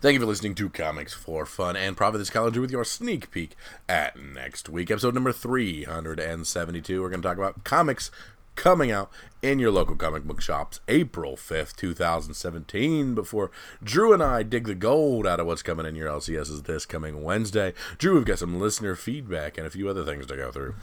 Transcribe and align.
Thank 0.00 0.14
you 0.14 0.20
for 0.20 0.26
listening 0.26 0.54
to 0.54 0.70
Comics 0.70 1.12
for 1.12 1.44
Fun 1.44 1.76
and 1.76 1.94
Profit 1.94 2.20
this 2.20 2.30
calendar 2.30 2.62
with 2.62 2.70
your 2.70 2.86
sneak 2.86 3.30
peek 3.30 3.54
at 3.86 4.18
next 4.18 4.70
week, 4.70 4.90
episode 4.90 5.12
number 5.12 5.30
372. 5.30 7.02
We're 7.02 7.10
going 7.10 7.20
to 7.20 7.28
talk 7.28 7.36
about 7.36 7.64
comics 7.64 8.10
coming 8.56 8.90
out 8.90 9.10
in 9.42 9.58
your 9.58 9.70
local 9.70 9.96
comic 9.96 10.24
book 10.24 10.40
shops 10.40 10.80
April 10.88 11.36
5th, 11.36 11.76
2017. 11.76 13.14
Before 13.14 13.50
Drew 13.84 14.14
and 14.14 14.22
I 14.22 14.42
dig 14.42 14.68
the 14.68 14.74
gold 14.74 15.26
out 15.26 15.38
of 15.38 15.46
what's 15.46 15.62
coming 15.62 15.84
in 15.84 15.96
your 15.96 16.08
LCSs 16.08 16.64
this 16.64 16.86
coming 16.86 17.22
Wednesday, 17.22 17.74
Drew, 17.98 18.14
we've 18.14 18.24
got 18.24 18.38
some 18.38 18.58
listener 18.58 18.96
feedback 18.96 19.58
and 19.58 19.66
a 19.66 19.70
few 19.70 19.86
other 19.90 20.06
things 20.06 20.24
to 20.24 20.36
go 20.36 20.50
through. 20.50 20.76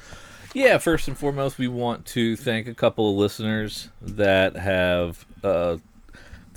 Yeah, 0.54 0.78
first 0.78 1.08
and 1.08 1.18
foremost, 1.18 1.58
we 1.58 1.68
want 1.68 2.06
to 2.08 2.36
thank 2.36 2.68
a 2.68 2.76
couple 2.76 3.10
of 3.10 3.18
listeners 3.18 3.90
that 4.00 4.56
have, 4.56 5.26
uh, 5.44 5.78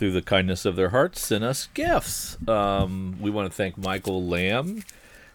through 0.01 0.11
the 0.11 0.23
kindness 0.23 0.65
of 0.65 0.77
their 0.77 0.89
hearts, 0.89 1.21
sent 1.21 1.45
us 1.45 1.69
gifts. 1.75 2.39
Um, 2.49 3.19
we 3.21 3.31
want 3.31 3.51
to 3.51 3.55
thank 3.55 3.77
Michael 3.77 4.25
Lamb. 4.25 4.83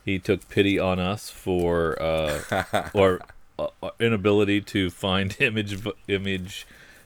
He 0.04 0.18
took 0.18 0.50
pity 0.50 0.80
on 0.80 0.98
us 1.00 1.30
for 1.30 2.02
uh, 2.02 2.90
or 2.96 3.22
uh, 3.60 3.68
inability 4.00 4.62
to 4.62 4.90
find 4.90 5.38
image 5.40 5.86
image 6.08 6.66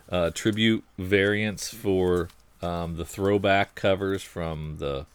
uh, 0.10 0.30
tribute 0.34 0.86
variants 0.98 1.68
for 1.68 2.30
um, 2.62 2.96
the 2.96 3.04
throwback 3.04 3.76
covers 3.76 4.24
from 4.24 4.78
the 4.80 5.06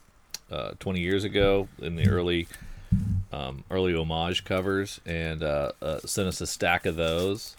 uh, 0.53 0.73
20 0.81 1.01
years 1.01 1.25
ago 1.25 1.69
in 1.81 1.97
the 1.97 2.07
early 2.11 2.47
um, 3.33 3.65
early 3.71 3.95
homage 3.95 4.45
covers 4.45 5.01
and 5.07 5.43
uh, 5.43 5.73
uh, 5.81 5.99
sent 6.01 6.29
us 6.29 6.43
a 6.43 6.47
stack 6.47 6.85
of 6.85 6.97
those. 6.97 7.57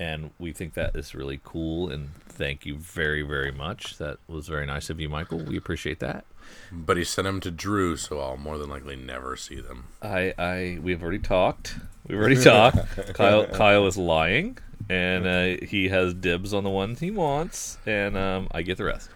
And 0.00 0.32
we 0.40 0.52
think 0.52 0.74
that 0.74 0.96
is 0.96 1.14
really 1.14 1.40
cool. 1.44 1.88
And 1.90 2.10
thank 2.36 2.66
you 2.66 2.76
very, 2.76 3.22
very 3.22 3.50
much. 3.50 3.98
That 3.98 4.18
was 4.28 4.48
very 4.48 4.66
nice 4.66 4.90
of 4.90 5.00
you, 5.00 5.08
Michael. 5.08 5.38
We 5.38 5.56
appreciate 5.56 6.00
that. 6.00 6.24
But 6.70 6.96
he 6.96 7.04
sent 7.04 7.24
them 7.24 7.40
to 7.40 7.50
Drew, 7.50 7.96
so 7.96 8.20
I'll 8.20 8.36
more 8.36 8.58
than 8.58 8.68
likely 8.70 8.94
never 8.96 9.36
see 9.36 9.60
them. 9.60 9.86
I, 10.02 10.32
I, 10.38 10.78
we've 10.80 11.02
already 11.02 11.18
talked. 11.18 11.76
We've 12.06 12.18
already 12.18 12.40
talked. 12.42 12.78
Kyle, 13.14 13.46
Kyle 13.46 13.86
is 13.86 13.96
lying, 13.96 14.58
and 14.88 15.26
uh, 15.26 15.66
he 15.66 15.88
has 15.88 16.14
dibs 16.14 16.54
on 16.54 16.62
the 16.64 16.70
ones 16.70 17.00
he 17.00 17.10
wants, 17.10 17.78
and 17.86 18.16
um, 18.16 18.48
I 18.52 18.62
get 18.62 18.76
the 18.78 18.84
rest. 18.84 19.10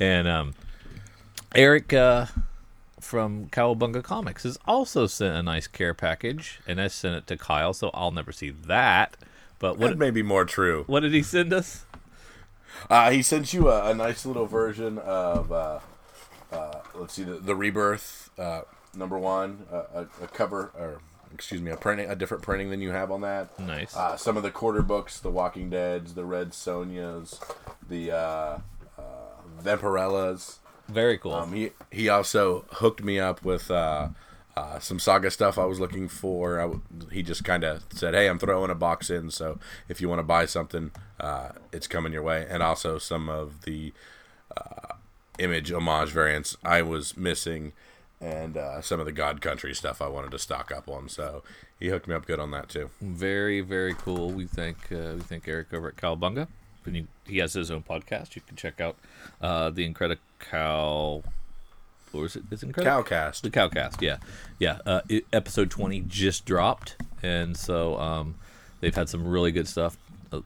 And 0.00 0.26
um, 0.28 0.54
Eric 1.54 1.92
uh, 1.92 2.26
from 3.00 3.48
Cowabunga 3.48 4.02
Comics 4.02 4.44
has 4.44 4.58
also 4.66 5.06
sent 5.06 5.36
a 5.36 5.42
nice 5.42 5.66
care 5.66 5.92
package, 5.94 6.60
and 6.66 6.80
I 6.80 6.88
sent 6.88 7.16
it 7.16 7.26
to 7.26 7.36
Kyle, 7.36 7.74
so 7.74 7.90
I'll 7.92 8.10
never 8.12 8.32
see 8.32 8.50
that. 8.50 9.16
But 9.58 9.76
what 9.76 9.88
That 9.90 9.98
may 9.98 10.10
be 10.12 10.22
more 10.22 10.44
true. 10.44 10.84
what 10.86 11.00
did 11.00 11.12
he 11.12 11.22
send 11.22 11.52
us? 11.52 11.84
Uh, 12.90 13.10
he 13.10 13.22
sent 13.22 13.52
you 13.52 13.68
a, 13.68 13.90
a 13.90 13.94
nice 13.94 14.24
little 14.26 14.46
version 14.46 14.98
of, 14.98 15.52
uh, 15.52 15.78
uh, 16.52 16.80
let's 16.94 17.14
see, 17.14 17.24
the, 17.24 17.34
the 17.34 17.54
Rebirth 17.54 18.30
uh, 18.38 18.62
number 18.94 19.18
one, 19.18 19.66
uh, 19.72 19.82
a, 19.94 20.24
a 20.24 20.28
cover, 20.28 20.70
or 20.78 21.00
excuse 21.34 21.60
me, 21.60 21.70
a 21.70 21.76
printing, 21.76 22.10
a 22.10 22.16
different 22.16 22.42
printing 22.42 22.70
than 22.70 22.80
you 22.80 22.90
have 22.90 23.10
on 23.10 23.20
that. 23.20 23.58
Nice. 23.58 23.94
Uh, 23.96 24.16
some 24.16 24.36
of 24.36 24.42
the 24.42 24.50
quarter 24.50 24.82
books, 24.82 25.20
the 25.20 25.30
Walking 25.30 25.70
Dead's, 25.70 26.14
the 26.14 26.24
Red 26.24 26.50
Sonjas, 26.50 27.38
the 27.88 28.12
uh, 28.12 28.58
uh, 28.98 29.02
Vampirellas. 29.62 30.56
Very 30.88 31.18
cool. 31.18 31.34
Um, 31.34 31.52
he 31.52 31.72
he 31.90 32.08
also 32.08 32.64
hooked 32.70 33.04
me 33.04 33.18
up 33.20 33.44
with 33.44 33.70
uh, 34.58 34.78
some 34.80 34.98
saga 34.98 35.30
stuff 35.30 35.56
I 35.56 35.66
was 35.66 35.78
looking 35.78 36.08
for. 36.08 36.80
He 37.12 37.22
just 37.22 37.44
kind 37.44 37.62
of 37.62 37.84
said, 37.92 38.14
"Hey, 38.14 38.26
I'm 38.28 38.40
throwing 38.40 38.70
a 38.70 38.74
box 38.74 39.08
in, 39.08 39.30
so 39.30 39.58
if 39.88 40.00
you 40.00 40.08
want 40.08 40.18
to 40.18 40.24
buy 40.24 40.46
something, 40.46 40.90
uh, 41.20 41.50
it's 41.72 41.86
coming 41.86 42.12
your 42.12 42.22
way." 42.22 42.44
And 42.48 42.60
also 42.60 42.98
some 42.98 43.28
of 43.28 43.62
the 43.62 43.92
uh, 44.56 44.94
image 45.38 45.70
homage 45.70 46.10
variants 46.10 46.56
I 46.64 46.82
was 46.82 47.16
missing, 47.16 47.72
and 48.20 48.56
uh, 48.56 48.82
some 48.82 48.98
of 48.98 49.06
the 49.06 49.12
God 49.12 49.40
Country 49.40 49.74
stuff 49.74 50.02
I 50.02 50.08
wanted 50.08 50.32
to 50.32 50.40
stock 50.40 50.72
up 50.72 50.88
on. 50.88 51.08
So 51.08 51.44
he 51.78 51.88
hooked 51.88 52.08
me 52.08 52.16
up 52.16 52.26
good 52.26 52.40
on 52.40 52.50
that 52.50 52.68
too. 52.68 52.90
Very, 53.00 53.60
very 53.60 53.94
cool. 53.94 54.30
We 54.30 54.46
thank 54.46 54.90
uh, 54.90 55.14
we 55.14 55.20
thank 55.20 55.46
Eric 55.46 55.72
over 55.72 55.88
at 55.88 55.96
Cowabunga. 55.96 56.48
And 56.84 57.06
he, 57.26 57.38
has 57.38 57.52
his 57.52 57.70
own 57.70 57.82
podcast. 57.82 58.34
You 58.34 58.40
can 58.40 58.56
check 58.56 58.80
out 58.80 58.96
uh, 59.42 59.68
the 59.68 59.86
Incredicow. 59.86 61.22
Or 62.12 62.26
is 62.26 62.36
it? 62.36 62.44
Is 62.50 62.62
it 62.62 62.72
Incredicow? 62.72 63.06
Cowcast. 63.06 63.40
The 63.42 63.50
Cowcast. 63.50 64.00
Yeah, 64.00 64.18
yeah. 64.58 64.78
Uh, 64.86 65.00
it, 65.08 65.26
episode 65.32 65.70
twenty 65.70 66.00
just 66.00 66.44
dropped, 66.44 66.96
and 67.22 67.56
so 67.56 67.98
um, 67.98 68.36
they've 68.80 68.94
had 68.94 69.08
some 69.08 69.26
really 69.26 69.52
good 69.52 69.68
stuff. 69.68 69.96
Uh, 70.32 70.40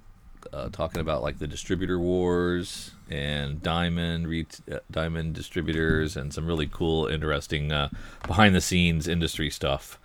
uh, 0.52 0.68
talking 0.70 1.00
about 1.00 1.22
like 1.22 1.38
the 1.38 1.46
distributor 1.46 1.98
wars 1.98 2.92
and 3.10 3.62
diamond 3.62 4.26
re- 4.26 4.46
uh, 4.70 4.78
diamond 4.90 5.34
distributors 5.34 6.16
and 6.16 6.32
some 6.32 6.46
really 6.46 6.66
cool 6.66 7.06
interesting 7.06 7.72
uh, 7.72 7.88
behind 8.26 8.54
the 8.54 8.60
scenes 8.60 9.06
industry 9.06 9.50
stuff 9.50 9.98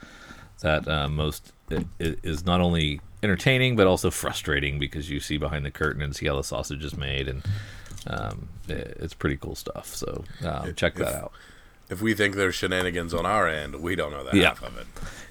that 0.62 0.88
uh, 0.88 1.08
most 1.08 1.54
is 2.00 2.46
not 2.46 2.62
only 2.62 3.02
entertaining 3.24 3.76
but 3.76 3.88
also 3.88 4.12
frustrating 4.12 4.80
because 4.80 5.10
you 5.10 5.20
see 5.20 5.38
behind 5.38 5.66
the 5.66 5.72
curtain 5.72 6.02
and 6.02 6.16
see 6.16 6.28
how 6.28 6.36
the 6.36 6.44
sausage 6.44 6.84
is 6.84 6.96
made 6.96 7.28
and 7.28 7.44
um, 8.08 8.50
i- 8.70 8.74
it's 8.74 9.14
pretty 9.14 9.38
cool 9.38 9.56
stuff 9.56 9.94
so 9.96 10.24
um, 10.46 10.74
check 10.76 10.96
that 10.96 11.14
out 11.16 11.32
If 11.90 12.02
we 12.02 12.14
think 12.14 12.36
there's 12.36 12.56
shenanigans 12.56 13.14
on 13.14 13.26
our 13.26 13.48
end, 13.48 13.76
we 13.82 13.96
don't 13.96 14.12
know 14.12 14.24
that 14.26 14.34
Yeah. 14.34 14.50
half 14.50 14.64
of 14.64 14.78
it. 14.78 14.88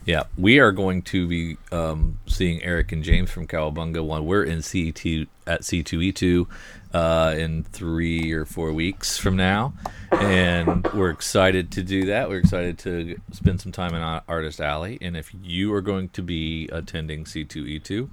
yeah 0.06 0.24
we 0.38 0.58
are 0.58 0.72
going 0.72 1.02
to 1.02 1.26
be 1.28 1.56
um, 1.72 2.18
seeing 2.26 2.62
eric 2.62 2.92
and 2.92 3.02
james 3.04 3.30
from 3.30 3.46
cowabunga 3.46 4.02
one 4.04 4.24
we're 4.24 4.44
in 4.44 4.58
c2 4.60 5.26
at 5.46 5.60
c2e2 5.62 6.46
uh, 6.94 7.34
in 7.36 7.62
three 7.62 8.32
or 8.32 8.44
four 8.46 8.72
weeks 8.72 9.18
from 9.18 9.36
now 9.36 9.74
and 10.12 10.86
we're 10.94 11.10
excited 11.10 11.70
to 11.72 11.82
do 11.82 12.06
that 12.06 12.28
we're 12.28 12.38
excited 12.38 12.78
to 12.78 13.16
spend 13.32 13.60
some 13.60 13.72
time 13.72 13.94
in 13.94 14.00
artist 14.28 14.60
alley 14.60 14.96
and 15.02 15.16
if 15.16 15.30
you 15.42 15.72
are 15.74 15.82
going 15.82 16.08
to 16.10 16.22
be 16.22 16.68
attending 16.72 17.24
c2e2 17.24 18.08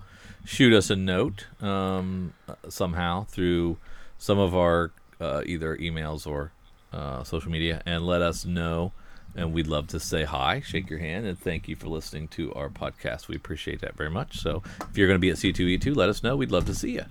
shoot 0.46 0.74
us 0.74 0.90
a 0.90 0.96
note 0.98 1.46
um, 1.62 2.34
somehow 2.68 3.24
through 3.26 3.78
some 4.24 4.40
of 4.40 4.56
our 4.56 4.90
uh, 5.20 5.44
either 5.46 5.76
emails 5.76 6.26
or 6.26 6.54
uh, 6.94 7.26
social 7.26 7.52
media 7.52 7.84
and 7.86 8.08
let 8.08 8.22
us 8.22 8.46
know 8.46 8.94
and 9.36 9.52
we'd 9.52 9.68
love 9.68 9.88
to 9.88 10.00
say 10.00 10.24
hi, 10.24 10.62
shake 10.62 10.90
your 10.90 11.00
hand, 11.00 11.26
and 11.26 11.38
thank 11.38 11.68
you 11.68 11.76
for 11.76 11.88
listening 11.88 12.30
to 12.30 12.54
our 12.54 12.70
podcast. 12.70 13.28
We 13.28 13.36
appreciate 13.36 13.82
that 13.82 13.96
very 13.96 14.10
much. 14.10 14.40
So, 14.40 14.62
if 14.90 14.98
you're 14.98 15.08
going 15.08 15.18
to 15.18 15.20
be 15.20 15.32
at 15.32 15.38
C2E2, 15.38 15.96
let 15.96 16.08
us 16.08 16.24
know. 16.24 16.36
We'd 16.36 16.52
love 16.52 16.66
to 16.68 16.76
see 16.76 16.92
you. 16.92 17.06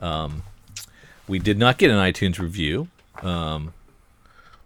Um, 0.00 0.42
we 1.28 1.38
did 1.38 1.58
not 1.58 1.76
get 1.78 1.90
an 1.90 1.98
iTunes 1.98 2.38
review. 2.38 2.88
Um, 3.22 3.74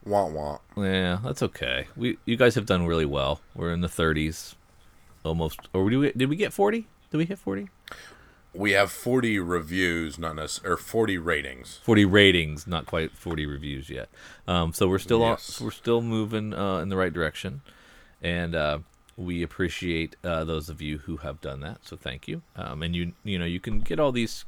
Want 0.04 0.32
want. 0.32 0.60
yeah, 0.76 1.18
that's 1.24 1.42
okay. 1.42 1.88
We 1.96 2.18
you 2.24 2.36
guys 2.36 2.54
have 2.54 2.66
done 2.66 2.86
really 2.86 3.06
well. 3.06 3.40
We're 3.54 3.72
in 3.72 3.80
the 3.80 3.88
30s, 3.88 4.54
almost. 5.24 5.58
Or 5.72 5.90
did 5.90 5.96
we, 5.96 6.12
did 6.12 6.28
we 6.28 6.36
get 6.36 6.52
40? 6.52 6.86
Did 7.10 7.16
we 7.16 7.24
hit 7.24 7.38
40? 7.38 7.68
We 8.54 8.72
have 8.72 8.90
40 8.92 9.38
reviews, 9.38 10.18
not 10.18 10.36
necessarily, 10.36 10.74
or 10.74 10.76
40 10.76 11.16
ratings. 11.18 11.80
40 11.84 12.04
ratings, 12.04 12.66
not 12.66 12.84
quite 12.86 13.12
40 13.16 13.46
reviews 13.46 13.88
yet. 13.88 14.08
Um, 14.46 14.72
so 14.74 14.86
we're 14.88 14.98
still 14.98 15.20
Yes. 15.20 15.58
on, 15.60 15.64
we're 15.66 15.70
still 15.72 16.02
moving 16.02 16.52
uh, 16.52 16.76
in 16.78 16.90
the 16.90 16.96
right 16.96 17.12
direction, 17.12 17.62
and 18.20 18.54
uh, 18.54 18.78
we 19.16 19.42
appreciate 19.42 20.16
uh, 20.22 20.44
those 20.44 20.68
of 20.68 20.82
you 20.82 20.98
who 20.98 21.16
have 21.18 21.40
done 21.40 21.60
that. 21.60 21.78
So 21.86 21.96
thank 21.96 22.28
you. 22.28 22.42
Um, 22.54 22.82
and 22.82 22.94
you 22.94 23.12
you 23.24 23.38
know 23.38 23.46
you 23.46 23.58
can 23.60 23.80
get 23.80 23.98
all 23.98 24.12
these 24.12 24.44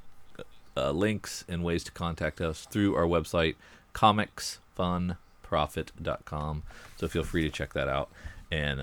uh, 0.77 0.91
links 0.91 1.45
and 1.49 1.65
ways 1.65 1.83
to 1.85 1.93
contact 1.93 2.43
us 2.43 2.67
through 2.71 2.95
our 2.97 3.07
website 3.07 3.55
comicsfunprofit.com. 3.95 6.63
So 6.97 7.09
feel 7.09 7.25
free 7.25 7.43
to 7.43 7.51
check 7.51 7.73
that 7.75 7.89
out 7.89 8.11
and. 8.51 8.81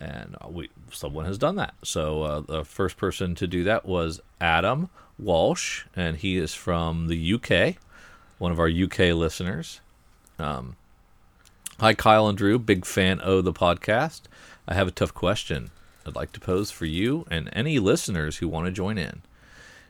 Uh, 0.00 0.04
and 0.04 0.36
we 0.50 0.70
someone 0.90 1.24
has 1.24 1.38
done 1.38 1.56
that. 1.56 1.74
So 1.82 2.22
uh, 2.22 2.40
the 2.40 2.64
first 2.64 2.96
person 2.96 3.34
to 3.36 3.46
do 3.46 3.64
that 3.64 3.86
was 3.86 4.20
Adam 4.40 4.88
Walsh, 5.18 5.84
and 5.94 6.16
he 6.16 6.36
is 6.36 6.54
from 6.54 7.08
the 7.08 7.34
UK, 7.34 7.76
one 8.38 8.52
of 8.52 8.60
our 8.60 8.68
UK 8.68 9.14
listeners. 9.14 9.80
Um, 10.38 10.76
hi, 11.80 11.94
Kyle 11.94 12.28
and 12.28 12.36
Drew, 12.36 12.58
big 12.58 12.84
fan 12.84 13.20
of 13.20 13.44
the 13.44 13.52
podcast. 13.52 14.22
I 14.68 14.74
have 14.74 14.88
a 14.88 14.92
tough 14.92 15.14
question 15.14 15.70
I'd 16.06 16.14
like 16.14 16.32
to 16.32 16.40
pose 16.40 16.70
for 16.70 16.84
you 16.86 17.26
and 17.30 17.48
any 17.52 17.78
listeners 17.78 18.36
who 18.38 18.48
want 18.48 18.66
to 18.66 18.72
join 18.72 18.98
in. 18.98 19.22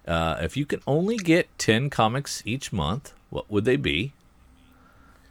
Uh, 0.06 0.38
if 0.40 0.56
you 0.56 0.64
can 0.64 0.80
only 0.86 1.16
get 1.16 1.58
10 1.58 1.90
comics 1.90 2.42
each 2.46 2.72
month, 2.72 3.12
what 3.28 3.50
would 3.50 3.64
they 3.64 3.76
be? 3.76 4.12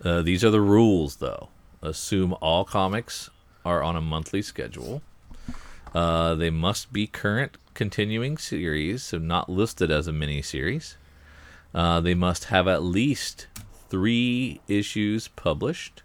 Uh, 0.04 0.22
these 0.22 0.44
are 0.44 0.50
the 0.50 0.62
rules, 0.62 1.18
though. 1.18 1.48
Assume 1.82 2.34
all 2.42 2.66
comics 2.66 3.30
are 3.66 3.84
on 3.84 3.96
a 3.96 4.02
monthly 4.02 4.42
schedule. 4.42 5.02
Uh, 5.94 6.36
they 6.36 6.50
must 6.50 6.94
be 6.94 7.08
current 7.08 7.58
continuing 7.74 8.38
series, 8.38 9.04
so 9.04 9.18
not 9.18 9.50
listed 9.50 9.92
as 9.92 10.08
a 10.08 10.14
mini 10.14 10.42
series. 10.42 10.98
Uh, 11.74 12.00
they 12.00 12.14
must 12.14 12.46
have 12.46 12.68
at 12.68 12.84
least 12.84 13.48
three 13.90 14.62
issues 14.68 15.28
published. 15.30 16.04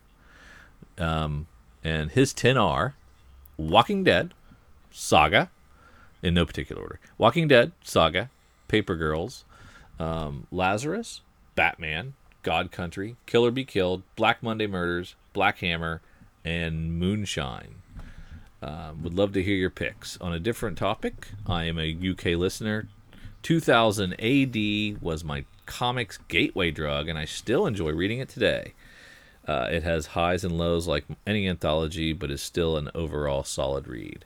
Um, 0.99 1.47
and 1.85 2.11
his 2.11 2.33
10 2.33 2.57
are 2.57 2.95
Walking 3.57 4.05
Dead, 4.05 4.35
Saga, 4.91 5.51
in 6.23 6.35
no 6.35 6.45
particular 6.45 6.83
order. 6.83 7.01
Walking 7.19 7.49
Dead, 7.49 7.73
Saga, 7.83 8.31
Paper 8.69 8.97
Girls, 8.97 9.45
um, 9.99 10.47
Lazarus, 10.51 11.21
Batman, 11.55 12.15
God 12.43 12.71
Country, 12.71 13.17
Killer 13.27 13.51
Be 13.51 13.65
Killed, 13.65 14.03
Black 14.17 14.43
Monday 14.43 14.67
Murders, 14.67 15.15
Black 15.33 15.59
Hammer, 15.59 16.01
and 16.45 16.99
Moonshine. 16.99 17.77
Um, 18.63 19.03
would 19.03 19.15
love 19.15 19.33
to 19.33 19.43
hear 19.43 19.57
your 19.57 19.71
picks. 19.71 20.19
On 20.21 20.33
a 20.33 20.39
different 20.39 20.77
topic, 20.77 21.29
I 21.47 21.65
am 21.65 21.79
a 21.79 22.11
UK 22.11 22.39
listener. 22.39 22.89
2000 23.43 24.13
AD 24.21 25.03
was 25.03 25.25
my 25.25 25.45
comics 25.65 26.19
gateway 26.29 26.71
drug, 26.71 27.09
and 27.09 27.19
I 27.19 27.25
still 27.25 27.67
enjoy 27.67 27.93
reading 27.93 28.19
it 28.19 28.29
today. 28.29 28.75
Uh, 29.49 29.69
it 29.71 29.83
has 29.83 30.07
highs 30.09 30.45
and 30.45 30.59
lows 30.59 30.87
like 30.87 31.05
any 31.27 31.49
anthology, 31.49 32.13
but 32.13 32.31
is 32.31 32.43
still 32.43 32.77
an 32.77 32.91
overall 32.95 33.43
solid 33.43 33.89
read. 33.89 34.25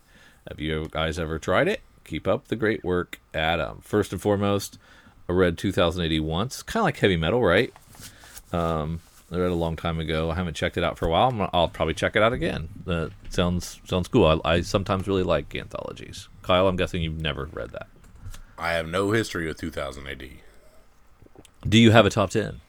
Have 0.49 0.61
you 0.61 0.89
guys 0.91 1.19
ever 1.19 1.39
tried 1.39 1.69
it? 1.69 1.81
Keep 2.05 2.27
up 2.27 2.49
the 2.49 2.57
great 2.57 2.85
work, 2.85 3.21
Adam. 3.33 3.81
First 3.83 4.13
and 4.13 4.21
foremost, 4.21 4.79
I 5.29 5.33
read 5.33 5.57
2000 5.57 6.05
AD 6.05 6.21
once. 6.21 6.63
Kind 6.63 6.83
of 6.83 6.85
like 6.85 6.99
heavy 6.99 7.17
metal, 7.17 7.43
right? 7.43 7.73
Um, 8.53 9.01
I 9.33 9.37
read 9.39 9.51
a 9.51 9.55
long 9.55 9.75
time 9.77 9.99
ago. 9.99 10.31
I 10.31 10.35
haven't 10.35 10.55
checked 10.55 10.77
it 10.77 10.85
out 10.85 10.99
for 10.99 11.07
a 11.07 11.11
while. 11.11 11.29
I'm, 11.29 11.49
I'll 11.53 11.69
probably 11.69 11.95
check 11.95 12.15
it 12.15 12.23
out 12.23 12.33
again. 12.33 12.69
That 12.87 13.11
sounds 13.31 13.81
sounds 13.85 14.07
cool. 14.09 14.41
I, 14.45 14.51
I 14.57 14.61
sometimes 14.61 15.09
really 15.09 15.23
like 15.23 15.55
anthologies. 15.55 16.29
Kyle, 16.43 16.69
I'm 16.69 16.77
guessing 16.77 17.03
you've 17.03 17.21
never 17.21 17.47
read 17.53 17.71
that. 17.71 17.89
I 18.59 18.73
have 18.75 18.87
no 18.87 19.11
history 19.13 19.47
with 19.47 19.59
2000 19.59 20.07
AD. 20.07 20.25
Do 21.67 21.79
you 21.79 21.91
have 21.91 22.07
a 22.07 22.11
top 22.11 22.31
ten? 22.31 22.61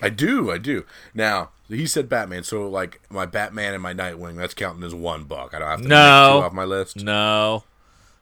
I 0.00 0.08
do, 0.08 0.50
I 0.50 0.56
do. 0.58 0.84
Now 1.14 1.50
he 1.68 1.86
said 1.86 2.08
Batman, 2.08 2.42
so 2.44 2.68
like 2.68 3.00
my 3.10 3.26
Batman 3.26 3.74
and 3.74 3.82
my 3.82 3.92
Nightwing, 3.94 4.36
that's 4.36 4.54
counting 4.54 4.82
as 4.82 4.94
one 4.94 5.24
book. 5.24 5.52
I 5.54 5.58
don't 5.58 5.68
have 5.68 5.82
to 5.82 5.88
No. 5.88 5.96
make 6.34 6.40
two 6.42 6.46
off 6.46 6.52
my 6.54 6.64
list. 6.64 6.96
No, 6.96 7.64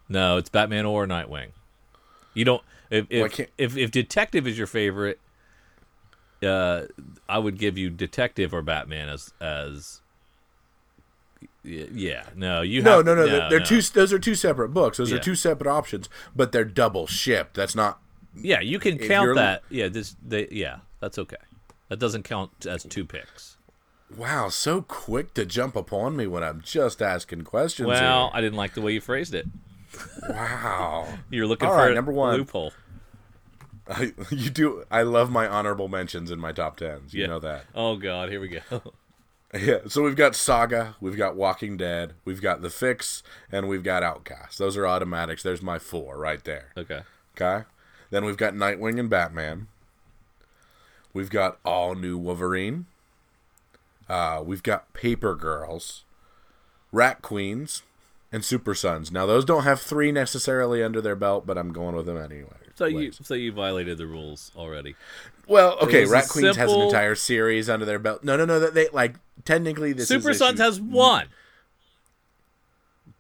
no, 0.09 0.37
it's 0.37 0.49
Batman 0.51 0.85
or 0.85 1.07
Nightwing. 1.07 1.51
You 2.35 2.45
don't. 2.45 2.63
If 2.91 3.07
Well, 3.11 3.23
I 3.23 3.27
if, 3.27 3.33
can't- 3.33 3.49
if 3.57 3.77
if 3.77 3.91
Detective 3.93 4.47
is 4.49 4.59
your 4.59 4.67
favorite, 4.67 5.21
uh, 6.43 6.83
I 7.29 7.39
would 7.39 7.59
give 7.59 7.77
you 7.79 7.91
Detective 7.91 8.53
or 8.55 8.63
Batman 8.63 9.09
as 9.09 9.33
as. 9.41 10.01
Yeah, 11.63 12.25
no, 12.35 12.63
you. 12.63 12.83
No, 12.83 12.99
have, 12.99 13.07
no, 13.07 13.15
no, 13.15 13.27
they're, 13.27 13.51
they're 13.51 13.59
no. 13.61 13.65
two. 13.65 13.83
Those 13.83 14.13
are 14.13 14.19
two 14.19 14.35
separate 14.35 14.71
books. 14.71 14.97
Those 14.99 15.11
Yeah. 15.11 15.17
are 15.17 15.21
two 15.21 15.35
separate 15.35 15.71
options, 15.71 16.09
but 16.35 16.53
they're 16.53 16.65
double 16.65 17.07
shipped. 17.07 17.55
That's 17.55 17.75
not. 17.75 18.01
Yeah, 18.35 18.61
you 18.61 18.79
can 18.79 18.97
count 18.99 19.35
that. 19.37 19.63
Yeah, 19.69 19.89
this. 19.89 20.17
They, 20.27 20.49
yeah, 20.51 20.79
that's 21.01 21.19
okay. 21.19 21.37
That 21.89 21.99
doesn't 21.99 22.23
count 22.23 22.67
as 22.67 22.85
two 22.85 23.05
picks. 23.05 23.57
Wow, 24.17 24.49
so 24.49 24.83
quick 24.83 25.35
to 25.35 25.45
jump 25.45 25.77
upon 25.77 26.17
me 26.17 26.27
when 26.27 26.43
I'm 26.43 26.63
just 26.63 27.01
asking 27.03 27.43
questions. 27.43 27.87
Well, 27.89 28.29
here. 28.29 28.31
I 28.33 28.41
didn't 28.41 28.57
like 28.57 28.75
the 28.75 28.81
way 28.81 28.93
you 28.93 29.01
phrased 29.01 29.35
it. 29.35 29.47
wow. 30.29 31.07
You're 31.31 31.47
looking 31.47 31.69
All 31.69 31.75
for 31.75 31.81
right, 31.81 31.93
a 31.93 31.95
number 31.95 32.13
one. 32.13 32.37
loophole. 32.39 32.73
I, 33.91 34.13
you 34.31 34.49
do. 34.51 34.85
I 34.91 35.03
love 35.03 35.31
my 35.31 35.47
honorable 35.49 35.89
mentions 35.89 36.31
in 36.31 36.39
my 36.39 36.53
top 36.53 36.77
tens. 36.77 37.13
You 37.13 37.23
Yeah. 37.23 37.27
know 37.29 37.39
that. 37.41 37.65
Oh 37.75 37.97
God, 37.97 38.29
here 38.31 38.41
we 38.41 38.49
go. 38.49 38.61
Yeah. 39.53 39.79
So 39.89 40.03
we've 40.05 40.15
got 40.15 40.37
Saga, 40.37 40.95
we've 41.01 41.17
got 41.17 41.35
Walking 41.35 41.77
Dead, 41.77 42.13
we've 42.25 42.41
got 42.41 42.63
The 42.63 42.71
Fix, 42.71 43.25
and 43.51 43.67
we've 43.69 43.83
got 43.83 44.05
Outcast. 44.05 44.59
Those 44.59 44.77
are 44.77 44.87
automatics. 44.87 45.43
There's 45.43 45.61
my 45.61 45.81
four 45.81 46.17
right 46.19 46.45
there. 46.45 46.69
okay. 46.77 47.01
Okay. 47.37 47.65
Then 48.11 48.25
we've 48.25 48.37
got 48.37 48.55
Nightwing 48.55 49.01
and 49.01 49.11
Batman. 49.11 49.67
We've 51.13 51.31
got 51.31 51.59
all 51.65 51.97
new 51.97 52.17
Wolverine. 52.17 52.87
Uh, 54.09 54.41
we've 54.45 54.63
got 54.63 54.93
Paper 54.93 55.35
Girls, 55.35 56.05
Rat 56.93 57.21
Queens, 57.21 57.83
and 58.31 58.45
Super 58.45 58.75
Sons. 58.77 59.11
Now 59.11 59.27
those 59.27 59.45
don't 59.45 59.65
have 59.65 59.81
three 59.81 60.13
necessarily 60.13 60.81
under 60.81 61.01
their 61.01 61.17
belt, 61.17 61.45
but 61.45 61.59
I'm 61.59 61.73
going 61.73 61.97
with 61.97 62.07
them 62.07 62.17
anyway. 62.17 62.51
So 62.81 62.87
you 62.87 63.13
so 63.13 63.35
you 63.35 63.53
violated 63.53 63.99
the 63.99 64.07
rules 64.07 64.53
already. 64.57 64.97
Well, 65.47 65.77
okay, 65.83 66.07
Rat 66.07 66.29
Queens 66.29 66.57
has 66.57 66.73
an 66.73 66.81
entire 66.81 67.15
series 67.15 67.69
under 67.69 67.85
their 67.85 67.99
belt. 67.99 68.25
No, 68.25 68.39
no, 68.39 68.47
no. 68.47 68.59
That 68.59 68.73
they 68.73 68.89
like 68.89 69.17
technically 69.45 69.93
this 69.93 70.09
Super 70.09 70.31
is 70.31 70.39
Sons 70.39 70.55
issue- 70.59 70.63
has 70.65 70.81
one. 70.81 71.27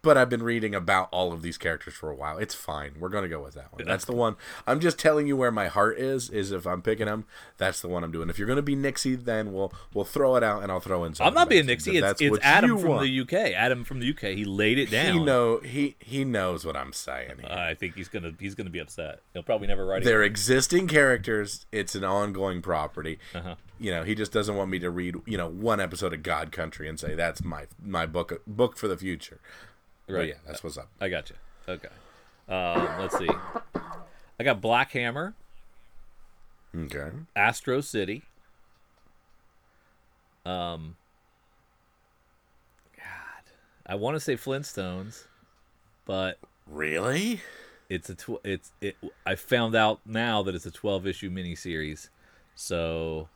But 0.02 0.16
I've 0.16 0.28
been 0.28 0.42
reading 0.42 0.74
about 0.74 1.08
all 1.10 1.32
of 1.32 1.42
these 1.42 1.58
characters 1.58 1.94
for 1.94 2.10
a 2.10 2.14
while. 2.14 2.38
It's 2.38 2.54
fine. 2.54 2.94
We're 2.98 3.08
gonna 3.10 3.28
go 3.28 3.42
with 3.42 3.54
that 3.54 3.72
one. 3.72 3.84
That's 3.84 4.04
the 4.04 4.14
one. 4.14 4.36
I'm 4.66 4.80
just 4.80 4.98
telling 4.98 5.26
you 5.26 5.36
where 5.36 5.50
my 5.50 5.68
heart 5.68 5.98
is. 5.98 6.30
Is 6.30 6.52
if 6.52 6.66
I'm 6.66 6.82
picking 6.82 7.06
them, 7.06 7.26
that's 7.58 7.80
the 7.80 7.88
one 7.88 8.02
I'm 8.02 8.12
doing. 8.12 8.30
If 8.30 8.38
you're 8.38 8.48
gonna 8.48 8.62
be 8.62 8.74
Nixie, 8.74 9.16
then 9.16 9.52
we'll 9.52 9.72
we'll 9.92 10.04
throw 10.04 10.36
it 10.36 10.42
out 10.42 10.62
and 10.62 10.72
I'll 10.72 10.80
throw 10.80 11.04
in. 11.04 11.14
Some 11.14 11.26
I'm 11.26 11.34
not 11.34 11.48
being. 11.48 11.66
Nixie. 11.66 11.98
It's, 11.98 12.20
it's 12.20 12.38
Adam 12.42 12.78
from 12.78 12.88
want. 12.90 13.02
the 13.02 13.20
UK. 13.20 13.52
Adam 13.54 13.84
from 13.84 14.00
the 14.00 14.10
UK. 14.10 14.36
He 14.36 14.44
laid 14.44 14.78
it 14.78 14.90
down. 14.90 15.18
He 15.18 15.24
know 15.24 15.58
he 15.58 15.96
he 15.98 16.24
knows 16.24 16.64
what 16.64 16.76
I'm 16.76 16.92
saying. 16.92 17.38
here. 17.40 17.50
I 17.50 17.74
think 17.74 17.94
he's 17.96 18.08
gonna 18.08 18.32
he's 18.38 18.54
gonna 18.54 18.70
be 18.70 18.78
upset. 18.78 19.20
He'll 19.34 19.42
probably 19.42 19.66
never 19.66 19.84
write 19.84 20.02
it. 20.02 20.04
They're 20.06 20.22
existing 20.22 20.88
characters. 20.88 21.66
It's 21.72 21.94
an 21.94 22.04
ongoing 22.04 22.62
property. 22.62 23.18
Uh-huh. 23.34 23.56
You 23.78 23.90
know, 23.90 24.02
he 24.02 24.14
just 24.14 24.32
doesn't 24.32 24.56
want 24.56 24.70
me 24.70 24.78
to 24.80 24.90
read 24.90 25.16
you 25.26 25.36
know 25.36 25.48
one 25.48 25.80
episode 25.80 26.14
of 26.14 26.22
God 26.22 26.52
Country 26.52 26.88
and 26.88 26.98
say 26.98 27.14
that's 27.14 27.44
my 27.44 27.66
my 27.82 28.06
book 28.06 28.42
book 28.46 28.76
for 28.76 28.88
the 28.88 28.96
future. 28.96 29.40
But 30.10 30.16
Right. 30.18 30.28
yeah, 30.28 30.34
that's 30.46 30.62
what's 30.64 30.76
up. 30.78 30.88
I 31.00 31.08
got 31.08 31.30
you. 31.30 31.36
Okay. 31.68 31.88
Um, 32.48 33.00
let's 33.00 33.16
see. 33.18 33.28
I 34.38 34.42
got 34.44 34.60
Black 34.60 34.90
Hammer, 34.92 35.34
Okay. 36.76 37.10
Astro 37.36 37.80
City. 37.80 38.22
Um. 40.46 40.96
God, 42.96 43.04
I 43.86 43.94
want 43.94 44.16
to 44.16 44.20
say 44.20 44.36
Flintstones, 44.36 45.24
but 46.06 46.38
Really? 46.66 47.40
it's 47.88 48.08
a 48.08 48.14
tw- 48.14 48.40
it's 48.44 48.72
it. 48.80 48.96
I 49.26 49.34
found 49.34 49.74
out 49.74 50.00
now 50.06 50.42
that 50.42 50.54
it's 50.54 50.66
a 50.66 50.70
twelve 50.70 51.06
issue 51.06 51.30
miniseries, 51.30 52.08
so 52.54 53.28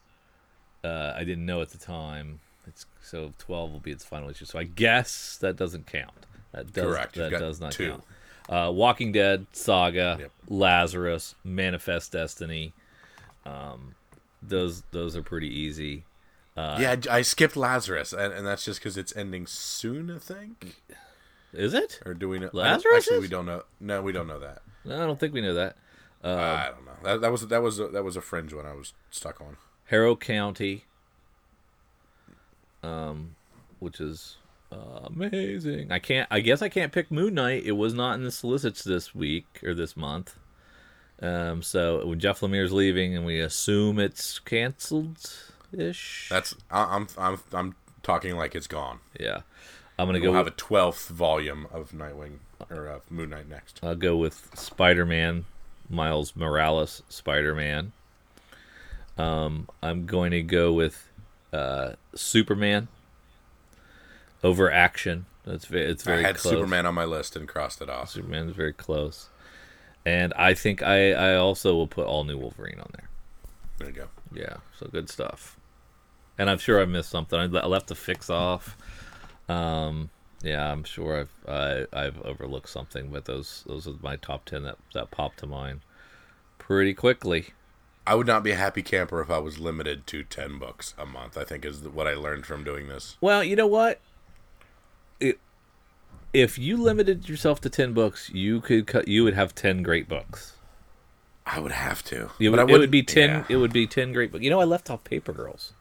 uh, 0.82 1.12
I 1.14 1.24
didn't 1.24 1.44
know 1.46 1.60
at 1.60 1.70
the 1.70 1.78
time. 1.78 2.40
It's 2.66 2.86
so 3.02 3.34
twelve 3.38 3.70
will 3.72 3.80
be 3.80 3.90
its 3.92 4.04
final 4.04 4.30
issue. 4.30 4.46
So 4.46 4.58
I 4.58 4.64
guess 4.64 5.36
that 5.38 5.56
doesn't 5.56 5.86
count. 5.86 6.26
That 6.54 6.72
does 6.72 6.84
Correct. 6.84 7.14
That 7.16 7.30
does 7.30 7.60
not 7.60 7.72
two. 7.72 7.90
count. 7.90 8.04
Uh, 8.48 8.70
Walking 8.70 9.10
Dead, 9.12 9.46
Saga, 9.52 10.16
Yep. 10.20 10.30
Lazarus, 10.48 11.34
Manifest 11.44 12.12
Destiny. 12.12 12.72
Um, 13.46 13.94
those 14.42 14.82
those 14.90 15.16
are 15.16 15.22
pretty 15.22 15.48
easy. 15.48 16.04
Uh, 16.56 16.76
yeah, 16.80 16.96
I 17.10 17.18
I 17.18 17.22
skipped 17.22 17.56
Lazarus, 17.56 18.12
and, 18.12 18.32
and 18.32 18.46
that's 18.46 18.64
just 18.64 18.78
because 18.80 18.96
it's 18.96 19.14
ending 19.16 19.46
soon. 19.46 20.10
I 20.10 20.18
think, 20.18 20.76
Is 21.52 21.74
it? 21.74 22.00
or 22.06 22.14
do 22.14 22.28
we 22.28 22.38
know? 22.38 22.50
Lazarus 22.52 22.94
Actually, 22.98 23.16
is? 23.16 23.22
we 23.22 23.28
don't 23.28 23.46
know. 23.46 23.62
No, 23.80 24.02
we 24.02 24.12
don't 24.12 24.28
know 24.28 24.38
that. 24.38 24.62
No, 24.84 25.02
I 25.02 25.06
don't 25.06 25.18
think 25.18 25.32
we 25.34 25.40
know 25.40 25.54
that. 25.54 25.76
Uh, 26.22 26.28
I 26.28 26.70
don't 26.70 26.84
know. 26.86 26.92
That, 27.02 27.20
that 27.22 27.32
was 27.32 27.46
that 27.48 27.62
was 27.62 27.80
a, 27.80 27.88
that 27.88 28.04
was 28.04 28.16
a 28.16 28.20
fringe 28.20 28.52
one 28.54 28.66
I 28.66 28.74
was 28.74 28.92
stuck 29.10 29.40
on. 29.40 29.56
Harrow 29.86 30.14
County, 30.16 30.84
um, 32.82 33.34
which 33.80 34.00
is 34.00 34.36
amazing. 34.72 35.92
I 35.92 35.98
can't. 35.98 36.26
I 36.30 36.40
guess 36.40 36.62
I 36.62 36.68
can't 36.68 36.92
pick 36.92 37.10
Moon 37.10 37.34
Knight. 37.34 37.64
It 37.64 37.72
was 37.72 37.94
not 37.94 38.14
in 38.14 38.24
the 38.24 38.30
solicits 38.30 38.82
this 38.82 39.14
week 39.14 39.46
or 39.62 39.74
this 39.74 39.96
month. 39.96 40.36
Um, 41.22 41.62
so 41.62 42.04
when 42.06 42.18
Jeff 42.18 42.40
Lemire's 42.40 42.72
leaving, 42.72 43.16
and 43.16 43.24
we 43.24 43.40
assume 43.40 43.98
it's 43.98 44.38
canceled 44.40 45.32
ish. 45.72 46.28
That's 46.30 46.54
I, 46.70 46.96
I'm 46.96 47.06
I'm 47.16 47.38
I'm 47.52 47.74
talking 48.02 48.36
like 48.36 48.54
it's 48.54 48.66
gone. 48.66 48.98
Yeah, 49.18 49.42
I'm 49.98 50.06
gonna 50.08 50.20
We'll 50.20 50.32
go. 50.32 50.36
have 50.36 50.46
With, 50.46 50.54
a 50.54 50.56
twelfth 50.56 51.08
volume 51.08 51.66
of 51.72 51.92
Nightwing 51.92 52.38
or 52.70 52.86
of 52.86 53.08
Moon 53.10 53.30
Knight 53.30 53.48
next. 53.48 53.78
I'll 53.82 53.94
go 53.94 54.16
with 54.16 54.50
Spider 54.54 55.06
Man, 55.06 55.44
Miles 55.88 56.34
Morales 56.34 57.02
Spider 57.08 57.54
Man. 57.54 57.92
Um, 59.16 59.68
I'm 59.80 60.06
going 60.06 60.32
to 60.32 60.42
go 60.42 60.72
with 60.72 61.08
uh, 61.52 61.92
Superman 62.16 62.88
over 64.44 64.70
Action. 64.70 65.26
That's 65.44 65.64
ve- 65.66 65.80
it's 65.80 66.04
very. 66.04 66.24
I 66.24 66.28
had 66.28 66.36
close. 66.36 66.52
Superman 66.54 66.86
on 66.86 66.94
my 66.94 67.04
list 67.04 67.34
and 67.34 67.48
crossed 67.48 67.82
it 67.82 67.90
off. 67.90 68.10
Superman 68.10 68.48
is 68.48 68.54
very 68.54 68.72
close, 68.72 69.28
and 70.06 70.32
I 70.34 70.54
think 70.54 70.82
I 70.82 71.12
I 71.12 71.34
also 71.34 71.74
will 71.74 71.88
put 71.88 72.06
all 72.06 72.24
new 72.24 72.38
Wolverine 72.38 72.78
on 72.78 72.90
there. 72.92 73.08
There 73.78 73.88
you 73.88 73.94
go. 73.94 74.08
Yeah, 74.32 74.56
so 74.78 74.86
good 74.86 75.10
stuff. 75.10 75.58
And 76.38 76.48
I'm 76.48 76.58
sure 76.58 76.80
I 76.80 76.84
missed 76.84 77.10
something. 77.10 77.38
I 77.38 77.66
left 77.66 77.88
the 77.88 77.94
fix 77.94 78.30
off. 78.30 78.76
Um, 79.48 80.10
yeah, 80.42 80.70
I'm 80.70 80.84
sure 80.84 81.20
I've 81.20 81.48
I, 81.48 81.86
I've 81.92 82.20
overlooked 82.22 82.68
something, 82.68 83.08
but 83.10 83.24
those 83.24 83.64
those 83.66 83.86
are 83.86 83.94
my 84.02 84.16
top 84.16 84.44
ten 84.44 84.62
that 84.62 84.78
that 84.94 85.10
popped 85.10 85.38
to 85.40 85.46
mind 85.46 85.80
pretty 86.58 86.94
quickly. 86.94 87.48
I 88.06 88.14
would 88.14 88.26
not 88.26 88.42
be 88.42 88.50
a 88.50 88.56
happy 88.56 88.82
camper 88.82 89.20
if 89.20 89.30
I 89.30 89.38
was 89.38 89.58
limited 89.58 90.06
to 90.08 90.22
ten 90.24 90.58
books 90.58 90.94
a 90.98 91.06
month. 91.06 91.36
I 91.38 91.44
think 91.44 91.64
is 91.64 91.82
what 91.82 92.06
I 92.06 92.14
learned 92.14 92.46
from 92.46 92.64
doing 92.64 92.88
this. 92.88 93.16
Well, 93.20 93.44
you 93.44 93.56
know 93.56 93.66
what? 93.66 94.00
If 96.34 96.58
you 96.58 96.76
limited 96.76 97.28
yourself 97.28 97.60
to 97.62 97.70
ten 97.70 97.92
books, 97.94 98.28
you 98.34 98.60
could 98.60 98.86
cut. 98.86 99.08
You 99.08 99.24
would 99.24 99.34
have 99.34 99.54
ten 99.54 99.82
great 99.82 100.08
books. 100.08 100.52
I 101.46 101.60
would 101.60 101.72
have 101.72 102.02
to. 102.04 102.30
It, 102.40 102.50
but 102.50 102.58
I 102.58 102.64
would, 102.64 102.74
it 102.74 102.78
would 102.78 102.90
be 102.90 103.02
ten. 103.02 103.30
yeah. 103.30 103.44
It 103.48 103.56
would 103.56 103.72
be 103.72 103.86
ten 103.86 104.12
great 104.12 104.32
books. 104.32 104.42
You 104.42 104.50
know, 104.50 104.60
I 104.60 104.64
left 104.64 104.90
off 104.90 105.04
Paper 105.04 105.32
Girls. 105.32 105.72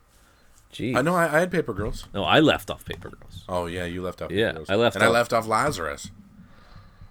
Gee, 0.72 0.96
I 0.96 1.02
know. 1.02 1.16
I, 1.16 1.26
I 1.36 1.40
had 1.40 1.52
Paper 1.52 1.74
Girls. 1.74 2.06
no, 2.14 2.24
I 2.24 2.40
left 2.40 2.70
off 2.72 2.84
Paper 2.86 3.10
Girls. 3.10 3.44
Oh 3.50 3.66
yeah, 3.68 3.86
you 3.86 4.02
left 4.02 4.22
off. 4.22 4.32
Yeah, 4.32 4.48
Paper 4.48 4.58
Girls. 4.60 4.70
I 4.70 4.76
left 4.76 4.96
and 4.96 5.04
I 5.04 5.08
off- 5.08 5.14
left 5.14 5.34
off 5.34 5.48
Lazarus. 5.48 6.12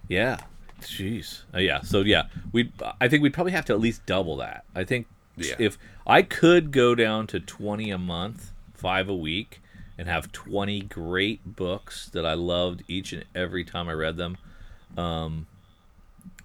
Yeah. 0.09 0.39
Jeez. 0.81 1.43
Uh, 1.55 1.59
yeah. 1.59 1.81
So 1.83 2.01
yeah, 2.01 2.25
we. 2.53 2.73
I 3.01 3.09
think 3.09 3.23
we'd 3.23 3.33
probably 3.35 3.53
have 3.53 3.65
to 3.67 3.73
at 3.73 3.81
least 3.81 4.05
double 4.05 4.37
that. 4.39 4.65
I 4.75 4.83
think 4.85 5.07
Yeah. 5.37 5.55
if 5.59 5.79
I 6.07 6.23
could 6.23 6.73
go 6.73 6.95
down 6.97 7.27
to 7.29 7.39
20 7.41 7.91
a 7.91 7.99
month, 7.99 8.53
5 8.75 9.09
a 9.09 9.15
week 9.15 9.62
and 9.99 10.09
have 10.09 10.33
20 10.33 10.81
great 10.83 11.57
books 11.57 12.09
that 12.11 12.25
I 12.27 12.35
loved 12.35 12.83
each 12.89 13.13
and 13.13 13.25
every 13.35 13.65
time 13.65 13.89
I 13.89 13.93
read 13.93 14.17
them. 14.17 14.37
Um, 14.97 15.47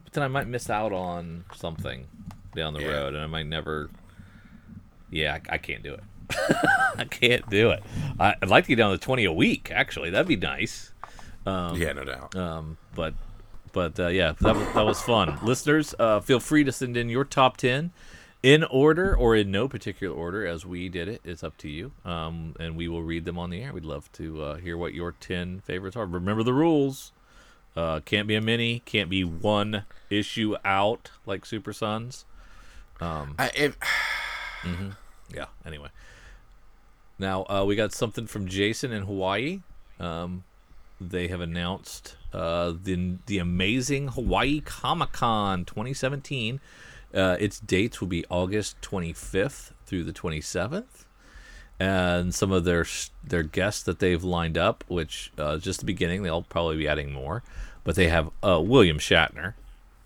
but 0.04 0.14
then 0.14 0.24
I 0.24 0.28
might 0.28 0.48
miss 0.48 0.70
out 0.70 0.92
on 0.94 1.46
something 1.56 2.08
down 2.56 2.74
the 2.74 2.82
Yeah. 2.82 2.88
road 2.92 3.14
and 3.14 3.24
I 3.24 3.28
might 3.28 3.46
never 3.48 3.90
Yeah, 5.10 5.38
I, 5.50 5.56
I 5.56 5.58
can't 5.58 5.84
do 5.84 5.94
it. 5.94 6.04
I 6.98 7.06
can't 7.10 7.50
do 7.50 7.70
it. 7.72 7.82
I, 8.20 8.36
I'd 8.42 8.50
like 8.50 8.66
to 8.66 8.68
get 8.70 8.76
down 8.78 8.92
to 8.92 8.98
20 8.98 9.26
a 9.26 9.32
week 9.34 9.72
actually. 9.74 10.10
That'd 10.10 10.28
be 10.28 10.36
nice. 10.36 10.92
yeah, 11.46 11.94
no 11.94 12.04
doubt. 12.04 12.36
Um, 12.36 12.78
but 12.96 13.14
but 13.74 14.00
uh, 14.00 14.08
yeah, 14.08 14.34
that 14.42 14.56
was, 14.56 14.68
that 14.74 14.86
was 14.86 15.02
fun. 15.02 15.38
Listeners, 15.44 15.94
uh, 16.00 16.20
feel 16.20 16.40
free 16.40 16.64
to 16.64 16.72
send 16.72 16.98
in 16.98 17.10
your 17.10 17.24
top 17.24 17.58
ten 17.58 17.92
in 18.44 18.64
order 18.64 19.16
or 19.16 19.36
in 19.36 19.52
no 19.52 19.68
particular 19.68 20.16
order 20.16 20.46
as 20.46 20.66
we 20.66 20.90
did 20.90 21.08
it. 21.08 21.22
It's 21.24 21.44
up 21.44 21.58
to 21.58 21.70
you, 21.70 21.92
um, 22.06 22.56
and 22.60 22.76
we 22.76 22.88
will 22.88 23.04
read 23.04 23.26
them 23.26 23.38
on 23.38 23.50
the 23.50 23.64
air. 23.64 23.74
We'd 23.74 23.86
love 23.86 24.12
to 24.14 24.42
uh, 24.42 24.56
hear 24.56 24.78
what 24.78 24.94
your 24.94 25.12
ten 25.12 25.60
favorites 25.62 25.96
are. 25.96 26.06
Remember 26.06 26.44
the 26.44 26.54
rules. 26.54 27.12
Uh, 27.76 28.00
can't 28.00 28.28
be 28.28 28.36
a 28.36 28.42
mini. 28.42 28.80
Can't 28.86 29.10
be 29.10 29.24
one 29.24 29.84
issue 30.10 30.56
out 30.66 31.12
like 31.26 31.46
Super 31.46 31.74
Sons. 31.74 32.26
I, 33.38 33.52
if, 33.56 33.78
Yeah. 35.34 35.46
Anyway, 35.66 35.90
now 37.20 37.46
uh, 37.50 37.64
we 37.66 37.76
got 37.76 37.94
something 37.94 38.26
from 38.26 38.48
Jason 38.48 38.92
in 38.92 39.04
Hawaii. 39.04 39.62
Um, 40.00 40.44
they 41.00 41.28
have 41.28 41.42
announced 41.42 42.16
uh, 42.34 42.74
the 42.82 43.18
the 43.28 43.38
amazing 43.38 44.10
Hawaii 44.10 44.62
Comic 44.62 45.12
Con 45.12 45.66
2017. 45.66 46.60
Uh, 47.14 47.38
its 47.40 47.60
dates 47.60 48.00
will 48.02 48.08
be 48.08 48.26
August 48.30 48.80
25th 48.82 49.72
through 49.86 50.04
the 50.04 50.12
27th, 50.14 51.06
and 51.80 52.34
some 52.36 52.52
of 52.52 52.64
their 52.66 52.86
their 53.24 53.44
guests 53.44 53.84
that 53.84 54.00
they've 54.00 54.24
lined 54.24 54.58
up, 54.58 54.84
which 54.88 55.32
uh, 55.40 55.52
is 55.56 55.64
just 55.64 55.80
the 55.80 55.86
beginning. 55.86 56.24
They'll 56.24 56.42
probably 56.44 56.78
be 56.78 56.88
adding 56.88 57.12
more, 57.14 57.44
but 57.84 57.96
they 57.96 58.10
have 58.10 58.30
uh, 58.44 58.60
William 58.62 58.98
Shatner, 59.00 59.54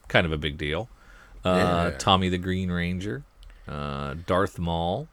kind 0.07 0.25
of 0.25 0.31
a 0.31 0.37
big 0.37 0.57
deal. 0.57 0.89
Uh, 1.43 1.89
Yeah. 1.91 1.97
Tommy 1.97 2.29
the 2.29 2.37
Green 2.37 2.69
Ranger, 2.71 3.23
uh, 3.67 4.13
Darth 4.27 4.59
Maul, 4.59 5.07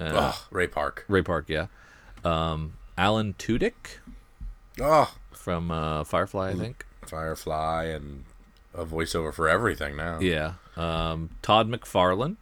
oh, 0.00 0.46
Ray 0.50 0.66
Park. 0.66 1.04
Ray 1.08 1.22
Park, 1.22 1.46
yeah. 1.48 1.66
Um, 2.24 2.74
Alan 2.98 3.32
Tudyk 3.38 3.98
Oh, 4.78 5.14
from 5.32 5.70
uh, 5.70 6.04
Firefly, 6.04 6.50
I 6.50 6.54
think. 6.54 6.84
Firefly 7.06 7.84
and 7.84 8.24
a 8.74 8.84
voiceover 8.84 9.32
for 9.32 9.48
everything 9.48 9.96
now. 9.96 10.20
Yeah. 10.20 10.54
Um, 10.80 11.30
Todd 11.42 11.68
McFarlane, 11.68 12.36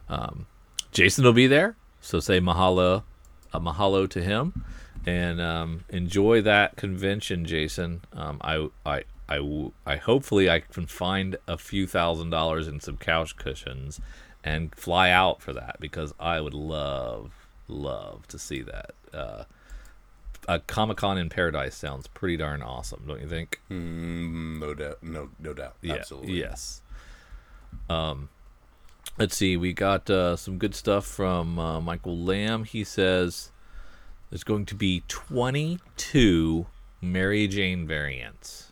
Um, 0.09 0.47
Jason 0.91 1.25
will 1.25 1.33
be 1.33 1.47
there, 1.47 1.77
so 2.01 2.21
say 2.21 2.41
mahalo, 2.41 3.03
a 3.53 3.61
mahalo 3.61 4.09
to 4.11 4.23
him, 4.23 4.65
and 5.07 5.41
um, 5.41 5.85
enjoy 5.91 6.43
that 6.43 6.77
convention, 6.77 7.45
Jason. 7.45 8.01
Um, 8.13 8.39
I, 8.41 8.69
I, 8.87 9.05
I, 9.29 9.37
w- 9.37 9.73
I 9.87 9.97
hopefully 9.97 10.51
I 10.51 10.61
can 10.61 10.87
find 10.87 11.37
a 11.49 11.57
few 11.57 11.87
thousand 11.87 12.31
dollars 12.31 12.69
in 12.69 12.81
some 12.81 12.97
couch 12.97 13.37
cushions 13.37 14.01
and 14.43 14.75
fly 14.75 15.11
out 15.11 15.41
for 15.41 15.53
that 15.55 15.77
because 15.81 16.13
I 16.21 16.41
would 16.41 16.55
love, 16.55 17.33
love 17.69 18.29
to 18.29 18.39
see 18.39 18.63
that. 18.63 18.91
Uh, 19.13 19.45
a 20.47 20.59
Comic 20.59 20.99
Con 20.99 21.17
in 21.17 21.31
Paradise 21.31 21.75
sounds 21.75 22.07
pretty 22.09 22.37
darn 22.37 22.63
awesome, 22.63 23.05
don't 23.07 23.21
you 23.21 23.29
think? 23.29 23.61
Mm, 23.71 24.61
no 24.61 24.75
doubt. 24.75 25.03
No, 25.03 25.31
no 25.39 25.55
doubt. 25.55 25.77
Absolutely. 25.89 26.39
Yes. 26.39 26.83
Um, 27.89 28.29
let's 29.19 29.37
see. 29.37 29.57
We 29.57 29.73
got 29.73 30.11
uh, 30.11 30.37
some 30.37 30.59
good 30.59 30.75
stuff 30.75 31.07
from 31.07 31.59
uh, 31.59 31.81
Michael 31.81 32.19
Lamb. 32.19 32.65
He 32.65 32.85
says 32.85 33.51
there's 34.31 34.45
going 34.45 34.67
to 34.67 34.75
be 34.75 35.03
22 35.09 36.67
Mary 37.01 37.47
Jane 37.49 37.87
variants, 37.87 38.64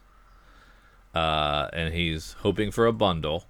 uh, 1.15 1.69
and 1.73 1.95
he's 1.95 2.35
hoping 2.41 2.71
for 2.71 2.87
a 2.87 2.93
bundle 2.93 3.45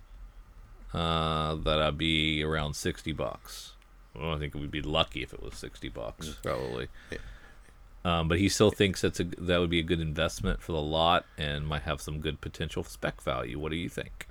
uh, 0.95 1.55
that'll 1.55 1.93
be 1.93 2.43
around 2.43 2.75
60 2.75 3.13
bucks. 3.13 3.73
Well, 4.15 4.35
I 4.35 4.39
think 4.39 4.55
we'd 4.55 4.71
be 4.71 4.83
lucky 4.83 5.23
if 5.23 5.33
it 5.33 5.43
was 5.43 5.55
60 5.55 5.89
bucks, 5.89 6.37
probably. 6.43 6.89
Um, 8.05 8.29
but 8.29 8.39
he 8.39 8.49
still 8.49 8.71
thinks 8.71 9.01
that's 9.01 9.21
a 9.21 9.25
that 9.25 9.59
would 9.59 9.71
be 9.71 9.79
a 9.79 9.85
good 9.85 10.01
investment 10.01 10.61
for 10.61 10.73
the 10.73 10.81
lot 10.81 11.25
and 11.39 11.67
might 11.67 11.83
have 11.83 12.01
some 12.01 12.19
good 12.19 12.41
potential 12.41 12.83
spec 12.83 13.23
value. 13.23 13.59
What 13.59 13.71
do 13.71 13.77
you 13.77 13.89
think? 13.89 14.27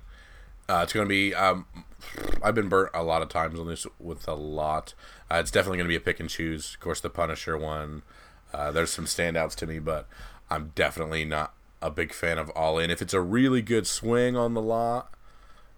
Uh, 0.68 0.80
it's 0.84 0.92
going 0.92 1.06
to 1.06 1.08
be. 1.08 1.34
Um, 1.34 1.66
I've 2.42 2.54
been 2.54 2.68
burnt 2.68 2.90
a 2.94 3.02
lot 3.02 3.22
of 3.22 3.28
times 3.28 3.58
on 3.58 3.66
this 3.66 3.86
with 3.98 4.28
a 4.28 4.34
lot. 4.34 4.94
Uh, 5.30 5.36
it's 5.36 5.50
definitely 5.50 5.78
going 5.78 5.86
to 5.86 5.92
be 5.92 5.96
a 5.96 6.00
pick 6.00 6.20
and 6.20 6.28
choose. 6.28 6.74
Of 6.74 6.80
course, 6.80 7.00
the 7.00 7.10
Punisher 7.10 7.56
one. 7.56 8.02
Uh, 8.52 8.70
there's 8.70 8.90
some 8.90 9.06
standouts 9.06 9.54
to 9.56 9.66
me, 9.66 9.78
but 9.78 10.06
I'm 10.50 10.72
definitely 10.74 11.24
not 11.24 11.54
a 11.82 11.90
big 11.90 12.12
fan 12.12 12.38
of 12.38 12.50
All 12.50 12.78
In. 12.78 12.90
If 12.90 13.02
it's 13.02 13.14
a 13.14 13.20
really 13.20 13.62
good 13.62 13.86
swing 13.86 14.36
on 14.36 14.54
the 14.54 14.62
lot, 14.62 15.12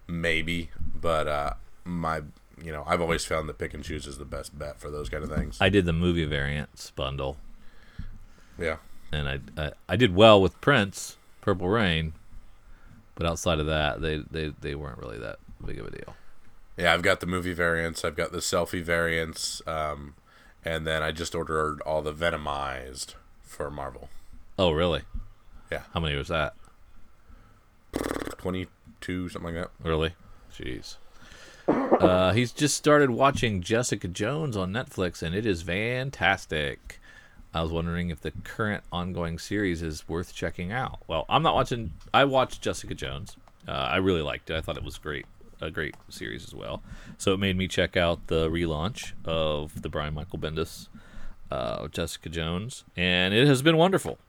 maybe. 0.07 0.69
But 0.99 1.27
uh, 1.27 1.53
my, 1.83 2.21
you 2.61 2.71
know, 2.71 2.83
I've 2.87 3.01
always 3.01 3.25
found 3.25 3.49
that 3.49 3.57
pick 3.57 3.73
and 3.73 3.83
choose 3.83 4.07
is 4.07 4.17
the 4.17 4.25
best 4.25 4.57
bet 4.57 4.79
for 4.79 4.89
those 4.89 5.09
kind 5.09 5.23
of 5.23 5.29
things. 5.29 5.57
I 5.59 5.69
did 5.69 5.85
the 5.85 5.93
movie 5.93 6.25
variants 6.25 6.91
bundle, 6.91 7.37
yeah. 8.57 8.77
and 9.11 9.27
I 9.27 9.39
I, 9.57 9.71
I 9.89 9.95
did 9.95 10.15
well 10.15 10.41
with 10.41 10.59
Prince, 10.61 11.17
Purple 11.41 11.67
Rain, 11.67 12.13
but 13.15 13.25
outside 13.25 13.59
of 13.59 13.65
that, 13.65 14.01
they, 14.01 14.23
they 14.29 14.53
they 14.61 14.75
weren't 14.75 14.99
really 14.99 15.19
that 15.19 15.39
big 15.65 15.79
of 15.79 15.87
a 15.87 15.91
deal. 15.91 16.15
Yeah, 16.77 16.93
I've 16.93 17.01
got 17.01 17.21
the 17.21 17.25
movie 17.25 17.53
variants. 17.53 18.03
I've 18.03 18.17
got 18.17 18.31
the 18.31 18.39
selfie 18.39 18.83
variants. 18.83 19.61
Um, 19.65 20.15
and 20.65 20.85
then 20.85 21.03
I 21.03 21.11
just 21.11 21.35
ordered 21.35 21.79
all 21.81 22.01
the 22.01 22.11
Venomized 22.11 23.13
for 23.43 23.69
Marvel. 23.69 24.09
Oh, 24.57 24.71
really? 24.71 25.03
Yeah. 25.71 25.81
How 25.93 25.99
many 25.99 26.15
was 26.15 26.27
that? 26.29 26.53
22, 28.37 29.29
something 29.29 29.55
like 29.55 29.63
that. 29.63 29.87
Really? 29.87 30.13
Jeez. 30.53 30.97
Uh, 31.67 32.33
he's 32.33 32.51
just 32.51 32.77
started 32.77 33.09
watching 33.09 33.61
Jessica 33.61 34.07
Jones 34.07 34.55
on 34.55 34.71
Netflix, 34.71 35.23
and 35.23 35.33
it 35.35 35.45
is 35.45 35.63
fantastic. 35.63 36.99
I 37.53 37.61
was 37.61 37.71
wondering 37.71 38.09
if 38.09 38.21
the 38.21 38.31
current 38.43 38.83
ongoing 38.91 39.39
series 39.39 39.81
is 39.81 40.07
worth 40.07 40.33
checking 40.33 40.71
out. 40.71 40.99
Well, 41.07 41.25
I'm 41.29 41.41
not 41.41 41.55
watching. 41.55 41.93
I 42.13 42.25
watched 42.25 42.61
Jessica 42.61 42.93
Jones. 42.93 43.37
Uh, 43.67 43.71
I 43.71 43.97
really 43.97 44.21
liked 44.21 44.49
it. 44.49 44.57
I 44.57 44.61
thought 44.61 44.77
it 44.77 44.83
was 44.83 44.97
great, 44.97 45.25
a 45.61 45.71
great 45.71 45.95
series 46.09 46.43
as 46.43 46.53
well. 46.53 46.83
So 47.17 47.33
it 47.33 47.39
made 47.39 47.57
me 47.57 47.67
check 47.67 47.97
out 47.97 48.27
the 48.27 48.49
relaunch 48.49 49.13
of 49.23 49.81
the 49.81 49.89
Brian 49.89 50.13
Michael 50.13 50.37
Bendis 50.37 50.89
uh, 51.49 51.87
Jessica 51.87 52.29
Jones, 52.29 52.83
and 52.95 53.33
it 53.33 53.47
has 53.47 53.61
been 53.61 53.77
wonderful. 53.77 54.19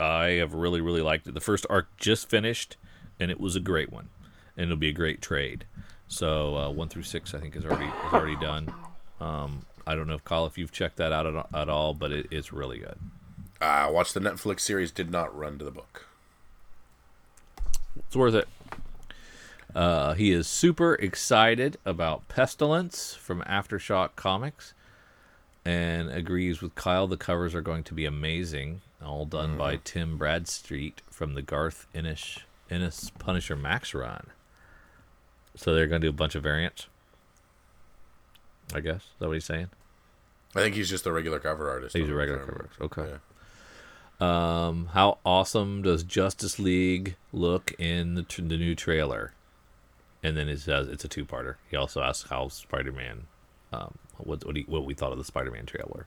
I 0.00 0.24
have 0.32 0.54
really, 0.54 0.80
really 0.80 1.02
liked 1.02 1.26
it. 1.26 1.34
The 1.34 1.40
first 1.40 1.66
arc 1.70 1.96
just 1.96 2.28
finished, 2.28 2.76
and 3.20 3.30
it 3.30 3.40
was 3.40 3.56
a 3.56 3.60
great 3.60 3.92
one, 3.92 4.08
and 4.56 4.64
it'll 4.64 4.76
be 4.76 4.88
a 4.88 4.92
great 4.92 5.22
trade. 5.22 5.66
So 6.08 6.56
uh, 6.56 6.70
one 6.70 6.88
through 6.88 7.02
six, 7.02 7.34
I 7.34 7.40
think, 7.40 7.56
is 7.56 7.64
already 7.64 7.86
is 7.86 8.12
already 8.12 8.36
done. 8.36 8.72
Um, 9.20 9.64
I 9.86 9.94
don't 9.94 10.06
know 10.06 10.14
if 10.14 10.24
Kyle, 10.24 10.46
if 10.46 10.58
you've 10.58 10.72
checked 10.72 10.96
that 10.96 11.12
out 11.12 11.26
at, 11.26 11.46
at 11.54 11.68
all, 11.68 11.94
but 11.94 12.12
it, 12.12 12.26
it's 12.30 12.52
really 12.52 12.78
good. 12.78 12.98
I 13.60 13.88
watched 13.90 14.14
the 14.14 14.20
Netflix 14.20 14.60
series, 14.60 14.90
did 14.90 15.10
not 15.10 15.36
run 15.36 15.58
to 15.58 15.64
the 15.64 15.70
book. 15.70 16.06
It's 17.96 18.16
worth 18.16 18.34
it. 18.34 18.48
Uh, 19.74 20.14
he 20.14 20.30
is 20.30 20.46
super 20.46 20.94
excited 20.94 21.76
about 21.84 22.28
Pestilence 22.28 23.14
from 23.14 23.42
Aftershock 23.42 24.10
Comics 24.14 24.74
and 25.64 26.10
agrees 26.10 26.60
with 26.60 26.74
Kyle. 26.74 27.06
The 27.06 27.16
covers 27.16 27.54
are 27.54 27.62
going 27.62 27.82
to 27.84 27.94
be 27.94 28.04
amazing, 28.04 28.82
all 29.04 29.24
done 29.26 29.56
by 29.56 29.80
Tim 29.82 30.18
Bradstreet 30.18 31.02
from 31.10 31.34
the 31.34 31.42
Garth 31.42 31.86
Ennis, 31.94 32.38
Ennis 32.70 33.10
Punisher 33.18 33.56
Max 33.56 33.94
run. 33.94 34.26
So 35.56 35.74
they're 35.74 35.86
going 35.86 36.00
to 36.00 36.06
do 36.06 36.10
a 36.10 36.12
bunch 36.12 36.34
of 36.34 36.42
variants. 36.42 36.88
I 38.74 38.80
guess 38.80 39.02
is 39.02 39.10
that 39.18 39.28
what 39.28 39.34
he's 39.34 39.44
saying? 39.44 39.68
I 40.56 40.60
think 40.60 40.74
he's 40.74 40.88
just 40.88 41.06
a 41.06 41.12
regular 41.12 41.38
cover 41.38 41.70
artist. 41.70 41.96
He's 41.96 42.08
a 42.08 42.14
regular 42.14 42.40
cover 42.40 42.62
artist. 42.62 42.80
Okay. 42.80 43.10
Yeah. 43.10 43.18
Um, 44.20 44.90
how 44.92 45.18
awesome 45.24 45.82
does 45.82 46.02
Justice 46.04 46.58
League 46.58 47.16
look 47.32 47.74
in 47.78 48.14
the, 48.14 48.22
tr- 48.22 48.42
the 48.42 48.56
new 48.56 48.74
trailer? 48.74 49.32
And 50.22 50.36
then 50.36 50.48
it 50.48 50.60
says 50.60 50.88
it's 50.88 51.04
a 51.04 51.08
two-parter. 51.08 51.56
He 51.70 51.76
also 51.76 52.00
asks 52.00 52.30
how 52.30 52.48
Spider-Man, 52.48 53.26
um, 53.72 53.98
what 54.16 54.46
what, 54.46 54.56
he, 54.56 54.62
what 54.62 54.86
we 54.86 54.94
thought 54.94 55.12
of 55.12 55.18
the 55.18 55.24
Spider-Man 55.24 55.66
trailer. 55.66 56.06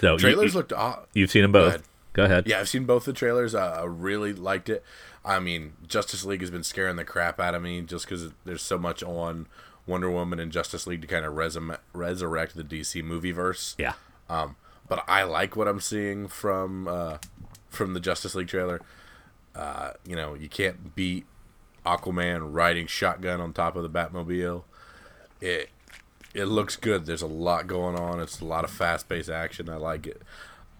So 0.00 0.16
trailers 0.18 0.54
you, 0.54 0.58
looked. 0.58 0.72
Uh, 0.72 0.96
you've 1.12 1.30
seen 1.30 1.42
them 1.42 1.52
both. 1.52 1.62
Go 1.62 1.68
ahead. 1.68 1.82
Go 2.14 2.24
ahead. 2.24 2.46
Yeah, 2.46 2.60
I've 2.60 2.68
seen 2.68 2.84
both 2.84 3.04
the 3.04 3.12
trailers. 3.12 3.54
Uh, 3.54 3.80
I 3.80 3.84
really 3.84 4.32
liked 4.32 4.68
it. 4.68 4.84
I 5.24 5.40
mean, 5.40 5.72
Justice 5.86 6.24
League 6.24 6.40
has 6.40 6.50
been 6.50 6.62
scaring 6.62 6.96
the 6.96 7.04
crap 7.04 7.40
out 7.40 7.54
of 7.54 7.62
me 7.62 7.80
just 7.80 8.04
because 8.04 8.30
there's 8.44 8.62
so 8.62 8.78
much 8.78 9.02
on 9.02 9.46
Wonder 9.86 10.10
Woman 10.10 10.38
and 10.38 10.52
Justice 10.52 10.86
League 10.86 11.00
to 11.02 11.06
kind 11.06 11.24
of 11.24 11.34
resum- 11.34 11.78
resurrect 11.92 12.56
the 12.56 12.64
DC 12.64 13.02
movie 13.02 13.32
verse. 13.32 13.74
Yeah. 13.78 13.94
Um, 14.28 14.56
but 14.88 15.04
I 15.08 15.24
like 15.24 15.56
what 15.56 15.66
I'm 15.66 15.80
seeing 15.80 16.28
from 16.28 16.86
uh, 16.88 17.18
from 17.68 17.94
the 17.94 18.00
Justice 18.00 18.34
League 18.34 18.48
trailer. 18.48 18.80
Uh, 19.54 19.92
you 20.06 20.14
know, 20.16 20.34
you 20.34 20.48
can't 20.48 20.94
beat 20.94 21.26
Aquaman 21.86 22.52
riding 22.52 22.86
shotgun 22.86 23.40
on 23.40 23.52
top 23.52 23.76
of 23.76 23.82
the 23.82 23.90
Batmobile. 23.90 24.64
It 25.40 25.70
it 26.34 26.46
looks 26.46 26.76
good. 26.76 27.06
There's 27.06 27.22
a 27.22 27.26
lot 27.26 27.66
going 27.66 27.96
on. 27.96 28.20
It's 28.20 28.40
a 28.40 28.44
lot 28.44 28.64
of 28.64 28.70
fast 28.70 29.08
paced 29.08 29.30
action. 29.30 29.68
I 29.68 29.76
like 29.76 30.06
it. 30.06 30.22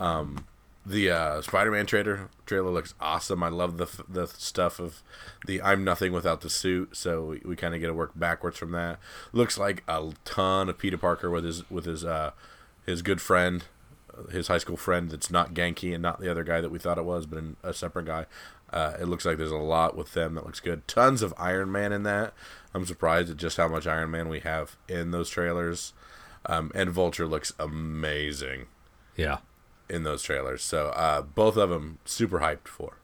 Um, 0.00 0.44
the 0.87 1.11
uh, 1.11 1.40
Spider-Man 1.40 1.87
trailer 1.87 2.28
trailer 2.44 2.70
looks 2.70 2.92
awesome. 3.00 3.42
I 3.42 3.49
love 3.49 3.78
the 3.78 3.87
the 4.08 4.26
stuff 4.26 4.78
of 4.78 5.02
the 5.46 5.62
I'm 5.62 5.82
nothing 5.82 6.12
without 6.12 6.42
the 6.42 6.50
suit. 6.50 6.96
So 6.96 7.25
we, 7.25 7.40
we 7.44 7.56
kind 7.56 7.75
of 7.75 7.80
get 7.80 7.87
to 7.87 7.94
work 7.94 8.12
backwards 8.14 8.58
from 8.58 8.73
that. 8.73 8.99
Looks 9.32 9.56
like 9.56 9.82
a 9.88 10.12
ton 10.25 10.68
of 10.68 10.76
Peter 10.76 10.99
Parker 10.99 11.30
with 11.30 11.44
his 11.44 11.68
with 11.70 11.87
his 11.87 12.04
uh, 12.04 12.32
his 12.84 13.00
good 13.00 13.23
friend, 13.23 13.64
his 14.30 14.49
high 14.49 14.58
school 14.58 14.76
friend 14.76 15.11
that's 15.11 15.30
not 15.30 15.54
Ganke 15.54 15.94
and 15.94 16.02
not 16.02 16.20
the 16.20 16.30
other 16.30 16.44
guy 16.44 16.61
that 16.61 16.70
we 16.70 16.78
thought 16.78 16.99
it 16.99 17.04
was, 17.04 17.25
but 17.25 17.42
a 17.62 17.73
separate 17.73 18.06
guy. 18.06 18.26
Uh, 18.70 18.94
it 19.00 19.06
looks 19.06 19.25
like 19.25 19.38
there's 19.38 19.50
a 19.52 19.56
lot 19.56 19.96
with 19.96 20.14
them 20.14 20.34
that 20.34 20.44
looks 20.44 20.61
good. 20.61 20.87
Tons 20.88 21.23
of 21.23 21.32
Iron 21.38 21.70
Man 21.70 21.92
in 21.92 22.02
that. 22.02 22.34
I'm 22.74 22.86
surprised 22.86 23.30
at 23.30 23.36
just 23.36 23.56
how 23.56 23.68
much 23.68 23.86
Iron 23.86 24.10
Man 24.10 24.28
we 24.28 24.40
have 24.40 24.76
in 24.88 25.10
those 25.10 25.30
trailers. 25.30 25.92
Um, 26.46 26.72
and 26.74 26.90
Vulture 26.90 27.26
looks 27.26 27.52
amazing. 27.58 28.66
Yeah 29.16 29.38
in 29.88 30.02
those 30.02 30.22
trailers. 30.22 30.62
So 30.62 30.88
uh, 30.88 31.22
both 31.22 31.56
of 31.56 31.70
them 31.70 31.98
super 32.04 32.40
hyped 32.40 32.68
for. 32.68 32.98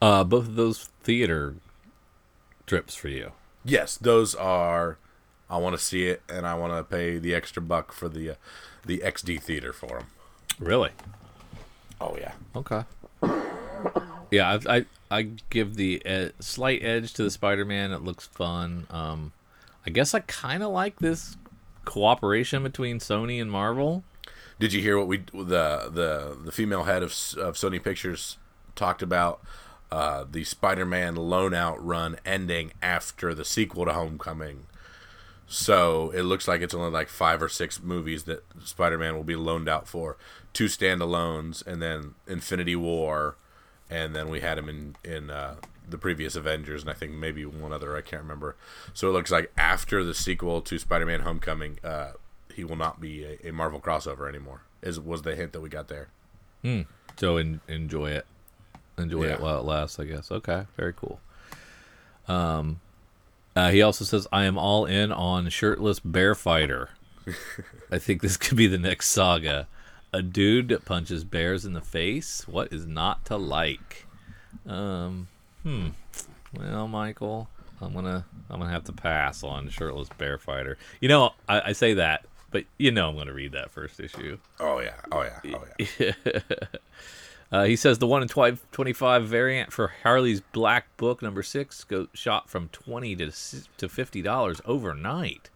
Uh, 0.00 0.24
both 0.24 0.46
of 0.46 0.56
those 0.56 0.90
theater 1.02 1.56
trips 2.66 2.94
for 2.94 3.08
you. 3.08 3.32
Yes, 3.64 3.96
those 3.96 4.34
are. 4.34 4.98
I 5.48 5.58
want 5.58 5.76
to 5.76 5.82
see 5.82 6.06
it, 6.06 6.22
and 6.28 6.46
I 6.46 6.54
want 6.54 6.72
to 6.72 6.82
pay 6.84 7.18
the 7.18 7.34
extra 7.34 7.62
buck 7.62 7.92
for 7.92 8.08
the 8.08 8.30
uh, 8.30 8.34
the 8.84 8.98
XD 8.98 9.40
theater 9.40 9.72
for 9.72 9.98
them. 9.98 10.06
Really? 10.58 10.90
Oh 12.00 12.16
yeah. 12.18 12.32
Okay. 12.54 12.84
Yeah, 14.30 14.58
I 14.68 14.76
I, 14.76 14.84
I 15.10 15.22
give 15.50 15.76
the 15.76 16.02
uh, 16.04 16.28
slight 16.40 16.82
edge 16.82 17.12
to 17.14 17.22
the 17.22 17.30
Spider-Man. 17.30 17.92
It 17.92 18.02
looks 18.02 18.26
fun. 18.26 18.86
Um, 18.90 19.32
I 19.86 19.90
guess 19.90 20.14
I 20.14 20.20
kind 20.20 20.62
of 20.62 20.72
like 20.72 20.98
this 20.98 21.36
cooperation 21.84 22.62
between 22.62 22.98
Sony 22.98 23.40
and 23.40 23.50
Marvel. 23.50 24.02
Did 24.58 24.72
you 24.72 24.80
hear 24.80 24.98
what 24.98 25.06
we 25.06 25.18
the 25.32 25.90
the 25.92 26.36
the 26.44 26.52
female 26.52 26.84
head 26.84 27.02
of 27.02 27.10
of 27.38 27.54
Sony 27.54 27.82
Pictures 27.82 28.38
talked 28.74 29.02
about 29.02 29.40
uh, 29.92 30.24
the 30.30 30.44
Spider-Man 30.44 31.14
loan 31.14 31.54
out 31.54 31.84
run 31.84 32.16
ending 32.24 32.72
after 32.82 33.34
the 33.34 33.44
sequel 33.44 33.84
to 33.84 33.92
Homecoming? 33.92 34.66
So 35.46 36.10
it 36.10 36.22
looks 36.22 36.48
like 36.48 36.60
it's 36.60 36.74
only 36.74 36.90
like 36.90 37.08
five 37.08 37.40
or 37.40 37.48
six 37.48 37.80
movies 37.80 38.24
that 38.24 38.44
Spider-Man 38.64 39.14
will 39.14 39.22
be 39.22 39.36
loaned 39.36 39.68
out 39.68 39.86
for, 39.86 40.16
two 40.52 40.64
standalones, 40.64 41.64
and 41.64 41.80
then 41.80 42.14
Infinity 42.26 42.74
War, 42.74 43.36
and 43.90 44.14
then 44.14 44.28
we 44.28 44.40
had 44.40 44.58
him 44.58 44.68
in 44.68 44.96
in 45.04 45.30
uh, 45.30 45.56
the 45.88 45.98
previous 45.98 46.36
Avengers, 46.36 46.82
and 46.82 46.90
I 46.90 46.94
think 46.94 47.12
maybe 47.12 47.44
one 47.44 47.72
other 47.72 47.96
I 47.96 48.00
can't 48.00 48.22
remember. 48.22 48.56
So 48.94 49.08
it 49.08 49.12
looks 49.12 49.30
like 49.30 49.52
after 49.56 50.02
the 50.02 50.14
sequel 50.14 50.60
to 50.62 50.78
Spider-Man: 50.78 51.20
Homecoming, 51.20 51.78
uh, 51.84 52.12
he 52.54 52.64
will 52.64 52.76
not 52.76 53.00
be 53.00 53.24
a, 53.24 53.48
a 53.48 53.52
Marvel 53.52 53.80
crossover 53.80 54.28
anymore. 54.28 54.62
Is 54.82 54.98
was 54.98 55.22
the 55.22 55.36
hint 55.36 55.52
that 55.52 55.60
we 55.60 55.68
got 55.68 55.88
there? 55.88 56.08
Hmm. 56.62 56.82
So 57.16 57.36
in, 57.36 57.60
enjoy 57.68 58.10
it, 58.10 58.26
enjoy 58.98 59.26
yeah. 59.26 59.34
it 59.34 59.40
while 59.40 59.58
it 59.58 59.64
lasts. 59.64 59.98
I 59.98 60.04
guess. 60.04 60.30
Okay, 60.30 60.66
very 60.76 60.92
cool. 60.92 61.20
Um, 62.28 62.80
uh, 63.54 63.70
he 63.70 63.82
also 63.82 64.04
says, 64.04 64.26
"I 64.32 64.44
am 64.44 64.58
all 64.58 64.84
in 64.84 65.12
on 65.12 65.48
shirtless 65.48 66.00
bear 66.00 66.34
fighter. 66.34 66.90
I 67.90 67.98
think 67.98 68.22
this 68.22 68.36
could 68.36 68.56
be 68.56 68.66
the 68.66 68.78
next 68.78 69.10
saga. 69.10 69.68
A 70.12 70.22
dude 70.22 70.68
that 70.68 70.84
punches 70.84 71.24
bears 71.24 71.64
in 71.64 71.72
the 71.72 71.80
face. 71.80 72.46
What 72.48 72.72
is 72.72 72.86
not 72.86 73.24
to 73.26 73.36
like? 73.36 74.06
Um, 74.66 75.28
hmm. 75.62 75.88
Well, 76.56 76.88
Michael, 76.88 77.48
I'm 77.80 77.92
gonna 77.92 78.24
I'm 78.48 78.60
gonna 78.60 78.72
have 78.72 78.84
to 78.84 78.92
pass 78.92 79.42
on 79.42 79.68
shirtless 79.68 80.08
bear 80.16 80.38
fighter. 80.38 80.78
You 81.00 81.08
know, 81.08 81.34
I, 81.48 81.60
I 81.66 81.72
say 81.72 81.94
that 81.94 82.24
but 82.50 82.64
you 82.78 82.90
know 82.90 83.08
I'm 83.08 83.14
going 83.14 83.26
to 83.26 83.34
read 83.34 83.52
that 83.52 83.70
first 83.70 84.00
issue. 84.00 84.38
Oh 84.60 84.80
yeah, 84.80 84.94
oh 85.12 85.22
yeah, 85.22 85.54
oh 85.54 85.64
yeah. 85.98 86.12
uh, 87.52 87.64
he 87.64 87.76
says 87.76 87.98
the 87.98 88.06
one 88.06 88.22
in 88.22 88.28
25 88.28 89.26
variant 89.26 89.72
for 89.72 89.92
Harley's 90.02 90.40
Black 90.40 90.96
Book 90.96 91.20
number 91.20 91.42
six 91.42 91.84
go 91.84 92.08
shot 92.14 92.48
from 92.48 92.68
twenty 92.70 93.14
to 93.16 93.30
to 93.76 93.88
fifty 93.88 94.22
dollars 94.22 94.60
overnight. 94.64 95.50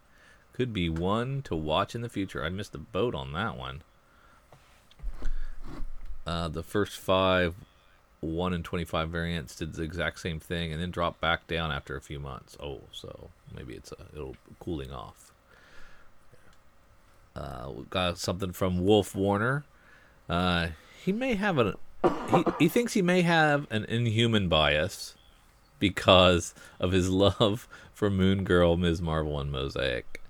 Could 0.53 0.73
be 0.73 0.89
one 0.89 1.41
to 1.43 1.55
watch 1.55 1.95
in 1.95 2.01
the 2.01 2.09
future. 2.09 2.43
I 2.43 2.49
missed 2.49 2.73
the 2.73 2.77
boat 2.77 3.15
on 3.15 3.33
that 3.33 3.57
one. 3.57 3.81
Uh, 6.31 6.47
the 6.47 6.63
first 6.63 6.97
five 6.97 7.55
one 8.21 8.53
in 8.53 8.63
25 8.63 9.09
variants 9.09 9.53
did 9.53 9.73
the 9.73 9.83
exact 9.83 10.17
same 10.17 10.39
thing 10.39 10.71
and 10.71 10.81
then 10.81 10.89
dropped 10.89 11.19
back 11.19 11.45
down 11.45 11.73
after 11.73 11.97
a 11.97 11.99
few 11.99 12.19
months. 12.19 12.55
Oh, 12.57 12.79
so 12.93 13.31
maybe 13.53 13.73
it's 13.73 13.91
a 13.91 13.97
it'll 14.15 14.37
cooling 14.57 14.93
off. 14.93 15.33
Uh, 17.35 17.71
got 17.89 18.17
something 18.17 18.53
from 18.53 18.85
Wolf 18.85 19.13
Warner. 19.13 19.65
Uh, 20.29 20.67
he 21.03 21.11
may 21.11 21.35
have 21.35 21.57
a 21.57 21.75
he, 22.31 22.43
he 22.59 22.67
thinks 22.69 22.93
he 22.93 23.01
may 23.01 23.23
have 23.23 23.67
an 23.69 23.83
inhuman 23.85 24.47
bias 24.47 25.15
because 25.79 26.53
of 26.79 26.93
his 26.93 27.09
love 27.25 27.67
for 27.93 28.09
Moon 28.09 28.45
Girl, 28.45 28.77
Ms. 28.77 29.01
Marvel, 29.01 29.37
and 29.37 29.51
Mosaic. 29.51 30.21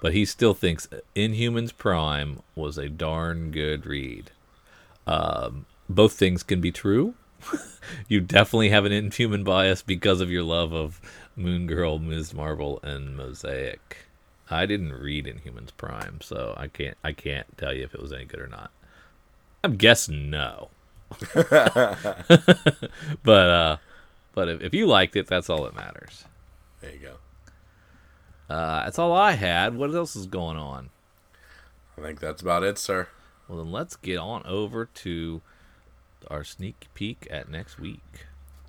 But 0.00 0.14
he 0.14 0.24
still 0.24 0.54
thinks 0.54 0.88
Inhumans 1.14 1.76
Prime 1.76 2.40
was 2.54 2.78
a 2.78 2.88
darn 2.88 3.50
good 3.50 3.84
read. 3.84 4.30
Um, 5.10 5.66
both 5.88 6.12
things 6.12 6.42
can 6.42 6.60
be 6.60 6.70
true. 6.70 7.14
you 8.08 8.20
definitely 8.20 8.70
have 8.70 8.84
an 8.84 8.92
inhuman 8.92 9.42
bias 9.44 9.82
because 9.82 10.20
of 10.20 10.30
your 10.30 10.42
love 10.42 10.72
of 10.72 11.00
Moon 11.36 11.66
Girl, 11.66 11.98
Ms. 11.98 12.32
Marvel, 12.32 12.78
and 12.82 13.16
Mosaic. 13.16 14.06
I 14.50 14.66
didn't 14.66 14.92
read 14.92 15.26
Inhumans 15.26 15.70
Prime, 15.76 16.20
so 16.20 16.54
I 16.56 16.68
can't 16.68 16.96
I 17.04 17.12
can't 17.12 17.46
tell 17.56 17.72
you 17.72 17.84
if 17.84 17.94
it 17.94 18.02
was 18.02 18.12
any 18.12 18.24
good 18.24 18.40
or 18.40 18.48
not. 18.48 18.70
I'm 19.62 19.76
guessing 19.76 20.30
no. 20.30 20.70
but 21.34 23.26
uh 23.26 23.76
but 24.32 24.48
if, 24.48 24.60
if 24.60 24.74
you 24.74 24.86
liked 24.86 25.16
it, 25.16 25.26
that's 25.26 25.50
all 25.50 25.64
that 25.64 25.74
matters. 25.74 26.24
There 26.80 26.92
you 26.92 26.98
go. 26.98 28.54
Uh, 28.54 28.84
that's 28.84 28.98
all 28.98 29.12
I 29.12 29.32
had. 29.32 29.76
What 29.76 29.94
else 29.94 30.16
is 30.16 30.26
going 30.26 30.56
on? 30.56 30.90
I 31.96 32.02
think 32.02 32.20
that's 32.20 32.42
about 32.42 32.62
it, 32.64 32.78
sir. 32.78 33.08
Well, 33.50 33.58
then 33.64 33.72
let's 33.72 33.96
get 33.96 34.16
on 34.16 34.46
over 34.46 34.86
to 34.86 35.42
our 36.28 36.44
sneak 36.44 36.86
peek 36.94 37.26
at 37.32 37.50
next 37.50 37.80
week. 37.80 38.26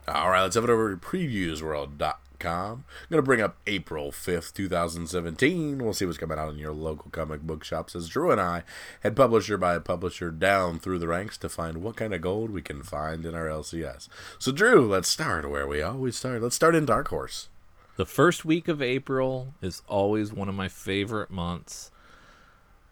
All 0.07 0.31
right, 0.31 0.41
let's 0.41 0.55
have 0.55 0.63
it 0.63 0.69
over 0.71 0.95
to 0.95 0.97
previewsworld.com 0.97 2.17
I'm 2.43 2.83
going 3.11 3.19
to 3.19 3.21
bring 3.21 3.41
up 3.41 3.57
April 3.67 4.11
5th, 4.11 4.53
2017. 4.53 5.77
We'll 5.77 5.93
see 5.93 6.05
what's 6.05 6.17
coming 6.17 6.39
out 6.39 6.51
in 6.51 6.57
your 6.57 6.73
local 6.73 7.11
comic 7.11 7.41
book 7.41 7.63
shops 7.63 7.95
as 7.95 8.09
Drew 8.09 8.31
and 8.31 8.41
I 8.41 8.63
head 9.01 9.15
publisher 9.15 9.57
by 9.57 9.77
publisher 9.77 10.31
down 10.31 10.79
through 10.79 10.97
the 10.97 11.07
ranks 11.07 11.37
to 11.37 11.49
find 11.49 11.83
what 11.83 11.97
kind 11.97 12.15
of 12.15 12.21
gold 12.21 12.49
we 12.49 12.63
can 12.63 12.81
find 12.81 13.27
in 13.27 13.35
our 13.35 13.45
LCS. 13.45 14.07
So, 14.39 14.51
Drew, 14.51 14.87
let's 14.87 15.07
start 15.07 15.47
where 15.51 15.67
we 15.67 15.83
always 15.83 16.17
start. 16.17 16.41
Let's 16.41 16.55
start 16.55 16.73
in 16.73 16.85
Dark 16.85 17.09
Horse. 17.09 17.49
The 17.97 18.07
first 18.07 18.43
week 18.43 18.67
of 18.67 18.81
April 18.81 19.53
is 19.61 19.83
always 19.87 20.33
one 20.33 20.49
of 20.49 20.55
my 20.55 20.67
favorite 20.67 21.29
months 21.29 21.91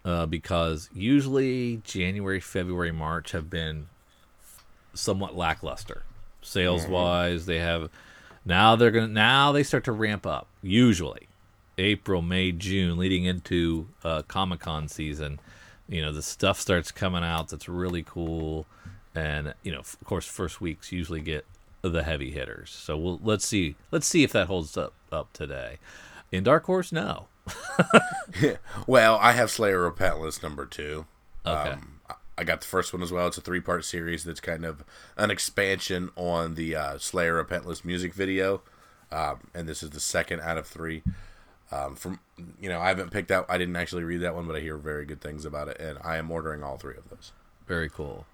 uh, 0.06 0.26
because 0.26 0.90
usually 0.94 1.82
January, 1.84 2.40
February, 2.40 2.92
March 2.92 3.32
have 3.32 3.50
been 3.50 3.88
somewhat 4.94 5.36
lackluster. 5.36 6.04
Sales 6.42 6.88
wise, 6.88 7.46
they 7.46 7.60
have 7.60 7.90
now 8.46 8.76
they're 8.76 8.92
gonna 8.92 9.08
now 9.08 9.52
they 9.52 9.64
start 9.64 9.84
to 9.84 9.92
ramp 9.92 10.26
up. 10.26 10.48
Usually, 10.62 11.28
April, 11.78 12.22
May, 12.22 12.52
June, 12.52 12.98
leading 12.98 13.26
into 13.26 13.88
uh, 14.04 14.22
Comic 14.24 14.62
Con 14.62 14.88
season. 14.88 15.40
You 15.88 16.02
know 16.02 16.14
the 16.14 16.22
stuff 16.22 16.60
starts 16.60 16.92
coming 16.92 17.24
out 17.24 17.50
that's 17.50 17.68
really 17.68 18.04
cool, 18.04 18.66
and 19.14 19.54
you 19.64 19.72
know 19.72 19.80
of 19.80 19.98
course 20.06 20.26
first 20.26 20.62
weeks 20.62 20.92
usually 20.92 21.22
get 21.22 21.46
the 21.82 22.04
heavy 22.04 22.32
hitters. 22.32 22.70
So 22.70 22.98
we'll 22.98 23.20
let's 23.24 23.46
see 23.46 23.76
let's 23.92 24.08
see 24.08 24.24
if 24.24 24.32
that 24.32 24.48
holds 24.48 24.78
up 24.78 24.94
up 25.12 25.34
today. 25.34 25.80
In 26.32 26.44
Dark 26.44 26.66
Horse, 26.66 26.92
no. 26.92 27.28
Well, 28.88 29.18
I 29.22 29.34
have 29.34 29.52
Slayer 29.52 29.90
Repentless 29.90 30.42
number 30.42 30.66
two. 30.66 31.06
Okay. 31.46 31.72
Um, 31.72 32.00
I- 32.38 32.44
got 32.44 32.62
the 32.62 32.68
first 32.68 32.94
one 32.94 33.02
as 33.02 33.12
well. 33.12 33.28
It's 33.28 33.38
a 33.38 33.42
three 33.42 33.60
part 33.60 33.84
series 33.84 34.24
that's 34.24 34.40
kind 34.40 34.64
of 34.66 34.84
an 35.18 35.30
expansion 35.30 36.10
on 36.16 36.56
the 36.56 36.76
uh, 36.76 36.98
Slayer 36.98 37.44
Repentless 37.44 37.84
music 37.84 38.14
video. 38.14 38.62
Um, 39.12 39.48
and 39.54 39.68
this 39.68 39.84
is 39.84 39.90
the 39.90 40.00
second 40.00 40.40
out 40.42 40.58
of 40.58 40.66
three. 40.68 41.04
Um, 41.72 41.96
from 41.96 42.20
you 42.60 42.70
know, 42.70 42.80
I 42.80 42.88
haven't 42.88 43.12
picked 43.12 43.30
out. 43.32 43.46
I 43.50 43.58
didn't 43.58 43.76
actually 43.76 44.04
read 44.04 44.22
that 44.22 44.36
one, 44.36 44.48
but 44.48 44.56
I 44.56 44.60
hear 44.62 44.78
very 44.78 45.06
good 45.06 45.20
things 45.22 45.46
about 45.46 45.68
it, 45.68 45.80
and 45.80 46.00
I 46.04 46.18
am 46.18 46.32
ordering 46.32 46.64
all 46.64 46.78
three 46.78 46.96
of 46.96 47.10
those. 47.10 47.32
Very 47.68 47.90
cool. 47.90 48.26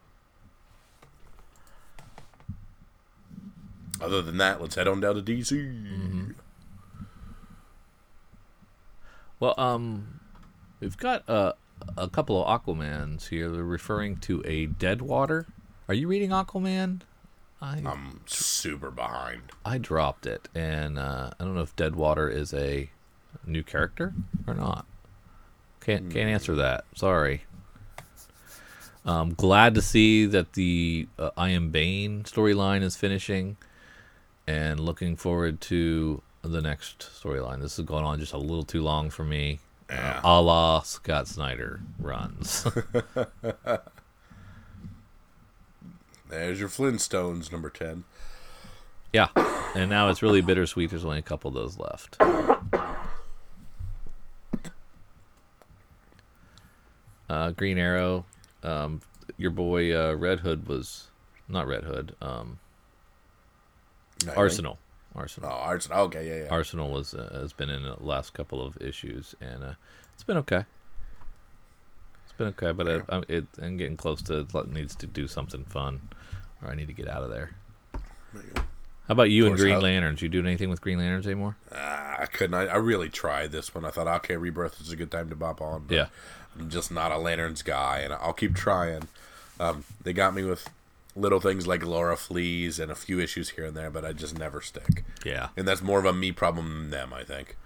Other 3.99 4.21
than 4.21 4.38
that, 4.38 4.62
let's 4.62 4.75
head 4.75 4.88
on 4.88 4.99
down 4.99 5.15
to 5.15 5.21
DC. 5.21 6.36
Well, 9.39 9.54
um, 9.58 10.19
we've 10.80 10.98
got 10.98 11.28
uh, 11.30 11.54
a 11.98 12.08
couple 12.08 12.43
of 12.43 12.62
Aquamans 12.62 13.28
here. 13.30 13.50
They're 13.50 13.63
referring 13.63 14.17
to 14.17 14.41
a 14.45 14.67
Deadwater. 14.67 15.45
Are 15.88 15.93
you 15.93 16.08
reading 16.08 16.30
Aquaman? 16.30 17.02
I 17.62 17.82
I'm 17.86 18.21
super 18.26 18.91
behind. 18.91 19.52
I 19.63 19.78
dropped 19.78 20.26
it, 20.26 20.50
and 20.54 21.00
uh, 21.00 21.32
I 21.39 21.43
don't 21.43 21.56
know 21.56 21.62
if 21.62 21.76
Deadwater 21.76 22.30
is 22.30 22.54
a 22.54 22.89
new 23.45 23.63
character 23.63 24.13
or 24.48 24.54
not. 24.54 24.86
Can't 25.82 26.12
can't 26.12 26.30
answer 26.30 26.56
that. 26.56 26.86
Sorry. 26.95 27.43
Um, 29.06 29.36
glad 29.36 29.76
to 29.76 29.82
see 29.82 30.26
that 30.26 30.54
the 30.54 31.08
uh, 31.19 31.30
I 31.38 31.50
Am 31.50 31.69
Bane 31.69 32.24
storyline 32.24 32.82
is 32.82 32.95
finishing, 32.95 33.58
and 34.48 34.80
looking 34.80 35.15
forward 35.15 35.62
to 35.62 36.24
the 36.51 36.62
next 36.62 36.99
storyline. 36.99 37.62
This 37.62 37.77
is 37.79 37.86
going 37.86 38.03
on 38.05 38.19
just 38.19 38.34
a 38.34 38.38
little 38.38 38.63
too 38.63 38.81
long 38.81 39.10
for 39.10 39.23
me. 39.23 39.60
Yeah. 39.89 40.21
Uh, 40.23 40.29
a 40.29 40.41
la 40.41 40.81
Scott 40.81 41.27
Snyder 41.27 41.79
runs. 41.99 42.65
There's 46.29 46.60
your 46.60 46.69
Flintstones 46.69 47.51
number 47.51 47.69
ten. 47.69 48.03
yeah, 49.13 49.27
and 49.75 49.89
now 49.89 50.10
it's 50.10 50.23
really 50.23 50.41
bittersweet. 50.41 50.89
There's 50.89 51.05
only 51.05 51.19
a 51.19 51.23
couple 51.23 51.49
of 51.49 51.53
those 51.53 51.77
left. 51.77 52.17
Uh, 57.29 57.51
Green 57.51 57.77
Arrow, 57.77 58.25
um, 58.63 59.01
your 59.38 59.51
boy 59.51 59.95
uh, 59.95 60.13
Red 60.13 60.41
Hood 60.41 60.67
was 60.67 61.08
not 61.47 61.67
Red 61.67 61.84
Hood. 61.84 62.15
Um, 62.21 62.60
Nightwing. 64.19 64.36
Arsenal, 65.15 65.49
Oh, 65.51 65.56
Arsenal. 65.56 65.99
Okay, 66.06 66.28
yeah, 66.28 66.43
yeah. 66.45 66.49
Arsenal 66.49 66.91
was 66.91 67.13
uh, 67.13 67.30
has 67.41 67.54
been 67.54 67.69
in 67.69 67.84
the 67.84 67.95
last 68.04 68.34
couple 68.34 68.65
of 68.65 68.78
issues, 68.82 69.34
and 69.41 69.63
uh, 69.63 69.73
it's 70.13 70.23
been 70.23 70.38
okay. 70.38 70.65
It's 72.25 72.34
been 72.38 72.47
okay, 72.47 72.71
but 72.71 72.88
I, 72.89 73.01
I'm, 73.10 73.23
it, 73.28 73.45
I'm 73.62 73.78
getting 73.78 73.97
close 73.97 74.21
to 74.23 74.39
it 74.39 74.71
needs 74.71 74.95
to 74.95 75.08
do 75.08 75.28
something 75.28 75.63
fun, 75.65 76.10
or 76.62 76.69
I 76.69 76.75
need 76.75 76.88
to 76.88 76.93
get 76.93 77.08
out 77.08 77.23
of 77.23 77.30
there. 77.30 77.51
How 79.08 79.12
about 79.12 79.30
you 79.30 79.45
and 79.45 79.56
Green 79.56 79.80
Lanterns? 79.80 80.21
You 80.21 80.30
doing 80.30 80.47
anything 80.47 80.69
with 80.69 80.82
Green 80.82 80.97
Lanterns 80.97 81.28
anymore? 81.28 81.56
Ah, 81.71 82.15
I 82.19 82.25
couldn't. 82.25 82.56
I, 82.56 82.65
I 82.65 82.75
really 82.78 83.08
tried 83.10 83.51
this 83.51 83.73
one. 83.75 83.86
I 83.86 83.91
thought, 83.91 84.08
okay, 84.08 84.36
Rebirth 84.36 84.82
is 84.82 84.91
a 84.91 84.95
good 84.95 85.12
time 85.12 85.30
to 85.30 85.36
bop 85.36 85.62
on. 85.62 85.86
but 85.88 85.95
Yeah. 85.95 86.08
I'm 86.60 86.69
just 86.69 86.91
not 86.91 87.12
a 87.12 87.17
Lanterns 87.17 87.62
guy, 87.62 87.99
and 87.99 88.13
I'll 88.13 88.34
keep 88.34 88.56
trying. 88.56 89.08
Um, 89.60 89.84
they 90.04 90.12
got 90.12 90.34
me 90.34 90.43
with 90.43 90.67
little 91.15 91.39
things 91.39 91.65
like 91.65 91.82
Larfleeze 91.82 92.80
and 92.80 92.91
a 92.91 92.95
few 92.95 93.19
issues 93.19 93.51
here 93.51 93.65
and 93.65 93.75
there, 93.75 93.89
but 93.89 94.04
I 94.06 94.13
just 94.13 94.38
never 94.38 94.62
stick. 94.62 95.04
Yeah. 95.25 95.49
And 95.56 95.67
that's 95.67 95.82
more 95.82 95.99
of 95.99 96.06
a 96.06 96.13
me 96.13 96.32
problem 96.32 96.67
than 96.78 96.89
them, 96.89 97.13
I 97.13 97.23
think. 97.23 97.58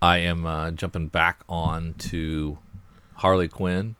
I 0.00 0.18
am 0.18 0.46
uh, 0.46 0.70
jumping 0.70 1.08
back 1.08 1.40
on 1.48 1.94
to 1.94 2.58
Harley 3.16 3.48
Quinn. 3.48 3.96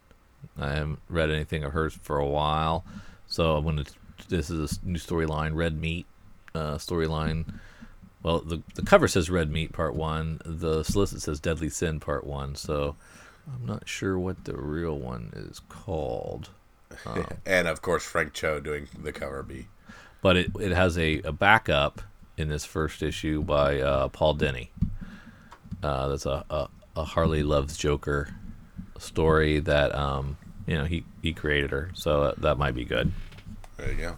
I 0.59 0.75
haven't 0.75 1.01
read 1.09 1.31
anything 1.31 1.65
of 1.65 1.73
hers 1.73 1.99
for 2.03 2.19
a 2.19 2.27
while, 2.27 2.85
so 3.27 3.57
I'm 3.57 3.85
to. 3.85 3.93
This 4.29 4.49
is 4.49 4.79
a 4.79 4.89
new 4.89 4.99
storyline, 4.99 5.55
Red 5.55 5.81
Meat 5.81 6.07
uh, 6.55 6.77
storyline. 6.77 7.55
Well, 8.23 8.41
the 8.41 8.63
the 8.75 8.83
cover 8.83 9.09
says 9.09 9.31
Red 9.31 9.51
Meat 9.51 9.73
Part 9.73 9.95
One. 9.95 10.41
The 10.45 10.83
solicit 10.83 11.23
says 11.23 11.41
Deadly 11.41 11.69
Sin 11.69 12.01
Part 12.01 12.25
One. 12.25 12.55
So 12.55 12.97
I'm 13.53 13.67
not 13.67 13.89
sure 13.89 14.19
what 14.19 14.45
the 14.45 14.57
real 14.57 14.99
one 14.99 15.33
is 15.35 15.61
called, 15.69 16.51
And 17.47 17.69
of 17.69 17.83
course, 17.83 18.03
Frank 18.05 18.33
Cho 18.33 18.61
doing 18.61 18.89
the 19.03 19.13
cover 19.13 19.43
B. 19.43 19.67
but 20.23 20.37
it 20.37 20.51
it 20.61 20.73
has 20.73 20.97
a, 20.99 21.21
a 21.23 21.33
backup 21.33 22.01
in 22.37 22.49
this 22.49 22.65
first 22.65 23.03
issue 23.03 23.43
by 23.43 23.81
uh, 23.81 24.09
Paul 24.09 24.35
Dini. 24.37 24.69
Uh, 25.83 26.09
that's 26.09 26.27
a, 26.27 26.45
a 26.51 26.69
a 26.97 27.05
Harley 27.05 27.43
loves 27.43 27.77
Joker 27.77 28.35
story 28.99 29.59
that 29.61 29.95
um 29.95 30.37
you 30.67 30.77
know 30.79 30.85
he 30.85 31.05
he 31.23 31.33
created 31.33 31.71
her, 31.71 31.91
so 31.95 32.23
uh, 32.23 32.35
that 32.39 32.57
might 32.59 32.75
be 32.75 32.85
good. 32.85 33.13
There 33.77 33.91
you 33.91 33.97
go. 33.99 34.17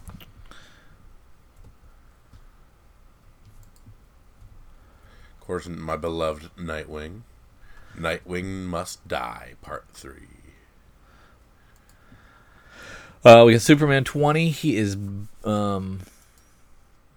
Of 5.39 5.47
course, 5.47 5.67
my 5.67 5.95
beloved 5.95 6.49
Nightwing. 6.57 7.21
Nightwing 7.97 8.65
Must 8.65 9.07
Die, 9.07 9.53
Part 9.61 9.85
3. 9.93 10.13
Uh, 13.27 13.43
we 13.43 13.51
got 13.51 13.61
Superman 13.61 14.05
20. 14.05 14.51
He 14.51 14.77
is 14.77 14.95
um, 15.43 15.99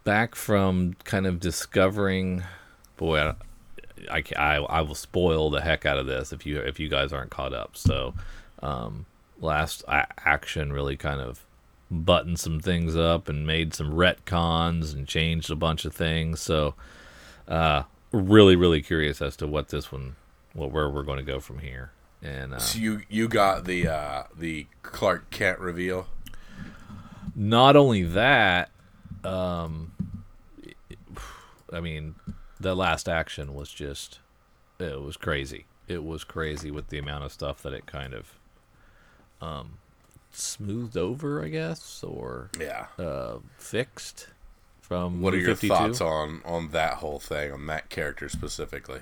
back 0.02 0.34
from 0.34 0.96
kind 1.04 1.24
of 1.24 1.38
discovering. 1.38 2.42
Boy, 2.96 3.32
I, 4.10 4.24
I, 4.36 4.56
I, 4.56 4.80
will 4.80 4.96
spoil 4.96 5.50
the 5.50 5.60
heck 5.60 5.86
out 5.86 5.98
of 5.98 6.06
this 6.06 6.32
if 6.32 6.44
you 6.44 6.58
if 6.58 6.80
you 6.80 6.88
guys 6.88 7.12
aren't 7.12 7.30
caught 7.30 7.54
up. 7.54 7.76
So, 7.76 8.14
um, 8.60 9.06
last 9.40 9.84
action 9.86 10.72
really 10.72 10.96
kind 10.96 11.20
of 11.20 11.46
buttoned 11.92 12.40
some 12.40 12.58
things 12.58 12.96
up 12.96 13.28
and 13.28 13.46
made 13.46 13.72
some 13.72 13.92
retcons 13.92 14.92
and 14.92 15.06
changed 15.06 15.48
a 15.48 15.54
bunch 15.54 15.84
of 15.84 15.94
things. 15.94 16.40
So, 16.40 16.74
uh, 17.46 17.84
really, 18.10 18.56
really 18.56 18.82
curious 18.82 19.22
as 19.22 19.36
to 19.36 19.46
what 19.46 19.68
this 19.68 19.92
one, 19.92 20.16
what 20.54 20.72
where 20.72 20.90
we're 20.90 21.04
going 21.04 21.18
to 21.18 21.32
go 21.32 21.38
from 21.38 21.60
here. 21.60 21.92
And 22.22 22.54
uh, 22.54 22.58
So 22.58 22.78
you 22.78 23.02
you 23.08 23.28
got 23.28 23.64
the 23.64 23.88
uh, 23.88 24.22
the 24.36 24.66
Clark 24.82 25.30
Kent 25.30 25.58
reveal. 25.58 26.06
not 27.34 27.76
only 27.76 28.02
that 28.02 28.70
um 29.24 29.92
i 31.72 31.78
mean 31.80 32.14
the 32.58 32.74
last 32.74 33.08
action 33.08 33.54
was 33.54 33.70
just 33.70 34.18
it 34.78 35.00
was 35.00 35.16
crazy 35.16 35.66
it 35.88 36.02
was 36.02 36.24
crazy 36.24 36.70
with 36.70 36.88
the 36.88 36.98
amount 36.98 37.22
of 37.24 37.30
stuff 37.32 37.62
that 37.62 37.72
it 37.74 37.84
kind 37.86 38.14
of 38.14 38.32
um 39.42 39.78
smoothed 40.32 40.96
over 40.96 41.44
i 41.44 41.48
guess 41.48 42.02
or 42.02 42.50
Yeah. 42.58 42.86
uh 42.98 43.38
fixed 43.58 44.28
from 44.80 45.20
What 45.20 45.34
are 45.34 45.38
your 45.38 45.54
52. 45.54 45.68
thoughts 45.74 46.00
on 46.00 46.40
on 46.44 46.70
that 46.70 46.94
whole 46.94 47.20
thing, 47.20 47.52
on 47.52 47.66
that 47.66 47.90
character 47.90 48.28
specifically? 48.28 49.00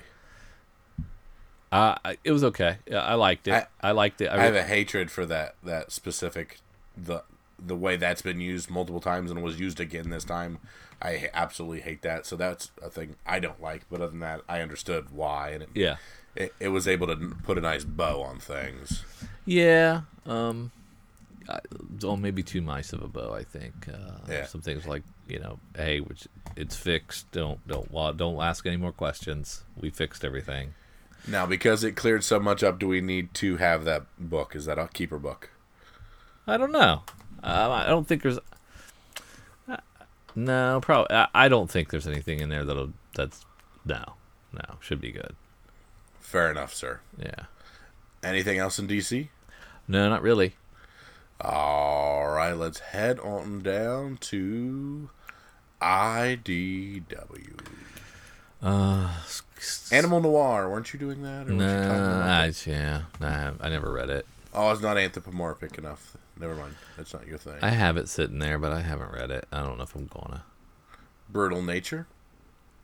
Uh 1.71 1.95
it 2.23 2.31
was 2.31 2.43
okay 2.43 2.77
Yeah, 2.87 2.99
i 3.01 3.13
liked 3.13 3.47
it 3.47 3.53
i, 3.81 3.89
I- 3.89 3.91
liked 3.91 4.21
it 4.21 4.29
I 4.29 4.41
have 4.43 4.55
a 4.55 4.63
hatred 4.63 5.11
for 5.11 5.25
that 5.27 5.55
that 5.63 5.91
specific 5.91 6.59
the 6.97 7.23
the 7.59 7.75
way 7.75 7.95
that's 7.97 8.21
been 8.21 8.39
used 8.39 8.69
multiple 8.69 9.01
times 9.01 9.29
and 9.31 9.43
was 9.43 9.59
used 9.59 9.79
again 9.81 10.09
this 10.11 10.23
time. 10.23 10.59
I 11.01 11.29
absolutely 11.33 11.81
hate 11.81 12.01
that. 12.03 12.25
So 12.25 12.37
that's 12.37 12.71
a 12.81 12.89
thing 12.89 13.15
I 13.25 13.39
don't 13.39 13.61
like. 13.61 13.81
But 13.89 13.99
other 13.99 14.11
than 14.11 14.21
that, 14.21 14.41
I 14.47 14.61
understood 14.61 15.09
why, 15.11 15.49
and 15.49 15.63
it, 15.63 15.69
yeah 15.75 15.97
it, 16.37 16.53
it 16.61 16.69
was 16.69 16.87
able 16.87 17.07
to 17.07 17.35
put 17.43 17.57
a 17.57 17.61
nice 17.61 17.83
bow 17.83 18.21
on 18.21 18.39
things. 18.39 19.03
Yeah. 19.45 20.01
Um. 20.25 20.71
I, 21.49 21.59
oh, 22.03 22.15
maybe 22.15 22.43
too 22.43 22.61
nice 22.61 22.93
of 22.93 23.01
a 23.01 23.07
bow. 23.09 23.33
I 23.33 23.43
think. 23.43 23.87
Uh, 23.89 24.19
Yeah. 24.29 24.45
Some 24.45 24.61
things 24.61 24.85
like 24.87 25.03
you 25.27 25.39
know, 25.39 25.59
hey, 25.75 25.99
which 25.99 26.27
it's 26.55 26.77
fixed. 26.77 27.29
Don't 27.33 27.59
don't 27.67 27.91
don't 28.17 28.41
ask 28.41 28.65
any 28.65 28.77
more 28.77 28.93
questions. 28.93 29.63
We 29.77 29.89
fixed 29.89 30.23
everything. 30.23 30.75
Now, 31.27 31.45
because 31.45 31.83
it 31.83 31.95
cleared 31.95 32.23
so 32.23 32.39
much 32.39 32.63
up, 32.63 32.79
do 32.79 32.87
we 32.87 33.01
need 33.01 33.33
to 33.35 33.57
have 33.57 33.83
that 33.85 34.05
book? 34.17 34.55
Is 34.55 34.65
that 34.65 34.79
a 34.79 34.87
keeper 34.87 35.19
book? 35.19 35.49
I 36.47 36.57
don't 36.57 36.71
know. 36.71 37.03
Uh, 37.43 37.69
I 37.71 37.87
don't 37.87 38.07
think 38.07 38.23
there's. 38.23 38.39
Uh, 39.67 39.77
no, 40.35 40.79
probably. 40.81 41.15
I, 41.15 41.27
I 41.33 41.49
don't 41.49 41.69
think 41.69 41.89
there's 41.89 42.07
anything 42.07 42.39
in 42.39 42.49
there 42.49 42.65
that'll. 42.65 42.93
That's 43.15 43.45
no, 43.85 44.13
no. 44.53 44.77
Should 44.79 45.01
be 45.01 45.11
good. 45.11 45.35
Fair 46.19 46.51
enough, 46.51 46.73
sir. 46.73 46.99
Yeah. 47.17 47.45
Anything 48.23 48.57
else 48.57 48.79
in 48.79 48.87
DC? 48.87 49.29
No, 49.87 50.09
not 50.09 50.21
really. 50.21 50.55
All 51.41 52.27
right, 52.27 52.53
let's 52.53 52.79
head 52.79 53.19
on 53.19 53.61
down 53.61 54.17
to 54.17 55.09
IDW. 55.81 57.59
Uh, 58.61 59.13
Animal 59.91 60.21
Noir, 60.21 60.69
weren't 60.69 60.93
you 60.93 60.99
doing 60.99 61.21
that? 61.23 61.47
Or 61.47 61.51
no, 61.51 61.65
you 61.65 61.85
about 61.85 62.29
I, 62.29 62.51
yeah, 62.65 63.01
nah, 63.19 63.51
I 63.59 63.69
never 63.69 63.91
read 63.91 64.09
it. 64.09 64.25
Oh, 64.53 64.71
it's 64.71 64.81
not 64.81 64.97
anthropomorphic 64.97 65.77
enough. 65.77 66.17
Never 66.39 66.55
mind. 66.55 66.75
That's 66.97 67.13
not 67.13 67.27
your 67.27 67.37
thing. 67.37 67.57
I 67.61 67.69
have 67.69 67.97
it 67.97 68.07
sitting 68.07 68.39
there, 68.39 68.57
but 68.57 68.71
I 68.71 68.81
haven't 68.81 69.11
read 69.11 69.29
it. 69.29 69.45
I 69.51 69.61
don't 69.61 69.77
know 69.77 69.83
if 69.83 69.95
I'm 69.95 70.07
gonna. 70.07 70.43
Brutal 71.29 71.61
Nature. 71.61 72.07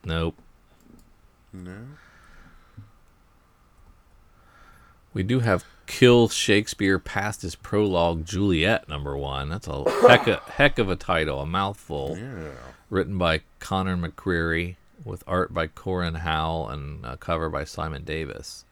Nope. 0.04 0.36
No. 1.54 1.78
We 5.14 5.24
do 5.24 5.40
have 5.40 5.64
Kill 5.88 6.28
Shakespeare 6.28 7.00
past 7.00 7.42
his 7.42 7.56
prologue 7.56 8.26
Juliet 8.26 8.90
number 8.90 9.16
one. 9.18 9.50
That's 9.50 9.68
a 9.68 9.90
heck 10.08 10.28
of, 10.28 10.40
heck 10.42 10.78
of 10.78 10.90
a 10.90 10.96
title, 10.98 11.40
a 11.40 11.46
mouthful. 11.46 12.18
Yeah. 12.20 12.52
Written 12.90 13.18
by 13.18 13.42
Conor 13.60 13.96
McCreery 13.96 14.76
with 15.04 15.24
art 15.28 15.54
by 15.54 15.68
Corin 15.68 16.16
Howell 16.16 16.70
and 16.70 17.06
a 17.06 17.18
cover 17.18 17.50
by 17.50 17.64
Simon 17.64 18.04
Davis. 18.04 18.66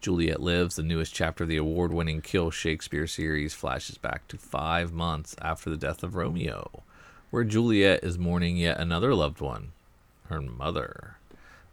Juliet 0.00 0.40
Lives, 0.40 0.76
the 0.76 0.82
newest 0.82 1.12
chapter 1.12 1.44
of 1.44 1.48
the 1.48 1.56
award 1.56 1.92
winning 1.92 2.20
Kill 2.20 2.50
Shakespeare 2.50 3.06
series, 3.06 3.52
flashes 3.52 3.98
back 3.98 4.28
to 4.28 4.38
five 4.38 4.92
months 4.92 5.34
after 5.42 5.70
the 5.70 5.76
death 5.76 6.02
of 6.02 6.14
Romeo, 6.14 6.82
where 7.30 7.44
Juliet 7.44 8.04
is 8.04 8.16
mourning 8.18 8.56
yet 8.56 8.78
another 8.78 9.12
loved 9.14 9.40
one, 9.40 9.72
her 10.28 10.40
mother. 10.40 11.16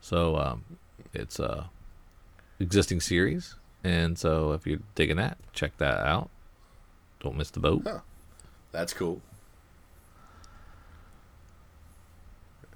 So 0.01 0.38
um, 0.38 0.63
it's 1.13 1.39
a 1.39 1.69
existing 2.60 3.01
series, 3.01 3.55
and 3.84 4.17
so 4.17 4.53
if 4.53 4.65
you're 4.65 4.79
digging 4.95 5.17
that, 5.17 5.38
check 5.53 5.77
that 5.77 5.99
out. 5.99 6.29
Don't 7.19 7.38
miss 7.38 7.51
the 7.51 7.60
boat. 7.60 7.84
Huh. 7.86 7.99
That's 8.71 8.93
cool. 8.93 9.21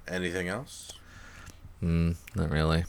Anything 0.06 0.48
else? 0.48 0.92
Mm, 1.82 2.16
not 2.34 2.50
really. 2.50 2.84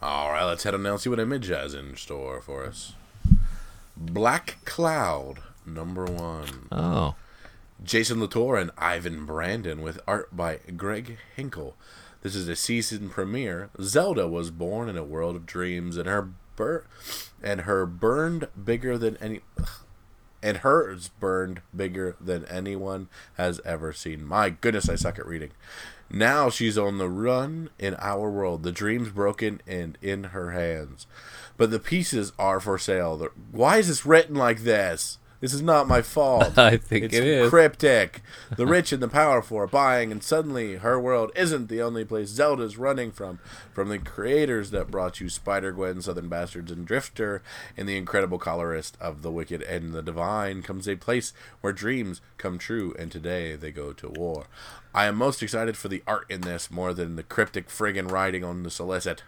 All 0.00 0.30
right, 0.30 0.44
let's 0.44 0.64
head 0.64 0.74
on 0.74 0.82
down 0.82 0.92
and 0.94 1.00
see 1.00 1.10
what 1.10 1.20
Image 1.20 1.48
has 1.48 1.74
in 1.74 1.96
store 1.96 2.40
for 2.40 2.64
us. 2.64 2.94
Black 3.96 4.58
Cloud, 4.64 5.38
number 5.66 6.04
one. 6.04 6.68
Oh, 6.72 7.14
Jason 7.84 8.20
Latour 8.20 8.56
and 8.56 8.70
Ivan 8.78 9.26
Brandon 9.26 9.82
with 9.82 10.00
art 10.06 10.34
by 10.36 10.60
Greg 10.76 11.18
Hinkle. 11.36 11.74
This 12.22 12.34
is 12.34 12.48
a 12.48 12.56
season 12.56 13.10
premiere. 13.10 13.70
Zelda 13.80 14.28
was 14.28 14.50
born 14.50 14.88
in 14.88 14.96
a 14.96 15.04
world 15.04 15.36
of 15.36 15.46
dreams, 15.46 15.96
and 15.96 16.08
her 16.08 16.30
bur- 16.56 16.84
and 17.42 17.62
her 17.62 17.84
burned 17.86 18.48
bigger 18.64 18.96
than 18.96 19.16
any, 19.18 19.40
and 20.42 20.58
hers 20.58 21.08
burned 21.20 21.60
bigger 21.74 22.16
than 22.20 22.44
anyone 22.46 23.08
has 23.34 23.60
ever 23.64 23.92
seen. 23.92 24.24
My 24.24 24.50
goodness, 24.50 24.88
I 24.88 24.94
suck 24.94 25.18
at 25.18 25.26
reading. 25.26 25.50
Now 26.12 26.50
she's 26.50 26.76
on 26.76 26.98
the 26.98 27.08
run 27.08 27.70
in 27.78 27.96
our 27.98 28.30
world. 28.30 28.62
The 28.62 28.70
dreams 28.70 29.08
broken 29.08 29.62
and 29.66 29.96
in 30.02 30.24
her 30.24 30.50
hands, 30.50 31.06
but 31.56 31.70
the 31.70 31.78
pieces 31.78 32.32
are 32.38 32.60
for 32.60 32.78
sale. 32.78 33.28
Why 33.50 33.78
is 33.78 33.88
this 33.88 34.04
written 34.04 34.34
like 34.34 34.60
this? 34.60 35.18
This 35.42 35.52
is 35.52 35.60
not 35.60 35.88
my 35.88 36.02
fault. 36.02 36.56
I 36.56 36.76
think 36.76 37.06
it's 37.06 37.16
it 37.16 37.24
is. 37.24 37.50
cryptic. 37.50 38.22
The 38.56 38.64
rich 38.76 38.92
and 38.92 39.02
the 39.02 39.08
powerful 39.08 39.58
are 39.58 39.66
buying, 39.66 40.12
and 40.12 40.22
suddenly 40.22 40.76
her 40.76 41.00
world 41.00 41.32
isn't 41.34 41.68
the 41.68 41.82
only 41.82 42.04
place 42.04 42.28
Zelda's 42.28 42.78
running 42.78 43.10
from. 43.10 43.40
From 43.72 43.88
the 43.88 43.98
creators 43.98 44.70
that 44.70 44.92
brought 44.92 45.20
you 45.20 45.28
Spider 45.28 45.72
Gwen, 45.72 46.00
Southern 46.00 46.28
Bastards, 46.28 46.70
and 46.70 46.86
Drifter, 46.86 47.42
and 47.76 47.88
the 47.88 47.96
incredible 47.96 48.38
colorist 48.38 48.96
of 49.00 49.22
the 49.22 49.32
wicked 49.32 49.62
and 49.62 49.92
the 49.92 50.00
divine, 50.00 50.62
comes 50.62 50.88
a 50.88 50.94
place 50.94 51.32
where 51.60 51.72
dreams 51.72 52.20
come 52.38 52.56
true, 52.56 52.94
and 52.96 53.10
today 53.10 53.56
they 53.56 53.72
go 53.72 53.92
to 53.92 54.10
war. 54.10 54.44
I 54.94 55.06
am 55.06 55.16
most 55.16 55.42
excited 55.42 55.76
for 55.76 55.88
the 55.88 56.04
art 56.06 56.26
in 56.30 56.42
this 56.42 56.70
more 56.70 56.94
than 56.94 57.16
the 57.16 57.24
cryptic 57.24 57.68
friggin' 57.68 58.12
writing 58.12 58.44
on 58.44 58.62
the 58.62 58.70
solicit. 58.70 59.24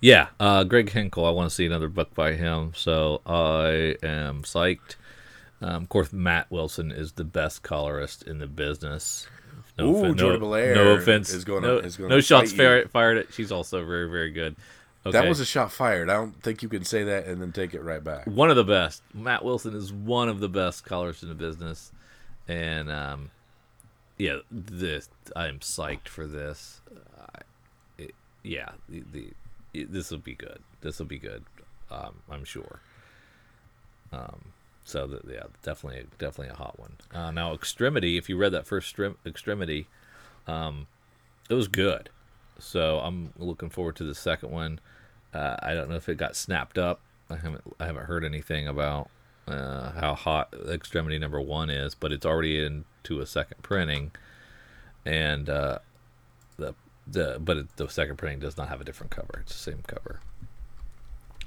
Yeah, 0.00 0.28
uh, 0.40 0.64
Greg 0.64 0.90
Hinkle. 0.90 1.24
I 1.24 1.30
want 1.30 1.50
to 1.50 1.54
see 1.54 1.66
another 1.66 1.88
book 1.88 2.12
by 2.16 2.32
him, 2.32 2.72
so 2.74 3.20
I 3.24 3.94
am 4.02 4.42
psyched. 4.42 4.96
Um, 5.62 5.82
of 5.84 5.88
course, 5.88 6.12
Matt 6.12 6.50
Wilson 6.50 6.90
is 6.90 7.12
the 7.12 7.24
best 7.24 7.62
colorist 7.62 8.22
in 8.24 8.38
the 8.38 8.46
business. 8.46 9.26
Ooh, 9.80 9.96
offen- 9.96 10.16
Jordan 10.18 10.40
Bellaire 10.40 10.74
no 10.74 10.90
offense. 10.92 11.32
is 11.32 11.44
gonna- 11.44 11.66
no, 11.66 11.76
is 11.78 11.96
gonna 11.96 12.08
no 12.10 12.20
shots 12.20 12.52
fired. 12.52 12.90
Fired 12.90 13.18
at. 13.18 13.32
She's 13.32 13.50
also 13.52 13.84
very, 13.84 14.08
very 14.10 14.30
good. 14.30 14.56
Okay. 15.04 15.18
That 15.18 15.28
was 15.28 15.40
a 15.40 15.44
shot 15.44 15.72
fired. 15.72 16.08
I 16.10 16.14
don't 16.14 16.40
think 16.42 16.62
you 16.62 16.68
can 16.68 16.84
say 16.84 17.04
that 17.04 17.26
and 17.26 17.40
then 17.42 17.50
take 17.52 17.74
it 17.74 17.80
right 17.82 18.02
back. 18.04 18.26
one 18.26 18.50
of 18.50 18.56
the 18.56 18.64
best. 18.64 19.02
Matt 19.14 19.44
Wilson 19.44 19.74
is 19.74 19.92
one 19.92 20.28
of 20.28 20.40
the 20.40 20.48
best 20.48 20.84
colorists 20.84 21.22
in 21.24 21.28
the 21.28 21.34
business, 21.34 21.90
and 22.46 22.90
um, 22.90 23.30
yeah, 24.18 24.38
this 24.50 25.08
I'm 25.34 25.58
psyched 25.60 26.06
for 26.08 26.26
this. 26.26 26.80
Uh, 27.18 27.40
it, 27.98 28.14
yeah, 28.44 28.70
the, 28.88 29.02
the 29.12 29.26
it, 29.74 29.92
this 29.92 30.10
will 30.10 30.18
be 30.18 30.34
good. 30.34 30.60
This 30.82 30.98
will 30.98 31.06
be 31.06 31.18
good. 31.18 31.44
Um, 31.90 32.14
I'm 32.30 32.44
sure. 32.44 32.80
Um, 34.12 34.52
so 34.84 35.06
the, 35.06 35.32
yeah, 35.32 35.44
definitely, 35.62 36.06
definitely 36.18 36.52
a 36.52 36.56
hot 36.56 36.78
one. 36.78 36.92
Uh, 37.14 37.30
now, 37.30 37.54
Extremity. 37.54 38.16
If 38.18 38.28
you 38.28 38.36
read 38.36 38.52
that 38.52 38.66
first 38.66 38.94
Extremity, 39.24 39.86
um, 40.46 40.86
it 41.48 41.54
was 41.54 41.68
good. 41.68 42.10
So 42.58 42.98
I'm 43.00 43.32
looking 43.38 43.70
forward 43.70 43.96
to 43.96 44.04
the 44.04 44.14
second 44.14 44.50
one. 44.50 44.80
Uh, 45.32 45.56
I 45.62 45.74
don't 45.74 45.88
know 45.88 45.96
if 45.96 46.08
it 46.08 46.16
got 46.16 46.36
snapped 46.36 46.78
up. 46.78 47.00
I 47.30 47.36
haven't 47.36 47.62
I 47.80 47.86
haven't 47.86 48.04
heard 48.04 48.24
anything 48.24 48.68
about 48.68 49.08
uh, 49.48 49.92
how 49.92 50.14
hot 50.14 50.54
Extremity 50.68 51.18
Number 51.18 51.40
One 51.40 51.70
is, 51.70 51.94
but 51.94 52.12
it's 52.12 52.26
already 52.26 52.62
into 52.64 53.20
a 53.20 53.26
second 53.26 53.62
printing, 53.62 54.12
and 55.06 55.48
uh, 55.48 55.78
the 56.58 56.74
the 57.06 57.38
but 57.40 57.56
it, 57.56 57.76
the 57.76 57.88
second 57.88 58.16
printing 58.16 58.40
does 58.40 58.56
not 58.56 58.68
have 58.68 58.80
a 58.80 58.84
different 58.84 59.10
cover. 59.10 59.40
It's 59.40 59.52
the 59.52 59.70
same 59.70 59.82
cover. 59.86 60.20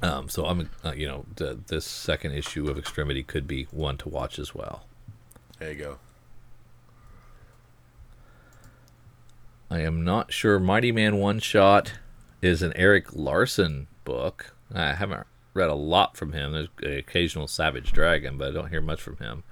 Um, 0.01 0.29
so 0.29 0.45
I'm 0.45 0.69
uh, 0.83 0.91
you 0.91 1.07
know 1.07 1.25
this 1.35 1.85
second 1.85 2.33
issue 2.33 2.69
of 2.69 2.77
Extremity 2.77 3.23
could 3.23 3.47
be 3.47 3.63
one 3.71 3.97
to 3.97 4.09
watch 4.09 4.37
as 4.39 4.53
well. 4.53 4.85
There 5.59 5.71
you 5.71 5.77
go. 5.77 5.97
I 9.69 9.79
am 9.79 10.03
not 10.03 10.31
sure. 10.31 10.59
Mighty 10.59 10.91
Man 10.91 11.17
One 11.17 11.39
Shot 11.39 11.93
is 12.41 12.61
an 12.61 12.73
Erik 12.75 13.15
Larsen 13.15 13.87
book. 14.03 14.53
I 14.73 14.93
haven't 14.93 15.25
read 15.53 15.69
a 15.69 15.75
lot 15.75 16.15
from 16.15 16.33
him. 16.33 16.51
There's 16.51 16.67
an 16.83 16.97
occasional 16.97 17.47
Savage 17.47 17.91
Dragon, 17.91 18.37
but 18.37 18.49
I 18.49 18.51
don't 18.51 18.69
hear 18.69 18.81
much 18.81 19.01
from 19.01 19.17
him. 19.17 19.43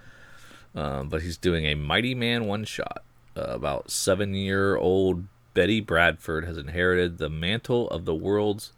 Um, 0.75 1.09
but 1.09 1.21
he's 1.21 1.37
doing 1.37 1.65
a 1.65 1.75
Mighty 1.75 2.13
Man 2.13 2.45
One 2.45 2.65
Shot. 2.65 3.03
Uh, 3.35 3.41
about 3.41 3.89
seven 3.89 4.35
year 4.35 4.75
old 4.75 5.25
Betty 5.55 5.81
Bradford 5.81 6.45
has 6.45 6.57
inherited 6.57 7.17
the 7.17 7.29
mantle 7.29 7.89
of 7.89 8.05
the 8.05 8.13
world's 8.13 8.73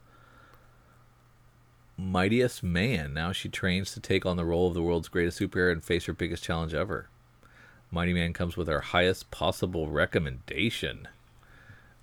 mightiest 1.97 2.63
man. 2.63 3.13
Now 3.13 3.31
she 3.31 3.49
trains 3.49 3.93
to 3.93 3.99
take 3.99 4.25
on 4.25 4.37
the 4.37 4.45
role 4.45 4.67
of 4.67 4.73
the 4.73 4.81
world's 4.81 5.07
greatest 5.07 5.39
superhero 5.39 5.71
and 5.71 5.83
face 5.83 6.05
her 6.05 6.13
biggest 6.13 6.43
challenge 6.43 6.73
ever. 6.73 7.09
Mighty 7.91 8.13
Man 8.13 8.33
comes 8.33 8.57
with 8.57 8.67
our 8.69 8.81
highest 8.81 9.31
possible 9.31 9.89
recommendation. 9.89 11.07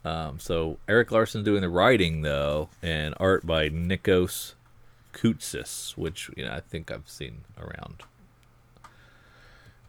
Um, 0.05 0.39
so 0.39 0.79
Erik 0.89 1.13
Larsen 1.13 1.45
doing 1.45 1.61
the 1.61 1.69
writing 1.69 2.23
though, 2.23 2.71
and 2.83 3.15
art 3.21 3.47
by 3.47 3.69
Nikos 3.69 4.55
Koutsis, 5.13 5.97
which 5.97 6.31
you 6.37 6.45
know 6.45 6.53
I 6.53 6.61
think 6.61 6.91
I've 6.91 7.09
seen 7.09 7.45
around. 7.59 8.03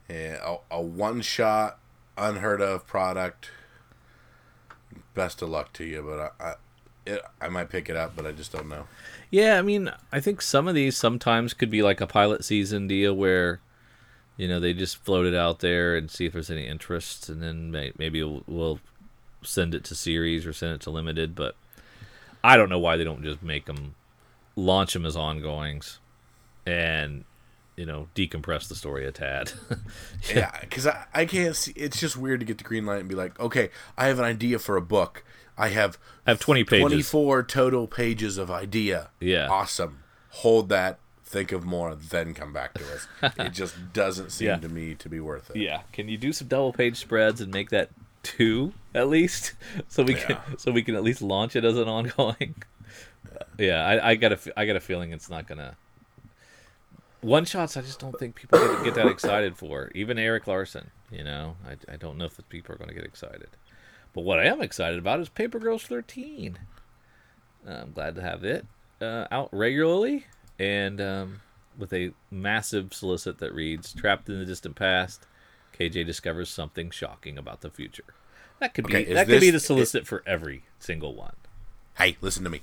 Yeah, 0.09 0.57
a, 0.71 0.77
a 0.77 0.81
one 0.81 1.21
shot, 1.21 1.79
unheard 2.17 2.61
of 2.61 2.85
product. 2.85 3.49
Best 5.15 5.41
of 5.41 5.49
luck 5.49 5.73
to 5.73 5.83
you, 5.83 6.03
but 6.03 6.33
I, 6.39 6.49
I, 6.49 6.53
it, 7.05 7.21
I 7.41 7.49
might 7.49 7.69
pick 7.69 7.89
it 7.89 7.95
up, 7.95 8.15
but 8.15 8.25
I 8.25 8.31
just 8.31 8.51
don't 8.51 8.69
know. 8.69 8.87
Yeah, 9.29 9.57
I 9.57 9.61
mean, 9.61 9.91
I 10.11 10.19
think 10.19 10.41
some 10.41 10.67
of 10.67 10.75
these 10.75 10.95
sometimes 10.95 11.53
could 11.53 11.69
be 11.69 11.81
like 11.81 12.01
a 12.01 12.07
pilot 12.07 12.43
season 12.45 12.87
deal 12.87 13.13
where, 13.13 13.59
you 14.37 14.47
know, 14.47 14.59
they 14.59 14.73
just 14.73 14.97
float 14.97 15.25
it 15.25 15.35
out 15.35 15.59
there 15.59 15.95
and 15.95 16.09
see 16.09 16.25
if 16.25 16.33
there's 16.33 16.51
any 16.51 16.67
interest, 16.67 17.29
and 17.29 17.41
then 17.41 17.71
may, 17.71 17.91
maybe 17.97 18.23
we'll, 18.23 18.43
we'll 18.47 18.79
send 19.41 19.73
it 19.73 19.83
to 19.85 19.95
series 19.95 20.45
or 20.45 20.53
send 20.53 20.73
it 20.73 20.81
to 20.81 20.89
limited. 20.89 21.35
But 21.35 21.55
I 22.43 22.57
don't 22.57 22.69
know 22.69 22.79
why 22.79 22.97
they 22.97 23.03
don't 23.03 23.23
just 23.23 23.41
make 23.41 23.65
them, 23.65 23.95
launch 24.55 24.93
them 24.93 25.05
as 25.05 25.15
ongoings, 25.15 25.99
and 26.65 27.25
you 27.75 27.85
know, 27.85 28.07
decompress 28.15 28.67
the 28.67 28.75
story 28.75 29.05
a 29.05 29.11
tad. 29.11 29.51
Yeah, 30.33 30.57
because 30.61 30.87
I, 30.87 31.05
I 31.13 31.25
can't 31.25 31.55
see. 31.55 31.73
It's 31.75 31.99
just 31.99 32.15
weird 32.15 32.39
to 32.39 32.45
get 32.45 32.57
the 32.57 32.63
green 32.63 32.85
light 32.85 33.01
and 33.01 33.09
be 33.09 33.15
like, 33.15 33.37
okay, 33.41 33.71
I 33.97 34.07
have 34.07 34.19
an 34.19 34.25
idea 34.25 34.57
for 34.57 34.77
a 34.77 34.81
book. 34.81 35.25
I 35.57 35.69
have 35.69 35.97
I 36.25 36.31
have 36.31 36.39
20 36.39 36.63
pages. 36.63 36.81
24 36.81 37.43
total 37.43 37.87
pages 37.87 38.37
of 38.37 38.49
idea. 38.49 39.09
Yeah. 39.19 39.47
Awesome. 39.49 39.99
Hold 40.29 40.69
that. 40.69 40.99
Think 41.25 41.51
of 41.51 41.63
more, 41.65 41.95
then 41.95 42.33
come 42.35 42.53
back 42.53 42.73
to 42.75 42.83
us. 42.93 43.07
it 43.39 43.49
just 43.53 43.75
doesn't 43.93 44.31
seem 44.31 44.47
Yeah. 44.49 44.57
to 44.57 44.69
me 44.69 44.93
to 44.95 45.09
be 45.09 45.19
worth 45.19 45.49
it. 45.49 45.55
Yeah, 45.57 45.81
can 45.91 46.07
you 46.07 46.15
do 46.17 46.31
some 46.31 46.47
double 46.47 46.71
page 46.73 46.97
spreads 46.97 47.41
and 47.41 47.51
make 47.51 47.71
that 47.71 47.89
two 48.21 48.73
at 48.93 49.07
least, 49.09 49.53
so 49.87 50.03
we 50.03 50.13
Yeah. 50.15 50.25
can 50.25 50.57
so 50.59 50.71
we 50.71 50.83
can 50.83 50.93
at 50.95 51.01
least 51.03 51.21
launch 51.23 51.55
it 51.55 51.65
as 51.65 51.77
an 51.77 51.87
ongoing? 51.87 52.55
Yeah, 53.57 53.83
I, 53.85 54.11
I 54.11 54.15
got 54.15 54.31
a 54.31 54.39
I 54.59 54.65
got 54.65 54.75
a 54.75 54.79
feeling 54.79 55.11
it's 55.11 55.29
not 55.29 55.47
gonna. 55.47 55.75
One 57.21 57.45
shots, 57.45 57.77
I 57.77 57.81
just 57.81 57.99
don't 57.99 58.17
think 58.19 58.35
people 58.35 58.59
get, 58.59 58.83
get 58.83 58.95
that 58.95 59.07
excited 59.07 59.57
for. 59.57 59.89
Even 59.95 60.19
Erik 60.19 60.45
Larsen, 60.45 60.91
you 61.09 61.23
know, 61.23 61.55
I, 61.65 61.93
I 61.93 61.95
don't 61.95 62.17
know 62.17 62.25
if 62.25 62.35
the 62.35 62.43
people 62.43 62.75
are 62.75 62.77
going 62.77 62.89
to 62.89 62.93
get 62.93 63.05
excited. 63.05 63.47
But 64.13 64.21
what 64.21 64.39
I 64.39 64.45
am 64.45 64.61
excited 64.61 64.99
about 64.99 65.19
is 65.19 65.29
Paper 65.29 65.59
Girls 65.59 65.83
13. 65.83 66.59
I'm 67.67 67.91
glad 67.93 68.15
to 68.15 68.21
have 68.21 68.43
it 68.43 68.65
uh, 69.01 69.25
out 69.31 69.49
regularly 69.51 70.25
and 70.59 70.99
um, 71.01 71.41
with 71.77 71.93
a 71.93 72.11
massive 72.29 72.93
solicit 72.93 73.39
that 73.39 73.53
reads 73.53 73.93
Trapped 73.93 74.29
in 74.29 74.37
the 74.39 74.45
distant 74.45 74.75
past, 74.75 75.25
KJ 75.77 76.05
discovers 76.05 76.49
something 76.49 76.91
shocking 76.91 77.37
about 77.37 77.61
the 77.61 77.69
future. 77.71 78.13
That 78.59 78.73
could 78.73 78.85
Okay, 78.85 79.05
be 79.05 79.13
that 79.13 79.27
could 79.27 79.39
be 79.41 79.47
the 79.47 79.53
this- 79.53 79.65
solicit 79.65 80.05
for 80.05 80.23
every 80.27 80.63
single 80.79 81.15
one. 81.15 81.33
Hey, 81.97 82.17
listen 82.21 82.43
to 82.43 82.49
me. 82.49 82.61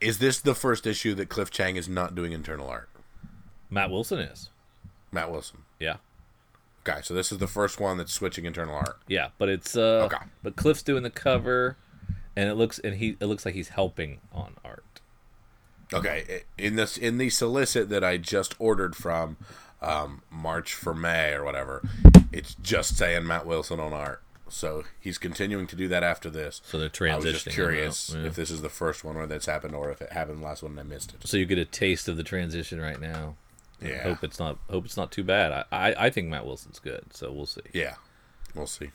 Is 0.00 0.18
this 0.18 0.40
the 0.40 0.54
first 0.54 0.86
issue 0.86 1.14
that 1.14 1.28
Cliff 1.28 1.50
Chiang 1.50 1.76
is 1.76 1.88
not 1.88 2.14
doing 2.14 2.32
internal 2.32 2.68
art? 2.68 2.88
Matt 3.70 3.90
Wilson 3.90 4.18
is. 4.20 4.50
Matt 5.10 5.30
Wilson. 5.30 5.62
Yeah. 5.80 5.96
Okay, 6.88 7.00
so 7.02 7.14
this 7.14 7.32
is 7.32 7.38
the 7.38 7.46
first 7.46 7.80
one 7.80 7.98
that's 7.98 8.12
switching 8.12 8.44
internal 8.44 8.74
art. 8.74 8.98
Yeah, 9.06 9.28
but 9.38 9.48
it's 9.48 9.76
uh 9.76 10.08
Okay. 10.10 10.24
but 10.42 10.56
Cliff's 10.56 10.82
doing 10.82 11.02
the 11.02 11.10
cover 11.10 11.76
and 12.36 12.48
it 12.48 12.54
looks 12.54 12.78
and 12.78 12.96
he 12.96 13.16
it 13.20 13.26
looks 13.26 13.44
like 13.44 13.54
he's 13.54 13.70
helping 13.70 14.20
on 14.32 14.54
art. 14.64 14.84
Okay, 15.92 16.42
in 16.56 16.76
this 16.76 16.96
in 16.96 17.18
the 17.18 17.30
solicit 17.30 17.88
that 17.88 18.04
I 18.04 18.16
just 18.18 18.54
ordered 18.58 18.94
from 18.94 19.38
um, 19.80 20.22
March 20.30 20.74
for 20.74 20.94
May 20.94 21.32
or 21.32 21.44
whatever, 21.44 21.82
it's 22.30 22.54
just 22.54 22.96
saying 22.96 23.26
Matt 23.26 23.46
Wilson 23.46 23.80
on 23.80 23.92
art. 23.92 24.22
So 24.50 24.84
he's 24.98 25.18
continuing 25.18 25.66
to 25.66 25.76
do 25.76 25.88
that 25.88 26.02
after 26.02 26.30
this. 26.30 26.60
So 26.64 26.78
they're 26.78 27.12
I 27.12 27.16
was 27.16 27.24
just 27.24 27.48
curious 27.48 28.14
yeah. 28.14 28.26
if 28.26 28.34
this 28.34 28.50
is 28.50 28.62
the 28.62 28.68
first 28.68 29.04
one 29.04 29.16
where 29.16 29.26
that's 29.26 29.46
happened 29.46 29.74
or 29.74 29.90
if 29.90 30.00
it 30.00 30.12
happened 30.12 30.42
last 30.42 30.62
one 30.62 30.72
and 30.72 30.80
I 30.80 30.82
missed 30.84 31.14
it. 31.14 31.26
So 31.26 31.36
you 31.36 31.44
get 31.44 31.58
a 31.58 31.64
taste 31.64 32.08
of 32.08 32.16
the 32.16 32.22
transition 32.22 32.80
right 32.80 33.00
now. 33.00 33.36
Yeah, 33.80 34.02
Hope 34.02 34.24
it's 34.24 34.38
not 34.38 34.58
hope 34.68 34.84
it's 34.84 34.96
not 34.96 35.12
too 35.12 35.22
bad. 35.24 35.52
I, 35.52 35.64
I, 35.70 36.06
I 36.06 36.10
think 36.10 36.28
Matt 36.28 36.44
Wilson's 36.46 36.78
good, 36.80 37.04
so 37.12 37.30
we'll 37.30 37.46
see. 37.46 37.60
yeah, 37.72 37.94
we'll 38.54 38.66
see. 38.66 38.90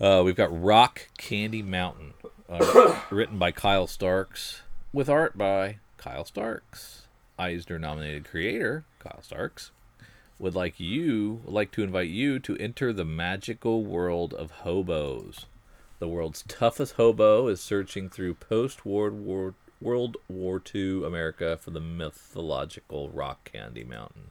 Uh, 0.00 0.22
we've 0.24 0.36
got 0.36 0.62
Rock 0.62 1.08
Candy 1.18 1.62
Mountain, 1.62 2.14
uh, 2.48 2.98
written 3.10 3.38
by 3.38 3.50
Kyle 3.50 3.86
Starks, 3.86 4.62
with 4.92 5.10
art 5.10 5.36
by 5.36 5.76
Kyle 5.98 6.24
Starks. 6.24 7.02
Eisner 7.38 7.78
nominated 7.78 8.24
creator 8.26 8.84
Kyle 8.98 9.22
Starks 9.22 9.70
would 10.38 10.54
like 10.54 10.80
you 10.80 11.40
would 11.44 11.52
like 11.52 11.70
to 11.72 11.82
invite 11.82 12.08
you 12.08 12.38
to 12.38 12.56
enter 12.56 12.92
the 12.92 13.04
magical 13.04 13.84
world 13.84 14.32
of 14.32 14.50
hobos. 14.50 15.46
The 15.98 16.08
world's 16.08 16.44
toughest 16.48 16.94
hobo 16.94 17.46
is 17.48 17.60
searching 17.60 18.08
through 18.08 18.34
post-World 18.34 19.12
War 19.20 19.54
World 19.80 20.16
War 20.28 20.62
II 20.74 21.04
America 21.04 21.56
for 21.56 21.70
the 21.70 21.80
mythological 21.80 23.08
Rock 23.08 23.50
Candy 23.50 23.84
Mountain. 23.84 24.30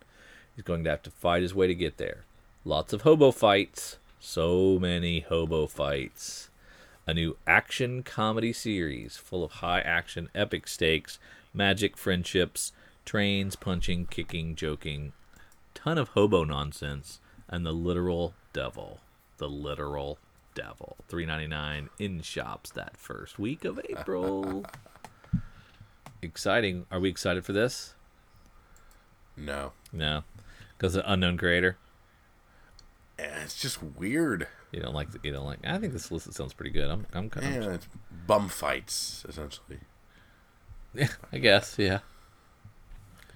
He's 0.56 0.64
going 0.64 0.84
to 0.84 0.90
have 0.90 1.04
to 1.04 1.12
fight 1.12 1.42
his 1.42 1.56
way 1.56 1.68
to 1.68 1.76
get 1.76 1.98
there. 1.98 2.26
Lots 2.66 2.94
of 2.94 3.02
hobo 3.02 3.32
fights. 3.32 3.98
So 4.20 4.78
many 4.80 5.22
hobo 5.22 5.66
fights. 5.66 6.50
A 7.08 7.14
new 7.14 7.38
action 7.48 8.04
comedy 8.04 8.54
series 8.54 9.18
full 9.18 9.44
of 9.44 9.54
high 9.54 9.80
action, 9.82 10.30
epic 10.36 10.68
stakes, 10.68 11.18
magic 11.54 11.98
friendships, 11.98 12.72
trains, 13.06 13.56
punching, 13.56 14.06
kicking, 14.08 14.56
joking, 14.56 15.14
ton 15.74 15.98
of 15.98 16.10
hobo 16.10 16.44
nonsense, 16.44 17.20
and 17.48 17.66
the 17.66 17.72
literal 17.72 18.34
devil. 18.54 19.00
The 19.38 19.50
literal 19.50 20.20
devil. 20.54 20.98
Three 21.08 21.26
ninety 21.26 21.48
nine 21.48 21.90
in 21.98 22.22
shops 22.22 22.70
that 22.72 22.98
first 22.98 23.40
week 23.40 23.66
of 23.66 23.80
April. 23.90 24.66
Exciting. 26.22 26.86
Are 26.92 27.00
we 27.00 27.10
excited 27.10 27.46
for 27.46 27.54
this? 27.54 27.96
No, 29.38 29.72
No. 29.94 30.24
Because 30.78 30.94
the 30.94 31.12
unknown 31.12 31.38
creator. 31.38 31.78
Eh, 33.18 33.28
it's 33.44 33.60
just 33.60 33.82
weird. 33.84 34.48
You 34.72 34.82
don't 34.82 34.94
like. 34.94 35.12
The, 35.12 35.20
you 35.24 35.34
don't 35.34 35.46
like. 35.46 35.60
I 35.66 35.78
think 35.78 35.94
this 35.94 36.12
list 36.12 36.32
sounds 36.34 36.54
pretty 36.54 36.72
good. 36.72 36.90
I'm. 36.90 37.06
I'm 37.14 37.30
kind 37.30 37.46
of. 37.46 37.64
Yeah, 37.64 37.74
it's 37.74 37.88
bum 38.28 38.48
fights 38.48 39.26
essentially. 39.28 39.80
Yeah, 40.94 41.10
I 41.34 41.38
guess. 41.38 41.76
Yeah. 41.78 42.00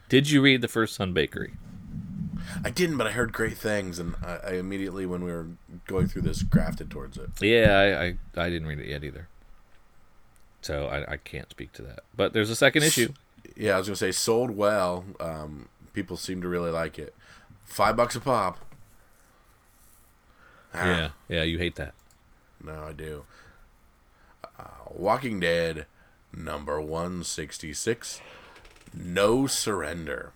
Did 0.09 0.29
you 0.29 0.41
read 0.41 0.61
the 0.61 0.67
first 0.67 0.95
Sun 0.95 1.13
Bakery? 1.13 1.53
I 2.63 2.69
didn't, 2.69 2.97
but 2.97 3.07
I 3.07 3.11
heard 3.11 3.33
great 3.33 3.57
things, 3.57 3.99
and 3.99 4.15
I, 4.23 4.35
I 4.35 4.51
immediately, 4.53 5.05
when 5.05 5.23
we 5.23 5.31
were 5.31 5.47
going 5.87 6.07
through 6.07 6.23
this, 6.23 6.43
grafted 6.43 6.91
towards 6.91 7.17
it. 7.17 7.29
Yeah, 7.41 7.77
I, 7.77 8.03
I, 8.41 8.45
I 8.45 8.49
didn't 8.49 8.67
read 8.67 8.79
it 8.79 8.87
yet 8.87 9.03
either. 9.03 9.27
So 10.63 10.87
I, 10.87 11.13
I 11.13 11.17
can't 11.17 11.49
speak 11.51 11.71
to 11.73 11.81
that. 11.83 11.99
But 12.15 12.33
there's 12.33 12.49
a 12.49 12.55
second 12.55 12.83
issue. 12.83 13.13
Yeah, 13.55 13.75
I 13.75 13.77
was 13.79 13.87
gonna 13.87 13.95
say 13.97 14.11
sold 14.11 14.51
well. 14.51 15.05
Um, 15.19 15.67
people 15.93 16.17
seem 16.17 16.41
to 16.41 16.47
really 16.47 16.71
like 16.71 16.97
it. 16.97 17.13
Five 17.65 17.95
bucks 17.95 18.15
a 18.15 18.19
pop. 18.19 18.57
Ah, 20.73 20.85
Yeah, 20.85 21.09
yeah, 21.29 21.43
you 21.43 21.57
hate 21.59 21.75
that. 21.75 21.93
No, 22.63 22.83
I 22.83 22.93
do. 22.93 23.25
Uh, 24.57 24.63
Walking 24.89 25.39
Dead, 25.39 25.85
number 26.35 26.79
one 26.81 27.23
sixty 27.23 27.73
six. 27.73 28.21
No 28.93 29.47
surrender. 29.47 30.31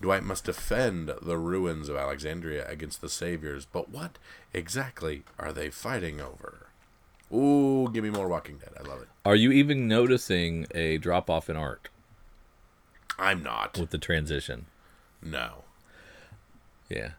Dwight 0.00 0.22
must 0.22 0.44
defend 0.44 1.10
the 1.22 1.38
ruins 1.38 1.88
of 1.88 1.96
Alexandria 1.96 2.68
against 2.68 3.00
the 3.00 3.08
Saviors, 3.08 3.64
but 3.64 3.88
what 3.88 4.18
exactly 4.52 5.22
are 5.38 5.52
they 5.52 5.70
fighting 5.70 6.20
over? 6.20 6.65
Ooh, 7.32 7.88
give 7.92 8.04
me 8.04 8.10
more 8.10 8.28
Walking 8.28 8.58
Dead. 8.58 8.70
I 8.78 8.82
love 8.88 9.02
it. 9.02 9.08
Are 9.24 9.34
you 9.34 9.50
even 9.52 9.88
noticing 9.88 10.66
a 10.74 10.98
drop 10.98 11.28
off 11.28 11.50
in 11.50 11.56
art 11.56 11.88
I'm 13.18 13.42
not. 13.42 13.78
with 13.78 13.90
the 13.90 13.98
transition? 13.98 14.66
No. 15.22 15.64
Yeah, 16.88 17.10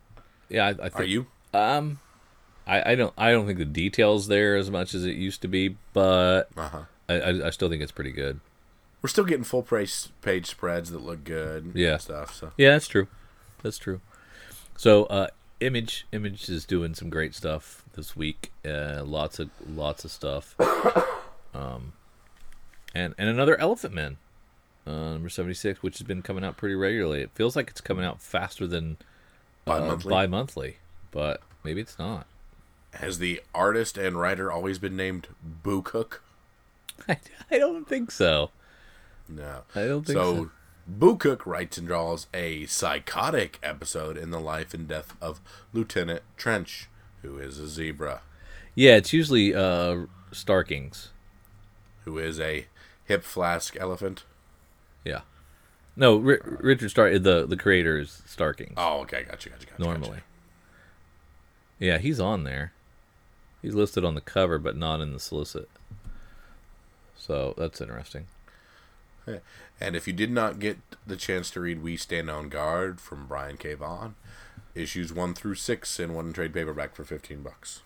yeah. 0.48 0.66
I, 0.68 0.70
I 0.70 0.74
think, 0.76 1.00
Are 1.00 1.04
you? 1.04 1.28
Um, 1.54 2.00
I, 2.66 2.92
I 2.92 2.96
don't 2.96 3.14
I 3.18 3.32
don't 3.32 3.46
think 3.46 3.60
the 3.60 3.66
details 3.66 4.28
there 4.28 4.56
as 4.56 4.72
much 4.72 4.94
as 4.94 5.06
it 5.06 5.16
used 5.16 5.42
to 5.42 5.48
be, 5.50 5.76
but 5.92 6.44
Uh 6.56 6.70
huh. 6.70 6.82
I, 7.10 7.48
I, 7.48 7.50
still 7.52 7.70
think 7.70 7.82
it's 7.82 7.92
pretty 7.92 8.12
good. 8.12 8.40
We're 9.02 9.10
still 9.10 9.24
getting 9.26 9.44
full 9.44 9.64
price 9.64 10.10
page 10.22 10.46
spreads 10.46 10.92
that 10.92 11.02
look 11.02 11.24
good. 11.24 11.64
and 11.66 11.76
Yeah. 11.76 11.98
Stuff. 11.98 12.34
So 12.34 12.52
Yeah, 12.58 12.72
that's 12.72 12.88
true. 12.88 13.08
That's 13.64 13.78
true. 13.78 14.02
So, 14.78 15.06
uh, 15.06 15.28
Image 15.60 16.06
Image 16.12 16.50
is 16.50 16.66
doing 16.66 16.94
some 16.94 17.10
great 17.10 17.34
stuff 17.34 17.84
this 17.94 18.16
week. 18.16 18.52
Uh, 18.66 19.04
lots 19.04 19.40
of 19.40 19.50
lots 19.68 20.06
of 20.06 20.12
stuff. 20.12 20.56
Um, 21.54 21.94
and 22.94 23.16
and 23.18 23.30
another 23.30 23.60
Elephant 23.60 23.92
Man, 23.92 24.18
uh, 24.86 24.92
number 25.14 25.30
seventy 25.30 25.56
six, 25.56 25.82
which 25.82 25.98
has 25.98 26.06
been 26.06 26.22
coming 26.22 26.44
out 26.44 26.56
pretty 26.56 26.76
regularly. 26.76 27.22
It 27.22 27.32
feels 27.34 27.56
like 27.56 27.70
it's 27.70 27.82
coming 27.82 28.06
out 28.06 28.22
faster 28.22 28.68
than 28.68 28.98
uh, 29.66 29.80
Bi-monthly? 29.80 30.10
bi-monthly, 30.12 30.78
but 31.10 31.42
maybe 31.64 31.82
it's 31.82 31.98
not. 31.98 32.28
has 32.94 33.18
the 33.18 33.42
artist 33.56 33.98
and 33.98 34.20
writer 34.20 34.52
always 34.52 34.78
been 34.78 34.96
named 34.96 35.30
Boo 35.42 35.82
Cook? 35.82 36.22
I, 37.10 37.18
I 37.50 37.58
don't 37.58 37.88
think 37.88 38.12
so. 38.12 38.52
No. 39.28 39.62
I 39.74 39.88
don't 39.88 40.06
think 40.06 40.18
so. 40.20 40.36
so. 40.36 40.52
Cook 41.00 41.46
writes 41.46 41.78
and 41.78 41.88
draws 41.88 42.28
a 42.34 42.66
psychotic 42.66 43.60
episode 43.62 44.18
in 44.18 44.32
the 44.32 44.40
life 44.40 44.74
and 44.74 44.88
death 44.88 45.16
of 45.22 45.42
Lieutenant 45.74 46.22
Trench, 46.38 46.88
who 47.22 47.38
is 47.38 47.60
a 47.60 47.68
zebra, 47.68 48.22
Yeah, 48.76 48.96
it's 48.96 49.12
usually 49.14 49.54
uh, 49.54 50.06
Starkings. 50.32 51.10
who 52.06 52.18
is 52.18 52.40
a 52.40 52.68
hip 53.06 53.24
flask 53.24 53.76
elephant. 53.78 54.24
Yeah. 55.04 55.22
No, 55.96 56.18
Ri 56.18 56.38
Richard 56.44 56.90
Stark, 56.90 57.22
the 57.24 57.46
the 57.48 57.58
creator 57.58 57.98
is 58.00 58.22
Starkings. 58.26 58.76
Oh, 58.78 59.00
okay, 59.02 59.24
gotcha, 59.24 59.50
gotcha, 59.50 59.66
gotcha. 59.66 59.82
normally. 59.82 60.20
Yeah, 61.80 61.98
he's 61.98 62.20
on 62.20 62.44
there. 62.44 62.72
He's 63.62 63.74
listed 63.76 64.06
on 64.06 64.16
the 64.16 64.22
cover, 64.22 64.58
but 64.60 64.78
not 64.78 65.02
in 65.02 65.12
the 65.12 65.20
solicit. 65.20 65.70
So 67.16 67.54
that's 67.58 67.82
interesting. 67.82 68.28
And 69.80 69.96
if 69.96 70.08
you 70.08 70.14
did 70.14 70.32
not 70.32 70.58
get 70.58 70.80
the 71.06 71.16
chance 71.16 71.52
to 71.52 71.60
read 71.60 71.84
We 71.84 71.98
Stand 71.98 72.32
on 72.32 72.50
Guard 72.50 73.00
from 73.00 73.28
Brian 73.28 73.58
K. 73.58 73.76
Vaughan, 73.76 74.16
issues 74.74 75.14
one 75.14 75.36
through 75.36 75.54
six 75.54 76.00
in 76.00 76.16
one 76.16 76.34
trade 76.34 76.52
paperback 76.52 76.96
for 76.96 77.04
fifteen 77.04 77.44
bucks. 77.44 77.82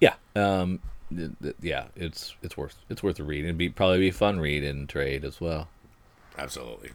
Yeah, 0.00 0.14
um, 0.34 0.80
th- 1.14 1.32
th- 1.42 1.56
yeah, 1.60 1.88
it's 1.94 2.34
it's 2.42 2.56
worth 2.56 2.76
it's 2.88 3.02
worth 3.02 3.20
a 3.20 3.24
read. 3.24 3.44
It'd 3.44 3.58
be 3.58 3.68
probably 3.68 3.98
be 3.98 4.08
a 4.08 4.12
fun 4.12 4.40
read 4.40 4.62
in 4.64 4.86
trade 4.86 5.22
as 5.22 5.38
well. 5.38 5.68
Absolutely. 6.38 6.92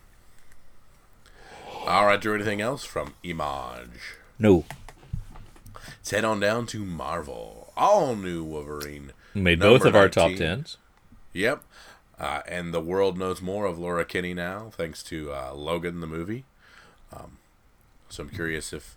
All 1.86 2.08
right, 2.08 2.20
Drew. 2.20 2.34
Anything 2.34 2.60
else 2.60 2.84
from 2.86 3.14
Image? 3.24 4.16
No, 4.40 4.66
Let's 6.08 6.12
head 6.12 6.26
on 6.26 6.40
down 6.40 6.66
to 6.68 6.86
Marvel. 6.86 7.74
All 7.76 8.16
new 8.16 8.44
Wolverine. 8.44 9.12
made 9.34 9.60
both 9.60 9.84
of 9.86 9.96
our 9.96 10.10
top 10.10 10.32
tens. 10.36 10.78
Yep. 11.34 11.64
Uh, 12.20 12.42
and 12.48 12.74
the 12.74 12.82
world 12.82 13.18
knows 13.18 13.42
more 13.42 13.66
of 13.66 13.78
Laura 13.78 14.04
Kinney 14.04 14.34
now, 14.34 14.72
thanks 14.72 15.04
to 15.04 15.32
uh, 15.32 15.54
Logan 15.54 16.00
the 16.00 16.08
movie. 16.08 16.46
Um, 17.14 17.38
so 18.10 18.24
I'm 18.24 18.30
curious 18.30 18.74
if 18.74 18.96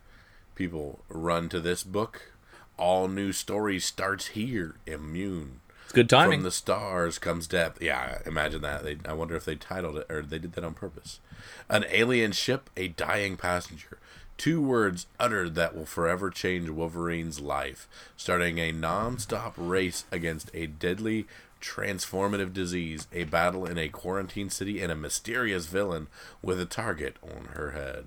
people 0.54 1.00
run 1.08 1.48
to 1.50 1.60
this 1.60 1.82
book. 1.82 2.32
All 2.78 3.08
new 3.08 3.32
story 3.32 3.78
starts 3.78 4.28
here. 4.28 4.76
Immune. 4.86 5.60
It's 5.84 5.92
good 5.92 6.08
timing. 6.08 6.38
From 6.38 6.44
the 6.44 6.50
stars 6.50 7.18
comes 7.18 7.46
death. 7.46 7.76
Yeah, 7.80 8.18
imagine 8.24 8.62
that. 8.62 8.84
They, 8.84 8.98
I 9.04 9.12
wonder 9.12 9.36
if 9.36 9.44
they 9.44 9.56
titled 9.56 9.98
it 9.98 10.06
or 10.08 10.22
they 10.22 10.38
did 10.38 10.54
that 10.54 10.64
on 10.64 10.74
purpose. 10.74 11.20
An 11.68 11.84
alien 11.90 12.32
ship, 12.32 12.70
a 12.76 12.88
dying 12.88 13.36
passenger. 13.36 13.98
Two 14.38 14.62
words 14.62 15.06
uttered 15.18 15.54
that 15.56 15.76
will 15.76 15.84
forever 15.84 16.30
change 16.30 16.70
Wolverine's 16.70 17.40
life, 17.40 17.86
starting 18.16 18.58
a 18.58 18.72
non-stop 18.72 19.52
race 19.58 20.04
against 20.10 20.50
a 20.54 20.66
deadly 20.66 21.26
transformative 21.60 22.52
disease, 22.52 23.06
a 23.12 23.24
battle 23.24 23.66
in 23.66 23.78
a 23.78 23.88
quarantine 23.88 24.50
city, 24.50 24.80
and 24.80 24.90
a 24.90 24.96
mysterious 24.96 25.66
villain 25.66 26.08
with 26.42 26.60
a 26.60 26.66
target 26.66 27.16
on 27.22 27.46
her 27.54 27.70
head. 27.72 28.04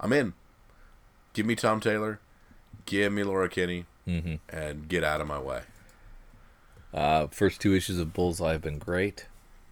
I'm 0.00 0.12
in. 0.12 0.32
Give 1.32 1.46
me 1.46 1.54
Tom 1.54 1.80
Taylor, 1.80 2.20
give 2.86 3.12
me 3.12 3.22
Laura 3.24 3.48
Kinney, 3.48 3.86
Mm-hmm. 4.06 4.34
and 4.48 4.88
get 4.88 5.04
out 5.04 5.20
of 5.20 5.28
my 5.28 5.38
way. 5.38 5.60
Uh, 6.92 7.28
first 7.28 7.60
two 7.60 7.72
issues 7.74 7.98
of 8.00 8.12
Bullseye 8.12 8.52
have 8.52 8.62
been 8.62 8.78
great. 8.78 9.26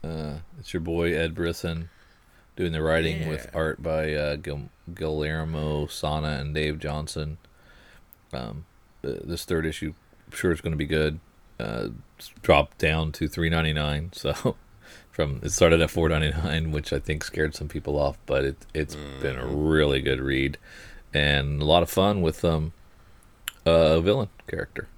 Uh, 0.05 0.34
it's 0.59 0.72
your 0.72 0.80
boy 0.80 1.12
Ed 1.14 1.34
Brisson 1.34 1.91
doing 2.57 2.72
the 2.72 2.80
writing 2.82 3.28
with 3.28 3.51
art 3.55 3.82
by 3.82 4.14
uh, 4.14 4.36
Gil- 4.36 4.70
Guillermo 4.95 5.86
Sanna 5.88 6.38
and 6.41 6.55
Dave 6.55 6.78
Johnson. 6.78 7.38
Um, 8.32 8.64
this 9.03 9.45
third 9.45 9.66
issue, 9.66 9.95
I'm 10.30 10.36
sure 10.36 10.53
is 10.53 10.61
going 10.61 10.72
to 10.72 10.76
be 10.78 10.86
good. 10.86 11.18
Uh, 11.61 11.88
dropped 12.42 12.78
down 12.78 13.12
to 13.12 13.28
three 13.28 13.50
ninety 13.50 13.72
nine, 13.72 14.11
so 14.12 14.56
from 15.11 15.40
it 15.42 15.50
started 15.50 15.80
at 15.80 15.90
four 15.90 16.08
ninety 16.08 16.30
nine, 16.30 16.70
which 16.72 16.92
I 16.92 16.98
think 16.98 17.24
scared 17.24 17.54
some 17.54 17.68
people 17.68 17.98
off, 17.98 18.18
but 18.26 18.44
it 18.44 18.66
it's 18.74 18.96
been 19.20 19.36
a 19.36 19.46
really 19.46 20.00
good 20.00 20.20
read 20.20 20.58
and 21.12 21.61
a 21.61 21.64
lot 21.64 21.82
of 21.82 21.90
fun 21.90 22.22
with 22.22 22.44
um 22.44 22.72
a 23.66 24.00
villain 24.00 24.28
character. 24.48 24.88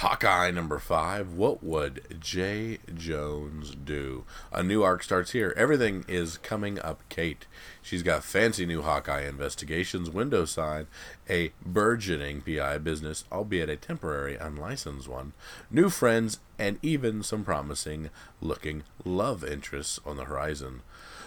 Hawkeye 0.00 0.50
number 0.50 0.78
five. 0.78 1.34
What 1.34 1.62
would 1.62 2.16
J. 2.18 2.78
Jones 2.94 3.74
do? 3.74 4.24
A 4.50 4.62
new 4.62 4.82
arc 4.82 5.02
starts 5.02 5.32
here. 5.32 5.52
Everything 5.58 6.06
is 6.08 6.38
coming 6.38 6.78
up 6.80 7.06
Kate. 7.10 7.44
She's 7.82 8.02
got 8.02 8.24
fancy 8.24 8.64
new 8.64 8.80
Hawkeye 8.80 9.28
investigations, 9.28 10.08
window 10.08 10.46
side, 10.46 10.86
a 11.28 11.52
burgeoning 11.66 12.40
PI 12.40 12.78
business, 12.78 13.24
albeit 13.30 13.68
a 13.68 13.76
temporary 13.76 14.36
unlicensed 14.36 15.06
one, 15.06 15.34
new 15.70 15.90
friends, 15.90 16.38
and 16.58 16.78
even 16.80 17.22
some 17.22 17.44
promising 17.44 18.08
looking 18.40 18.84
love 19.04 19.44
interests 19.44 20.00
on 20.06 20.16
the 20.16 20.24
horizon. 20.24 20.80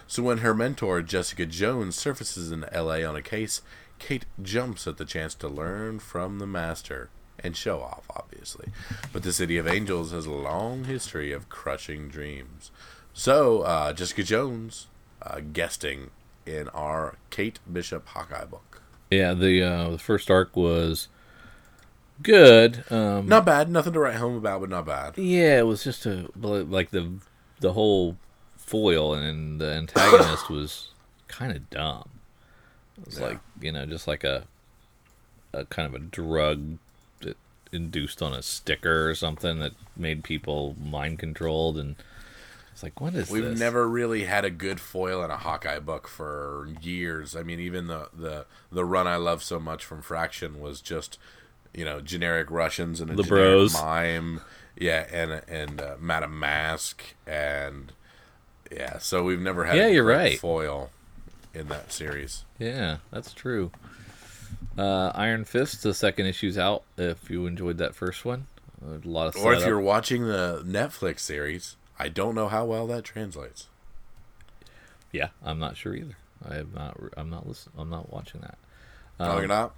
So 0.08 0.24
when 0.24 0.40
her 0.40 0.56
mentor, 0.56 1.04
Jessica 1.04 1.46
Jones, 1.46 1.96
surfaces 1.96 2.52
in 2.52 2.66
LA 2.74 3.08
on 3.08 3.16
a 3.16 3.22
case, 3.22 3.62
Kate 4.00 4.26
jumps 4.42 4.88
at 4.88 4.98
the 4.98 5.06
chance 5.06 5.36
to 5.36 5.48
learn 5.48 6.00
from 6.00 6.40
the 6.40 6.48
master 6.48 7.12
and 7.40 7.56
show 7.58 7.82
off, 7.82 8.06
obviously. 8.10 8.70
But 9.12 9.24
the 9.24 9.34
City 9.34 9.58
of 9.58 9.68
Angels 9.68 10.12
has 10.12 10.26
a 10.26 10.32
long 10.32 10.86
history 10.86 11.32
of 11.32 11.50
crushing 11.50 12.08
dreams. 12.10 12.72
So, 13.14 13.62
uh, 13.62 13.94
Jessica 13.94 14.24
Jones 14.24 14.88
uh, 15.22 15.40
guesting 15.52 16.10
in 16.46 16.68
our 16.70 17.16
Kate 17.30 17.60
Bishop 17.72 18.08
Hawkeye 18.08 18.46
book. 18.46 18.82
Yeah, 19.12 19.34
the 19.34 19.62
uh, 19.62 19.90
the 19.92 19.98
first 20.00 20.32
arc 20.32 20.56
was 20.56 21.08
good. 22.22 22.84
Um, 22.92 23.28
Not 23.28 23.46
bad, 23.46 23.70
nothing 23.70 23.94
to 23.94 24.00
write 24.00 24.16
home 24.16 24.36
about, 24.36 24.62
but 24.62 24.70
not 24.70 24.86
bad. 24.86 25.18
yeah, 25.18 25.60
it 25.60 25.68
was 25.68 25.84
just 25.84 26.06
a 26.06 26.30
like 26.36 26.92
the 26.92 27.14
the 27.60 27.74
whole 27.74 28.18
foil 28.58 29.14
and 29.14 29.60
the 29.62 29.72
antagonist 29.74 30.50
was 30.50 30.90
kind 31.28 31.52
of 31.56 31.70
dumb. 31.70 32.10
It 33.00 33.06
was 33.06 33.20
Yeah. 33.20 33.26
like 33.28 33.40
you 33.62 33.72
know 33.72 33.86
just 33.86 34.08
like 34.08 34.24
a 34.24 34.46
a 35.54 35.66
kind 35.66 35.88
of 35.88 35.94
a 35.94 36.04
drug 36.04 36.78
induced 37.74 38.22
on 38.22 38.34
a 38.34 38.42
sticker 38.42 39.10
or 39.10 39.16
something 39.16 39.60
that 39.60 39.74
made 39.98 40.24
people 40.24 40.76
mind 40.82 41.20
controlled 41.20 41.78
and 41.78 41.96
it's 42.72 42.84
like 42.84 43.00
what 43.02 43.14
is 43.14 43.30
We've 43.30 43.44
this? 43.44 43.60
never 43.60 43.88
really 43.88 44.26
had 44.26 44.46
a 44.46 44.50
good 44.50 44.80
foil 44.80 45.24
in 45.24 45.32
a 45.32 45.38
Hawkeye 45.38 45.80
book 45.80 46.08
for 46.08 46.68
years. 46.82 47.36
I 47.36 47.44
mean, 47.44 47.60
even 47.60 47.88
the, 47.88 48.10
the, 48.14 48.46
the 48.72 48.84
run 48.86 49.08
I 49.08 49.16
love 49.16 49.44
so 49.44 49.60
much 49.60 49.86
from 49.86 50.02
Fraction 50.02 50.60
was 50.60 50.82
just, 50.82 51.18
you 51.74 51.86
know, 51.86 52.02
generic 52.02 52.50
Russians 52.52 53.00
and 53.00 53.10
a 53.12 53.16
The 53.16 53.24
generic 53.24 53.30
Bros. 53.30 53.74
mime. 53.74 54.42
Yeah, 54.76 55.06
and 55.12 55.44
and 55.48 55.80
uh, 55.80 55.96
Madame 56.00 56.40
Mask 56.40 57.04
and 57.28 57.94
yeah. 58.72 58.98
So 58.98 59.24
we've 59.24 59.40
never 59.40 59.66
had 59.66 59.78
Yeah, 59.78 59.88
a 59.88 59.90
you're 59.92 60.04
right. 60.04 60.40
foil 60.40 60.90
in 61.54 61.68
that 61.70 61.92
series. 61.92 62.44
Yeah, 62.58 62.98
that's 63.12 63.34
true. 63.34 63.72
Uh, 64.78 65.12
Iron 65.14 65.46
Fist, 65.46 65.84
the 65.84 65.94
second 65.94 66.26
issue's 66.26 66.58
out. 66.58 66.84
If 66.98 67.30
you 67.30 67.46
enjoyed 67.46 67.78
that 67.78 67.96
first 67.96 68.26
one, 68.26 68.48
a 68.84 69.08
lot 69.08 69.28
of 69.28 69.36
Or 69.44 69.54
if 69.54 69.66
you're 69.66 69.80
watching 69.80 70.26
the 70.26 70.64
Netflix 70.66 71.20
series, 71.20 71.76
I 72.00 72.10
don't 72.10 72.34
know 72.36 72.48
how 72.48 72.66
well 72.66 72.88
that 72.88 73.04
translates. 73.04 73.68
yeah, 75.12 75.30
I'm 75.44 75.60
not 75.60 75.78
sure 75.78 75.96
either. 75.96 76.18
I 76.48 76.56
have 76.56 76.74
not. 76.74 77.00
I'm 77.16 77.30
not 77.30 77.48
listening. 77.48 77.76
I'm 77.78 77.90
not 77.90 78.12
watching 78.12 78.42
that. 78.42 78.58
No, 79.20 79.38
you're 79.38 79.48
not. 79.48 79.74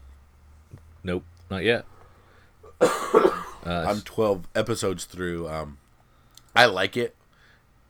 Nope, 1.03 1.23
not 1.49 1.63
yet. 1.63 1.85
Uh, 3.65 3.83
I'm 3.87 4.01
12 4.01 4.47
episodes 4.53 5.05
through. 5.05 5.49
Um, 5.49 5.79
I 6.55 6.67
like 6.67 6.95
it. 6.95 7.15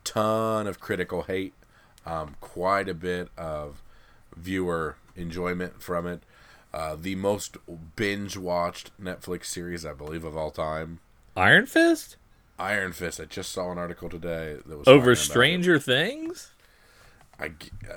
Ton 0.04 0.66
of 0.66 0.80
critical 0.80 1.24
hate. 1.24 1.52
Um, 2.06 2.34
quite 2.40 2.88
a 2.88 2.94
bit 2.94 3.28
of 3.36 3.82
viewer 4.34 4.96
enjoyment 5.16 5.82
from 5.82 6.06
it. 6.06 6.22
Uh, 6.74 6.96
the 7.00 7.14
most 7.14 7.56
binge 7.96 8.36
watched 8.36 8.90
Netflix 9.02 9.46
series, 9.46 9.86
I 9.86 9.92
believe, 9.92 10.24
of 10.24 10.36
all 10.36 10.50
time. 10.50 11.00
Iron 11.36 11.66
Fist 11.66 12.16
Iron 12.58 12.92
Fist. 12.92 13.20
I 13.20 13.24
just 13.26 13.52
saw 13.52 13.70
an 13.70 13.78
article 13.78 14.08
today 14.08 14.56
that 14.66 14.78
was 14.78 14.86
over 14.88 14.98
talking 14.98 15.02
about 15.04 15.10
it. 15.12 15.16
Stranger 15.16 15.78
Things. 15.78 16.52
I 17.38 17.52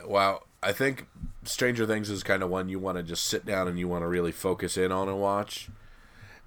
well, 0.06 0.46
I 0.62 0.72
think 0.74 1.08
Stranger 1.46 1.86
Things 1.86 2.10
is 2.10 2.24
kind 2.24 2.44
of 2.44 2.50
one 2.50 2.68
you 2.70 2.80
want 2.80 2.98
to 2.98 3.04
just 3.04 3.26
sit 3.26 3.46
down 3.46 3.68
and 3.70 3.80
you 3.80 3.88
want 3.88 4.04
to 4.04 4.08
really 4.08 4.32
focus 4.34 4.76
in 4.78 4.92
on 4.92 5.08
and 5.08 5.20
watch. 5.20 5.70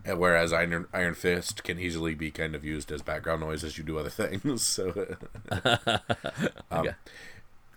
And 0.04 0.18
whereas 0.18 0.52
Iron 0.52 0.86
Iron 0.92 1.14
Fist 1.14 1.64
can 1.64 1.78
easily 1.78 2.14
be 2.14 2.30
kind 2.30 2.54
of 2.54 2.64
used 2.64 2.90
as 2.92 3.00
background 3.02 3.40
noise 3.40 3.62
as 3.64 3.78
you 3.78 3.84
do 3.84 3.98
other 3.98 4.10
things. 4.10 4.62
So, 4.62 5.16
um, 6.70 6.84
Yeah. 6.84 6.92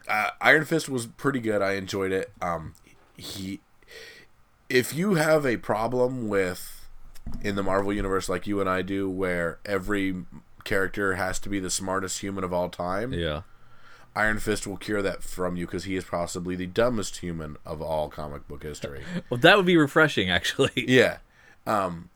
uh, 0.07 0.29
Iron 0.41 0.65
Fist 0.65 0.89
was 0.89 1.05
pretty 1.05 1.39
good. 1.39 1.61
I 1.61 1.73
enjoyed 1.73 2.11
it. 2.11 2.31
Um, 2.41 2.73
he, 3.15 3.61
if 4.76 4.93
you 4.93 5.13
have 5.15 5.45
a 5.45 5.57
problem 5.57 6.28
with 6.28 6.88
in 7.41 7.55
the 7.55 7.63
Marvel 7.63 7.93
universe 7.93 8.28
like 8.28 8.45
you 8.45 8.59
and 8.59 8.69
I 8.69 8.82
do, 8.82 9.09
where 9.09 9.59
every 9.65 10.26
character 10.65 11.15
has 11.15 11.39
to 11.39 11.49
be 11.49 11.59
the 11.59 11.69
smartest 11.69 12.19
human 12.19 12.43
of 12.43 12.51
all 12.53 12.69
time, 12.69 13.13
Yeah. 13.13 13.41
Iron 14.17 14.39
Fist 14.39 14.65
will 14.65 14.78
cure 14.78 15.01
that 15.01 15.23
from 15.23 15.57
you 15.57 15.65
because 15.65 15.84
he 15.84 15.95
is 15.97 16.05
possibly 16.05 16.55
the 16.55 16.67
dumbest 16.67 17.17
human 17.17 17.57
of 17.65 17.82
all 17.82 18.07
comic 18.09 18.47
book 18.47 18.63
history. 18.63 19.03
Well, 19.30 19.39
that 19.41 19.57
would 19.57 19.65
be 19.65 19.76
refreshing, 19.78 20.30
actually. 20.30 20.71
yeah. 20.88 21.17
Um, 21.67 22.09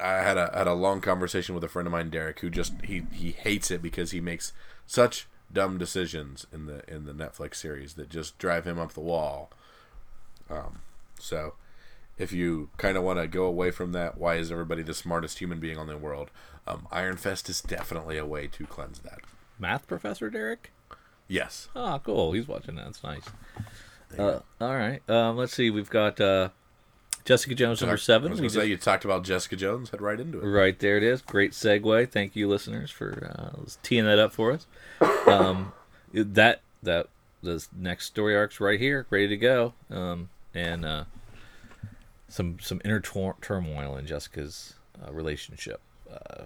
I 0.00 0.14
had 0.14 0.36
a 0.38 0.50
had 0.54 0.66
a 0.66 0.72
long 0.74 1.00
conversation 1.00 1.54
with 1.54 1.62
a 1.64 1.68
friend 1.68 1.86
of 1.86 1.92
mine, 1.92 2.08
Derek, 2.10 2.40
who 2.40 2.50
just 2.50 2.72
he 2.84 3.04
he 3.12 3.32
hates 3.32 3.70
it 3.70 3.82
because 3.82 4.10
he 4.12 4.20
makes 4.20 4.52
such 4.86 5.28
dumb 5.52 5.76
decisions 5.78 6.46
in 6.52 6.66
the 6.66 6.82
in 6.92 7.04
the 7.04 7.12
Netflix 7.12 7.56
series 7.56 7.94
that 7.94 8.08
just 8.08 8.38
drive 8.38 8.66
him 8.66 8.78
up 8.78 8.92
the 8.94 9.00
wall. 9.00 9.50
Um, 10.50 10.80
so 11.18 11.54
if 12.18 12.32
you 12.32 12.70
kind 12.76 12.96
of 12.96 13.02
want 13.02 13.18
to 13.18 13.26
go 13.26 13.44
away 13.44 13.70
from 13.70 13.92
that, 13.92 14.18
why 14.18 14.36
is 14.36 14.52
everybody 14.52 14.82
the 14.82 14.94
smartest 14.94 15.38
human 15.38 15.60
being 15.60 15.78
on 15.78 15.86
the 15.86 15.96
world? 15.96 16.30
Um, 16.66 16.86
Iron 16.92 17.16
Fist 17.16 17.48
is 17.48 17.60
definitely 17.60 18.18
a 18.18 18.26
way 18.26 18.46
to 18.48 18.66
cleanse 18.66 19.00
that. 19.00 19.20
Math 19.58 19.86
professor 19.86 20.30
Derek. 20.30 20.72
Yes. 21.28 21.68
Oh, 21.74 22.00
cool. 22.04 22.32
He's 22.32 22.46
watching 22.46 22.76
that. 22.76 22.84
That's 22.84 23.02
nice. 23.02 23.24
Uh, 24.18 24.40
all 24.60 24.76
right. 24.76 25.00
Um, 25.08 25.36
let's 25.36 25.54
see. 25.54 25.70
We've 25.70 25.88
got 25.88 26.20
uh, 26.20 26.50
Jessica 27.24 27.54
Jones 27.54 27.80
number 27.80 27.94
I 27.94 27.98
seven. 27.98 28.30
was 28.30 28.40
going 28.40 28.50
to 28.50 28.60
say 28.60 28.66
you 28.66 28.76
talked 28.76 29.04
about 29.04 29.24
Jessica 29.24 29.56
Jones. 29.56 29.90
Head 29.90 30.02
right 30.02 30.20
into 30.20 30.40
it. 30.40 30.46
Right 30.46 30.78
there 30.78 30.96
it 30.98 31.02
is. 31.02 31.22
Great 31.22 31.52
segue. 31.52 32.10
Thank 32.10 32.36
you, 32.36 32.48
listeners, 32.48 32.90
for 32.90 33.32
uh, 33.56 33.62
teeing 33.82 34.04
that 34.04 34.18
up 34.18 34.32
for 34.32 34.52
us. 34.52 34.66
Um, 35.26 35.72
that 36.12 36.60
that 36.82 37.08
the 37.42 37.64
next 37.76 38.06
story 38.06 38.36
arc's 38.36 38.60
right 38.60 38.78
here, 38.78 39.06
ready 39.08 39.28
to 39.28 39.36
go. 39.36 39.72
Um, 39.90 40.28
and 40.54 40.84
uh, 40.84 41.04
some 42.32 42.58
some 42.60 42.80
inner 42.84 43.00
tor- 43.00 43.36
turmoil 43.42 43.96
in 43.96 44.06
Jessica's 44.06 44.74
uh, 45.06 45.12
relationship. 45.12 45.80
Uh, 46.10 46.44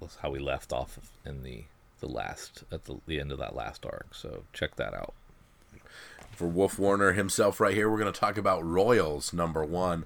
was 0.00 0.18
how 0.20 0.30
we 0.30 0.40
left 0.40 0.72
off 0.72 0.98
in 1.24 1.44
the 1.44 1.64
the 2.00 2.08
last 2.08 2.64
at 2.72 2.86
the, 2.86 2.96
the 3.06 3.20
end 3.20 3.30
of 3.30 3.38
that 3.38 3.54
last 3.54 3.86
arc. 3.86 4.14
So 4.14 4.42
check 4.52 4.74
that 4.76 4.94
out. 4.94 5.14
for 6.32 6.46
Wolf 6.48 6.76
Warner 6.78 7.12
himself 7.12 7.60
right 7.60 7.74
here. 7.74 7.88
We're 7.88 7.98
going 8.00 8.12
to 8.12 8.18
talk 8.18 8.36
about 8.36 8.64
Royals 8.64 9.32
number 9.32 9.64
one, 9.64 10.04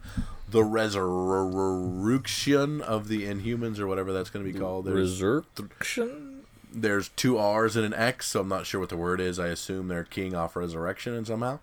the 0.50 0.62
resurrection 0.64 2.80
of 2.82 3.08
the 3.08 3.24
Inhumans 3.26 3.78
or 3.78 3.86
whatever 3.86 4.12
that's 4.12 4.28
going 4.30 4.44
to 4.44 4.52
be 4.52 4.58
called. 4.58 4.84
There's, 4.84 5.22
Resurrection. 5.22 6.44
there's 6.72 7.08
two 7.10 7.38
R's 7.38 7.76
and 7.76 7.86
an 7.86 7.94
X, 7.94 8.26
so 8.28 8.40
I'm 8.40 8.48
not 8.48 8.66
sure 8.66 8.80
what 8.80 8.88
the 8.90 8.96
word 8.96 9.20
is. 9.20 9.38
I 9.38 9.48
assume 9.48 9.88
they're 9.88 10.04
keying 10.04 10.34
off 10.34 10.56
resurrection 10.56 11.14
and 11.14 11.26
somehow. 11.26 11.60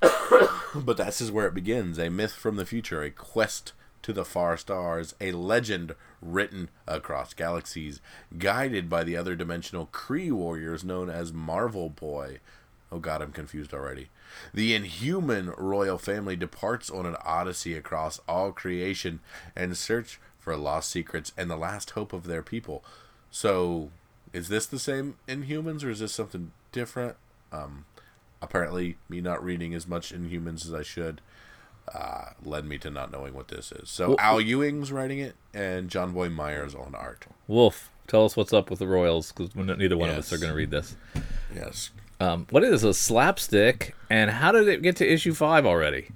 But 0.00 0.96
this 0.96 1.20
is 1.20 1.32
where 1.32 1.46
it 1.46 1.54
begins: 1.54 1.98
a 1.98 2.08
myth 2.08 2.32
from 2.32 2.56
the 2.56 2.66
future, 2.66 3.02
a 3.02 3.10
quest 3.10 3.72
to 4.02 4.12
the 4.12 4.24
far 4.24 4.56
stars, 4.56 5.14
a 5.20 5.32
legend 5.32 5.94
written 6.22 6.70
across 6.86 7.34
galaxies, 7.34 8.00
guided 8.38 8.88
by 8.88 9.04
the 9.04 9.16
other 9.16 9.34
dimensional 9.34 9.88
Kree 9.92 10.30
warriors 10.30 10.84
known 10.84 11.10
as 11.10 11.32
Marvel 11.32 11.88
Boy. 11.88 12.38
Oh 12.90 12.98
god, 12.98 13.20
I'm 13.20 13.32
confused 13.32 13.74
already. 13.74 14.08
The 14.54 14.74
inhuman 14.74 15.52
royal 15.56 15.98
family 15.98 16.36
departs 16.36 16.90
on 16.90 17.06
an 17.06 17.16
odyssey 17.24 17.74
across 17.74 18.20
all 18.28 18.52
creation 18.52 19.20
and 19.54 19.76
search 19.76 20.20
for 20.38 20.56
lost 20.56 20.90
secrets 20.90 21.32
and 21.36 21.50
the 21.50 21.56
last 21.56 21.90
hope 21.90 22.12
of 22.12 22.24
their 22.24 22.42
people. 22.42 22.82
So, 23.30 23.90
is 24.32 24.48
this 24.48 24.66
the 24.66 24.78
same 24.78 25.16
Inhumans 25.26 25.84
or 25.84 25.90
is 25.90 26.00
this 26.00 26.12
something 26.12 26.52
different? 26.72 27.16
Um, 27.52 27.84
apparently, 28.42 28.96
me 29.08 29.20
not 29.20 29.42
reading 29.42 29.74
as 29.74 29.86
much 29.86 30.12
Inhumans 30.12 30.64
as 30.64 30.72
I 30.74 30.82
should. 30.82 31.20
uh, 31.94 32.32
led 32.44 32.66
me 32.66 32.76
to 32.76 32.90
not 32.90 33.10
knowing 33.10 33.32
what 33.32 33.48
this 33.48 33.72
is. 33.72 33.88
So 33.88 34.14
Al 34.18 34.40
Ewing's 34.42 34.92
writing 34.92 35.18
it, 35.20 35.34
and 35.54 35.88
Jonboy 35.88 36.30
Meyers 36.30 36.74
on 36.74 36.94
art. 36.94 37.24
Wolf, 37.46 37.90
tell 38.06 38.26
us 38.26 38.36
what's 38.36 38.52
up 38.52 38.68
with 38.68 38.78
the 38.78 38.86
Royals 38.86 39.32
because 39.32 39.54
neither 39.56 39.96
one 39.96 40.10
of 40.10 40.16
us 40.18 40.30
are 40.30 40.36
going 40.36 40.50
to 40.50 40.56
read 40.56 40.70
this. 40.70 40.96
Yes, 41.54 41.90
Um, 42.20 42.46
what 42.50 42.62
is 42.62 42.84
a 42.84 42.92
slapstick, 42.92 43.94
and 44.10 44.30
how 44.30 44.52
did 44.52 44.68
it 44.68 44.82
get 44.82 44.96
to 44.96 45.10
issue 45.10 45.32
five 45.32 45.64
already? 45.64 46.10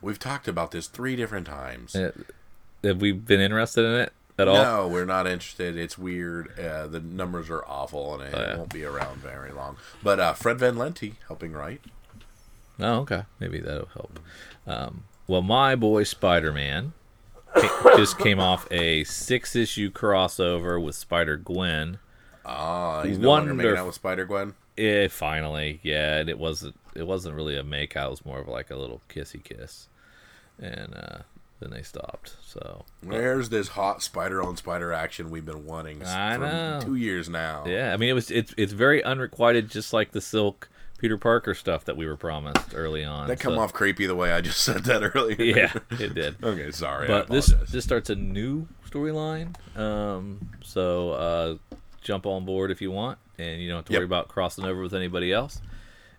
we've 0.00 0.20
talked 0.20 0.46
about 0.46 0.70
this 0.70 0.86
three 0.86 1.16
different 1.16 1.48
times. 1.48 1.96
Uh, 1.96 2.12
Have 2.84 3.00
we 3.00 3.10
been 3.10 3.40
interested 3.40 3.84
in 3.84 4.00
it 4.02 4.12
at 4.38 4.48
all? 4.48 4.54
No, 4.54 4.88
we're 4.88 5.04
not 5.04 5.26
interested. 5.26 5.76
It's 5.76 5.98
weird. 5.98 6.58
Uh, 6.58 6.86
the 6.86 7.00
numbers 7.00 7.50
are 7.50 7.64
awful, 7.66 8.14
and 8.14 8.22
it 8.22 8.34
Oh, 8.34 8.40
yeah. 8.40 8.56
won't 8.56 8.72
be 8.72 8.84
around 8.84 9.18
very 9.18 9.50
long. 9.52 9.76
But 10.02 10.20
uh, 10.20 10.32
Fred 10.34 10.58
Van 10.58 10.76
Lente 10.76 11.14
helping 11.26 11.52
write. 11.52 11.80
Oh, 12.80 13.00
okay. 13.00 13.24
Maybe 13.40 13.58
that'll 13.58 13.88
help. 13.94 14.20
Um, 14.66 15.04
well, 15.26 15.42
my 15.42 15.74
boy 15.74 16.04
Spider 16.04 16.52
Man 16.52 16.92
just 17.96 18.18
came 18.18 18.38
off 18.38 18.66
a 18.70 19.04
six 19.04 19.56
issue 19.56 19.90
crossover 19.90 20.82
with 20.82 20.94
Spider 20.94 21.36
Gwen. 21.36 21.98
Ah, 22.46 23.02
he's 23.02 23.18
no 23.18 23.28
longer 23.28 23.52
making 23.52 23.76
out 23.76 23.86
with 23.86 23.94
Spider 23.94 24.24
Gwen. 24.24 24.54
Eh, 24.78 25.08
finally, 25.08 25.80
yeah, 25.82 26.18
and 26.18 26.28
it 26.28 26.38
wasn't 26.38 26.76
it 26.94 27.06
wasn't 27.06 27.34
really 27.34 27.56
a 27.56 27.64
make 27.64 27.96
out. 27.96 28.06
It 28.06 28.10
was 28.10 28.24
more 28.24 28.38
of 28.38 28.46
like 28.48 28.70
a 28.70 28.76
little 28.76 29.00
kissy 29.08 29.42
kiss, 29.42 29.88
and 30.60 30.94
uh, 30.94 31.18
then 31.60 31.70
they 31.70 31.82
stopped. 31.82 32.36
So 32.42 32.84
Where's 33.02 33.48
this 33.48 33.68
hot 33.68 34.02
spider 34.02 34.42
on 34.42 34.56
spider 34.56 34.92
action 34.92 35.30
we've 35.30 35.44
been 35.46 35.64
wanting 35.66 36.02
I 36.04 36.34
for 36.34 36.40
know. 36.40 36.80
two 36.82 36.94
years 36.94 37.28
now? 37.28 37.64
yeah, 37.66 37.92
I 37.92 37.96
mean 37.96 38.10
it 38.10 38.14
was 38.14 38.30
it's 38.30 38.54
it's 38.56 38.72
very 38.72 39.02
unrequited, 39.04 39.70
just 39.70 39.92
like 39.92 40.12
the 40.12 40.20
Silk 40.20 40.68
Peter 40.98 41.16
Parker 41.16 41.54
stuff 41.54 41.84
that 41.84 41.96
we 41.96 42.06
were 42.06 42.16
promised 42.16 42.74
early 42.74 43.04
on. 43.04 43.28
That 43.28 43.38
come 43.40 43.54
so- 43.54 43.60
off 43.60 43.72
creepy 43.72 44.06
the 44.06 44.14
way 44.16 44.32
I 44.32 44.40
just 44.40 44.62
said 44.64 44.84
that 44.84 45.02
earlier. 45.14 45.36
Yeah, 45.56 45.72
it 45.90 46.14
did. 46.14 46.36
okay, 46.42 46.70
sorry. 46.72 47.06
But 47.06 47.28
this 47.28 47.52
this 47.70 47.84
starts 47.84 48.10
a 48.10 48.16
new 48.16 48.66
storyline. 48.88 49.54
Um, 49.78 50.50
so 50.62 51.10
uh, 51.12 51.76
jump 52.02 52.26
on 52.26 52.44
board 52.44 52.70
if 52.70 52.80
you 52.82 52.90
want, 52.90 53.18
and 53.38 53.60
you 53.60 53.68
don't 53.68 53.78
have 53.78 53.84
to 53.86 53.92
Yep. 53.92 53.98
worry 54.00 54.06
about 54.06 54.28
crossing 54.28 54.64
over 54.64 54.82
with 54.82 54.94
anybody 54.94 55.32
else. 55.32 55.60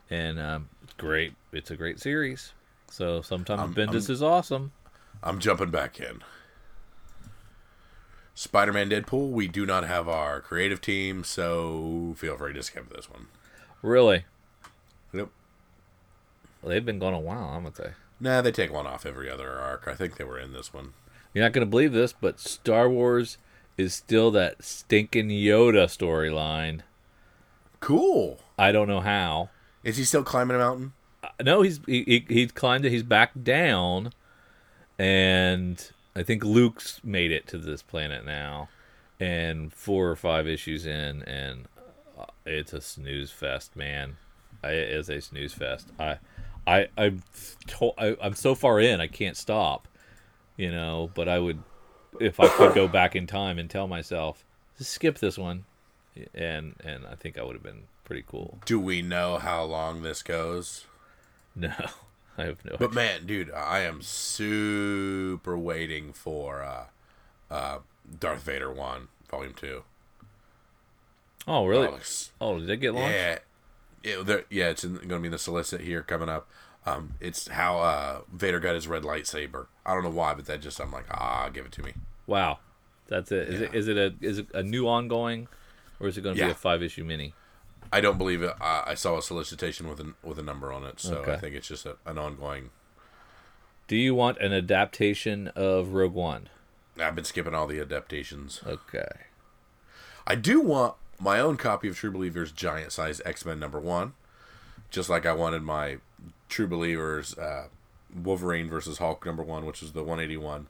And 0.09 0.39
um, 0.39 0.69
it's 0.83 0.93
great. 0.93 1.33
It's 1.51 1.71
a 1.71 1.75
great 1.75 1.99
series. 1.99 2.53
So 2.89 3.21
sometimes 3.21 3.59
I'm- 3.61 3.73
Bendis 3.75 4.03
I'm- 4.09 4.11
is 4.13 4.23
awesome. 4.23 4.71
I'm 5.23 5.39
jumping 5.39 5.69
back 5.71 5.99
in. 5.99 6.21
Spider-Man 8.35 8.89
Deadpool, 8.89 9.31
we 9.31 9.47
do 9.47 9.65
not 9.65 9.85
have 9.85 10.07
our 10.07 10.39
creative 10.39 10.79
team, 10.79 11.23
so 11.23 12.13
feel 12.17 12.37
free 12.37 12.53
to 12.53 12.63
skip 12.63 12.89
this 12.93 13.09
one. 13.09 13.27
Really, 13.81 14.25
Nope. 15.11 15.31
well, 16.61 16.69
they've 16.69 16.85
been 16.85 16.99
gone 16.99 17.13
a 17.13 17.19
while. 17.19 17.49
I'm 17.49 17.63
gonna 17.63 17.75
say. 17.75 17.91
Nah, 18.19 18.41
they 18.41 18.51
take 18.51 18.71
one 18.71 18.87
off 18.87 19.05
every 19.05 19.29
other 19.29 19.51
arc. 19.51 19.87
I 19.87 19.93
think 19.95 20.15
they 20.17 20.23
were 20.23 20.39
in 20.39 20.53
this 20.53 20.73
one. 20.73 20.93
You're 21.33 21.43
not 21.43 21.53
gonna 21.53 21.65
believe 21.65 21.91
this, 21.93 22.13
but 22.13 22.39
Star 22.39 22.89
Wars 22.89 23.37
is 23.77 23.93
still 23.93 24.31
that 24.31 24.63
stinking 24.63 25.29
Yoda 25.29 25.85
storyline. 25.85 26.81
Cool. 27.79 28.39
I 28.57 28.71
don't 28.73 28.87
know 28.89 28.99
how. 28.99 29.49
Is 29.83 29.97
he 29.97 30.03
still 30.03 30.23
climbing 30.23 30.55
a 30.55 30.59
mountain? 30.59 30.93
Uh, 31.23 31.29
no, 31.41 31.61
he's 31.61 31.79
he, 31.85 32.03
he 32.03 32.25
he 32.33 32.47
climbed 32.47 32.85
it. 32.85 32.91
He's 32.91 33.03
back 33.03 33.31
down, 33.41 34.11
and 34.99 35.91
I 36.15 36.23
think 36.23 36.43
Luke's 36.43 36.99
made 37.03 37.31
it 37.31 37.47
to 37.47 37.57
this 37.57 37.81
planet 37.81 38.25
now, 38.25 38.67
and 39.19 39.73
four 39.73 40.09
or 40.09 40.15
five 40.17 40.47
issues 40.47 40.85
in, 40.85 41.23
and 41.23 41.67
uh, 42.19 42.25
it's 42.45 42.73
a 42.73 42.81
snooze 42.81 43.31
fest, 43.31 43.75
man. 43.75 44.17
It 44.63 44.73
is 44.73 45.09
a 45.09 45.21
snooze 45.21 45.53
fest. 45.53 45.87
I, 45.97 46.17
I, 46.67 46.89
I'm, 46.97 47.23
to, 47.67 47.91
I, 47.97 48.17
I'm 48.21 48.33
so 48.33 48.53
far 48.53 48.81
in, 48.81 48.99
I 48.99 49.07
can't 49.07 49.37
stop, 49.37 49.87
you 50.57 50.69
know. 50.69 51.09
But 51.15 51.29
I 51.29 51.39
would, 51.39 51.63
if 52.19 52.39
I 52.41 52.49
could 52.49 52.75
go 52.75 52.87
back 52.89 53.15
in 53.15 53.25
time 53.25 53.57
and 53.57 53.69
tell 53.69 53.87
myself, 53.87 54.43
skip 54.77 55.19
this 55.19 55.37
one, 55.37 55.63
and 56.33 56.75
and 56.83 57.05
I 57.05 57.15
think 57.15 57.37
I 57.37 57.43
would 57.43 57.55
have 57.55 57.63
been 57.63 57.83
pretty 58.03 58.25
cool. 58.27 58.57
Do 58.65 58.79
we 58.79 59.01
know 59.01 59.37
how 59.37 59.63
long 59.63 60.01
this 60.01 60.21
goes? 60.21 60.85
No, 61.55 61.73
I 62.39 62.45
have 62.45 62.63
no. 62.65 62.75
But 62.79 62.93
man, 62.93 63.25
dude, 63.25 63.51
I 63.51 63.79
am 63.81 64.01
super 64.01 65.57
waiting 65.57 66.13
for 66.13 66.61
uh, 66.63 66.85
uh, 67.53 67.79
Darth 68.19 68.43
Vader 68.43 68.71
one, 68.71 69.07
Volume 69.29 69.53
Two. 69.53 69.83
Oh, 71.47 71.65
really? 71.65 71.87
Oh, 71.87 71.99
Oh, 72.41 72.59
did 72.59 72.67
they 72.67 72.77
get 72.77 72.93
launched? 72.93 73.13
yeah, 73.15 73.37
yeah, 74.03 74.37
yeah. 74.49 74.69
It's 74.69 74.83
going 74.85 75.07
to 75.09 75.19
be 75.19 75.25
in 75.27 75.31
the 75.31 75.37
solicit 75.37 75.81
here 75.81 76.01
coming 76.03 76.29
up. 76.29 76.47
Um, 76.85 77.13
it's 77.19 77.47
how 77.47 77.79
uh, 77.79 78.21
Vader 78.31 78.59
got 78.59 78.75
his 78.75 78.87
red 78.87 79.03
lightsaber. 79.03 79.67
I 79.85 79.93
don't 79.93 80.03
know 80.03 80.09
why, 80.09 80.33
but 80.33 80.45
that 80.45 80.61
just 80.61 80.79
I'm 80.79 80.91
like, 80.91 81.05
ah, 81.11 81.49
give 81.49 81.65
it 81.65 81.71
to 81.73 81.83
me. 81.83 81.93
Wow, 82.27 82.59
that's 83.07 83.31
it. 83.31 83.49
Is 83.49 83.61
it 83.61 83.71
Yeah. 83.73 83.79
is 83.79 83.87
it 83.87 83.97
a 83.97 84.13
is 84.21 84.37
it 84.37 84.47
a 84.53 84.63
new 84.63 84.87
ongoing, 84.87 85.47
or 85.99 86.07
is 86.07 86.17
it 86.17 86.21
going 86.21 86.35
to 86.35 86.45
be 86.45 86.51
a 86.51 86.55
five 86.55 86.81
issue 86.83 87.03
mini? 87.03 87.33
I 87.91 88.01
don't 88.01 88.17
believe 88.17 88.41
it. 88.43 88.53
I, 88.61 88.83
I 88.87 88.93
saw 88.93 89.17
a 89.17 89.21
solicitation 89.21 89.87
with 89.89 89.99
a 89.99 90.13
with 90.23 90.37
a 90.39 90.43
number 90.43 90.71
on 90.71 90.83
it, 90.83 90.99
so 90.99 91.17
Okay. 91.17 91.33
I 91.33 91.37
think 91.37 91.55
it's 91.55 91.67
just 91.67 91.85
a, 91.85 91.97
an 92.05 92.17
ongoing. 92.17 92.69
Do 93.87 93.95
you 93.95 94.13
want 94.13 94.37
an 94.37 94.53
adaptation 94.53 95.47
of 95.55 95.93
Rogue 95.93 96.13
One? 96.13 96.49
I've 96.99 97.15
been 97.15 97.23
skipping 97.25 97.55
all 97.55 97.65
the 97.65 97.79
adaptations. 97.79 98.61
Okay. 98.65 99.07
I 100.27 100.35
do 100.35 100.61
want 100.61 100.95
my 101.19 101.39
own 101.39 101.57
copy 101.57 101.87
of 101.87 101.95
True 101.97 102.11
Believers 102.11 102.51
Giant 102.51 102.91
Size 102.91 103.21
X 103.25 103.45
Men 103.45 103.59
number 103.59 103.79
one, 103.79 104.13
just 104.91 105.09
like 105.09 105.25
I 105.25 105.33
wanted 105.33 105.63
my 105.63 105.97
True 106.49 106.67
Believers 106.67 107.37
uh, 107.37 107.67
Wolverine 108.15 108.69
versus 108.69 108.99
Hulk 108.99 109.25
number 109.25 109.43
one, 109.43 109.65
which 109.65 109.81
is 109.81 109.93
the 109.93 110.03
181. 110.03 110.67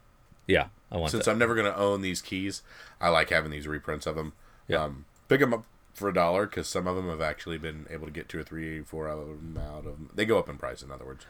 Yeah, 0.47 0.67
I 0.91 0.97
want 0.97 1.11
Since 1.11 1.25
that. 1.25 1.31
I'm 1.31 1.37
never 1.37 1.53
going 1.53 1.71
to 1.71 1.77
own 1.77 2.01
these 2.01 2.21
keys, 2.21 2.61
I 3.01 3.09
like 3.09 3.29
having 3.29 3.51
these 3.51 3.67
reprints 3.67 4.07
of 4.07 4.15
them. 4.15 4.33
Yeah. 4.67 4.83
Um, 4.83 5.05
pick 5.27 5.41
them 5.41 5.53
up 5.53 5.65
for 5.93 6.09
a 6.09 6.13
dollar 6.13 6.45
because 6.45 6.67
some 6.67 6.87
of 6.87 6.95
them 6.95 7.09
have 7.09 7.21
actually 7.21 7.57
been 7.57 7.85
able 7.89 8.05
to 8.05 8.11
get 8.11 8.29
two 8.29 8.39
or 8.39 8.43
three, 8.43 8.81
four 8.81 9.07
of 9.07 9.19
them 9.27 9.57
out 9.57 9.79
of 9.79 9.83
them. 9.85 10.09
They 10.13 10.25
go 10.25 10.39
up 10.39 10.49
in 10.49 10.57
price, 10.57 10.81
in 10.81 10.91
other 10.91 11.05
words. 11.05 11.25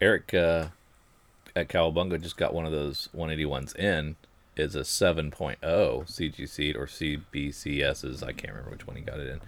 Eric 0.00 0.32
uh, 0.34 0.68
at 1.54 1.68
Cowabunga 1.68 2.20
just 2.20 2.36
got 2.36 2.54
one 2.54 2.66
of 2.66 2.72
those 2.72 3.08
181s 3.14 3.76
in. 3.76 4.16
Is 4.56 4.74
a 4.74 4.80
7.0 4.80 5.60
CGC 5.62 6.74
or 6.74 6.86
CBCSs. 6.86 8.24
I 8.24 8.32
can't 8.32 8.52
remember 8.54 8.72
which 8.72 8.88
one 8.88 8.96
he 8.96 9.02
got 9.02 9.20
it 9.20 9.28
in, 9.28 9.40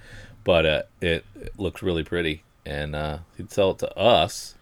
but 0.44 0.64
uh, 0.64 0.82
it, 1.01 1.24
it 1.34 1.59
looks 1.59 1.82
really 1.82 2.05
pretty, 2.05 2.44
and 2.64 2.94
uh, 2.94 3.18
he'd 3.36 3.51
sell 3.51 3.72
it 3.72 3.80
to 3.80 3.98
us 3.98 4.55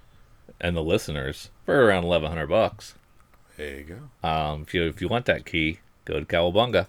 and 0.59 0.75
the 0.75 0.83
listeners 0.83 1.51
for 1.67 1.85
around 1.85 2.05
1,100 2.05 2.47
bucks. 2.47 2.95
There 3.59 3.79
you 3.79 3.85
go. 4.23 4.29
Um, 4.29 4.63
if 4.63 4.73
you 4.73 4.85
if 4.85 5.03
you 5.03 5.09
want 5.09 5.27
that 5.27 5.45
key, 5.45 5.81
go 6.05 6.19
to 6.19 6.25
Cowabunga. 6.25 6.87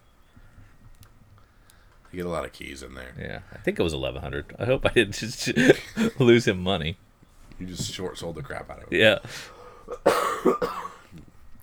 You 2.12 2.18
get 2.18 2.26
a 2.26 2.30
lot 2.30 2.46
of 2.46 2.54
keys 2.54 2.82
in 2.84 2.96
there. 2.96 3.14
Yeah, 3.20 3.40
I 3.54 3.58
think 3.60 3.80
it 3.80 3.84
was 3.84 3.94
1,100. 3.94 4.56
I 4.58 4.66
hope 4.66 4.86
I 4.86 4.90
didn't 4.90 5.14
just 5.20 5.50
lose 6.20 6.48
him 6.48 6.60
money. 6.62 6.98
You 7.60 7.68
just 7.68 7.92
short 7.94 8.18
sold 8.18 8.36
the 8.36 8.42
crap 8.42 8.70
out 8.70 8.84
of 8.84 8.92
it. 8.92 8.98
Yeah. 8.98 9.20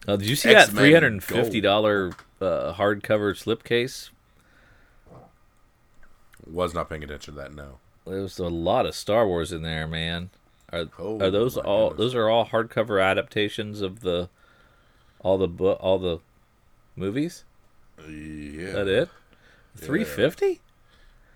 Oh, 0.08 0.16
did 0.16 0.28
you 0.28 0.36
see 0.36 0.50
that 0.52 0.68
X-Men 0.68 0.76
three 0.84 0.92
hundred 0.94 1.12
and 1.14 1.24
fifty 1.24 1.60
dollar 1.60 2.12
uh, 2.40 2.72
hardcover 2.74 3.34
slipcase? 3.34 4.10
Was 6.48 6.74
not 6.74 6.88
paying 6.88 7.02
attention 7.02 7.34
to 7.34 7.40
that. 7.40 7.52
No. 7.52 7.78
There 8.06 8.22
was 8.22 8.38
a 8.38 8.46
lot 8.46 8.86
of 8.86 8.94
Star 8.94 9.26
Wars 9.26 9.50
in 9.52 9.62
there, 9.62 9.88
man. 9.88 10.30
Are 10.72 10.84
Oh, 10.98 11.18
are 11.20 11.30
those 11.30 11.56
all? 11.56 11.88
goodness. 11.88 12.04
Those 12.04 12.14
are 12.14 12.28
all 12.28 12.46
hardcover 12.46 13.04
adaptations 13.04 13.80
of 13.80 14.00
the 14.00 14.28
all 15.20 15.38
the 15.38 15.48
bu- 15.48 15.70
all 15.72 15.98
the 15.98 16.20
movies. 16.94 17.42
Yeah. 17.98 18.04
Is 18.06 18.72
that 18.74 18.86
it? 18.88 19.08
Three 19.76 20.04
fifty? 20.04 20.60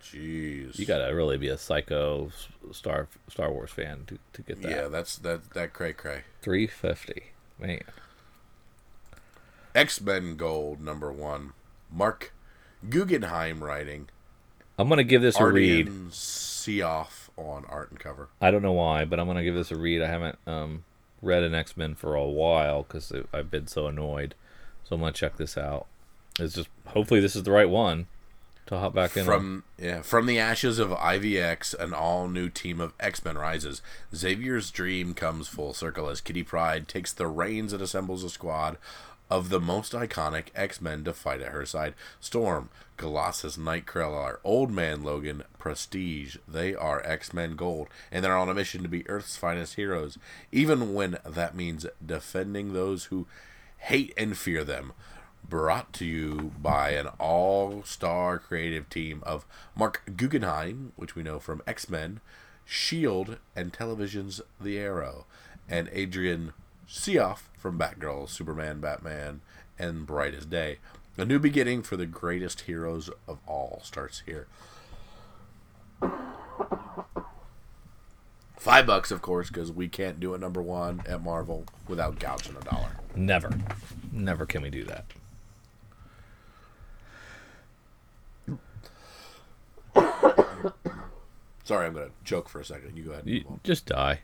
Jeez. 0.02 0.78
You 0.78 0.86
gotta 0.86 1.14
really 1.14 1.36
be 1.36 1.48
a 1.48 1.58
psycho 1.58 2.30
Star 2.72 3.08
Star 3.28 3.52
Wars 3.52 3.70
fan 3.70 4.04
to, 4.06 4.18
to 4.32 4.42
get 4.42 4.62
that. 4.62 4.70
Yeah, 4.70 4.88
that's 4.88 5.16
that 5.18 5.50
that 5.50 5.72
cray 5.72 5.92
cray. 5.92 6.22
Three 6.42 6.66
fifty, 6.66 7.32
man. 7.58 7.82
X 9.74 10.00
Men 10.00 10.36
Gold 10.36 10.80
number 10.80 11.12
one. 11.12 11.52
Marc 11.92 12.32
Guggenheim 12.88 13.62
writing. 13.62 14.08
I'm 14.78 14.88
gonna 14.88 15.04
give 15.04 15.22
this 15.22 15.38
a 15.38 15.46
read. 15.46 15.88
Ardian 15.88 16.10
Syaf 16.10 17.28
on 17.36 17.64
art 17.66 17.90
and 17.90 18.00
cover. 18.00 18.28
I 18.40 18.50
don't 18.50 18.62
know 18.62 18.72
why, 18.72 19.04
but 19.04 19.20
I'm 19.20 19.26
gonna 19.26 19.44
give 19.44 19.54
this 19.54 19.70
a 19.70 19.76
read. 19.76 20.00
I 20.02 20.06
haven't 20.06 20.38
um, 20.46 20.84
read 21.20 21.42
an 21.42 21.54
X 21.54 21.76
Men 21.76 21.94
for 21.94 22.14
a 22.14 22.24
while 22.24 22.82
because 22.84 23.12
I've 23.32 23.50
been 23.50 23.66
so 23.66 23.86
annoyed. 23.86 24.34
So 24.84 24.94
I'm 24.94 25.00
gonna 25.00 25.12
check 25.12 25.36
this 25.36 25.58
out. 25.58 25.86
It's 26.38 26.54
just 26.54 26.68
hopefully 26.86 27.20
this 27.20 27.36
is 27.36 27.42
the 27.42 27.52
right 27.52 27.68
one 27.68 28.06
to 28.70 28.78
hop 28.78 28.94
back 28.94 29.16
in. 29.16 29.22
on. 29.22 29.26
From 29.26 29.64
yeah, 29.78 30.00
from 30.00 30.26
the 30.26 30.38
ashes 30.38 30.78
of 30.78 30.90
IVX, 30.90 31.74
an 31.78 31.92
all 31.92 32.28
new 32.28 32.48
team 32.48 32.80
of 32.80 32.94
X 32.98 33.24
Men 33.24 33.36
rises. 33.36 33.82
Xavier's 34.14 34.70
dream 34.70 35.12
comes 35.12 35.48
full 35.48 35.74
circle 35.74 36.08
as 36.08 36.20
Kitty 36.20 36.44
Pryde 36.44 36.88
takes 36.88 37.12
the 37.12 37.26
reins 37.26 37.72
and 37.72 37.82
assembles 37.82 38.24
a 38.24 38.30
squad 38.30 38.78
of 39.28 39.48
the 39.48 39.60
most 39.60 39.92
iconic 39.92 40.46
X 40.54 40.80
Men 40.80 41.02
to 41.04 41.12
fight 41.12 41.40
at 41.40 41.52
her 41.52 41.66
side. 41.66 41.94
Storm, 42.20 42.68
Colossus, 42.96 43.56
Nightcrawler, 43.56 44.38
Old 44.44 44.70
Man 44.70 45.02
Logan, 45.02 45.42
Prestige. 45.58 46.36
They 46.46 46.72
are 46.74 47.04
X 47.04 47.32
Men 47.32 47.56
Gold, 47.56 47.88
and 48.12 48.24
they're 48.24 48.36
on 48.38 48.48
a 48.48 48.54
mission 48.54 48.82
to 48.84 48.88
be 48.88 49.08
Earth's 49.08 49.36
finest 49.36 49.74
heroes, 49.74 50.16
even 50.52 50.94
when 50.94 51.18
that 51.26 51.56
means 51.56 51.86
defending 52.04 52.72
those 52.72 53.06
who 53.06 53.26
hate 53.78 54.14
and 54.16 54.38
fear 54.38 54.62
them. 54.62 54.92
Brought 55.48 55.92
to 55.94 56.04
you 56.04 56.52
by 56.60 56.90
an 56.90 57.08
all 57.18 57.82
star 57.84 58.38
creative 58.38 58.88
team 58.88 59.22
of 59.24 59.46
Marc 59.74 60.02
Guggenheim, 60.16 60.92
which 60.96 61.16
we 61.16 61.22
know 61.22 61.38
from 61.40 61.62
X 61.66 61.88
Men, 61.88 62.20
S.H.I.E.L.D., 62.66 63.36
and 63.56 63.72
television's 63.72 64.40
The 64.60 64.78
Arrow, 64.78 65.26
and 65.68 65.88
Adrian 65.92 66.52
Syaf 66.88 67.42
from 67.58 67.78
Batgirl, 67.78 68.28
Superman, 68.28 68.80
Batman, 68.80 69.40
and 69.78 70.06
Bright 70.06 70.34
as 70.34 70.46
Day. 70.46 70.78
A 71.16 71.24
new 71.24 71.38
beginning 71.38 71.82
for 71.82 71.96
the 71.96 72.06
greatest 72.06 72.62
heroes 72.62 73.10
of 73.28 73.38
all 73.46 73.80
starts 73.82 74.22
here. 74.26 74.46
Five 78.56 78.86
bucks, 78.86 79.10
of 79.10 79.22
course, 79.22 79.48
because 79.48 79.72
we 79.72 79.88
can't 79.88 80.20
do 80.20 80.34
a 80.34 80.38
number 80.38 80.60
one 80.62 81.02
at 81.06 81.22
Marvel 81.22 81.64
without 81.88 82.18
gouging 82.18 82.56
a 82.56 82.64
dollar. 82.64 82.96
Never, 83.16 83.58
never 84.12 84.46
can 84.46 84.62
we 84.62 84.70
do 84.70 84.84
that. 84.84 85.06
Sorry, 91.64 91.86
I'm 91.86 91.94
gonna 91.94 92.08
choke 92.24 92.48
for 92.48 92.60
a 92.60 92.64
second. 92.64 92.96
You 92.96 93.04
go 93.04 93.10
ahead. 93.12 93.24
and 93.24 93.34
You, 93.34 93.60
just 93.64 93.86
die, 93.86 94.20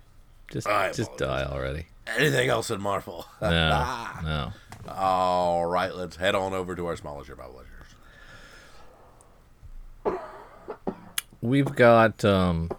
just 0.51 0.67
I 0.67 0.93
just 0.93 1.17
die 1.17 1.45
already. 1.45 1.87
Anything 2.17 2.49
else 2.49 2.71
in 2.71 2.81
Marvel? 2.81 3.27
No, 3.41 4.09
no. 4.23 4.53
All 4.89 5.67
right, 5.67 5.95
let's 5.95 6.17
head 6.17 6.35
on 6.35 6.55
over 6.55 6.75
to 6.77 6.87
our 6.87 6.97
smaller 6.97 7.25
publishers. 7.25 7.73
We've 11.43 11.75
got 11.75 12.25
um, 12.25 12.71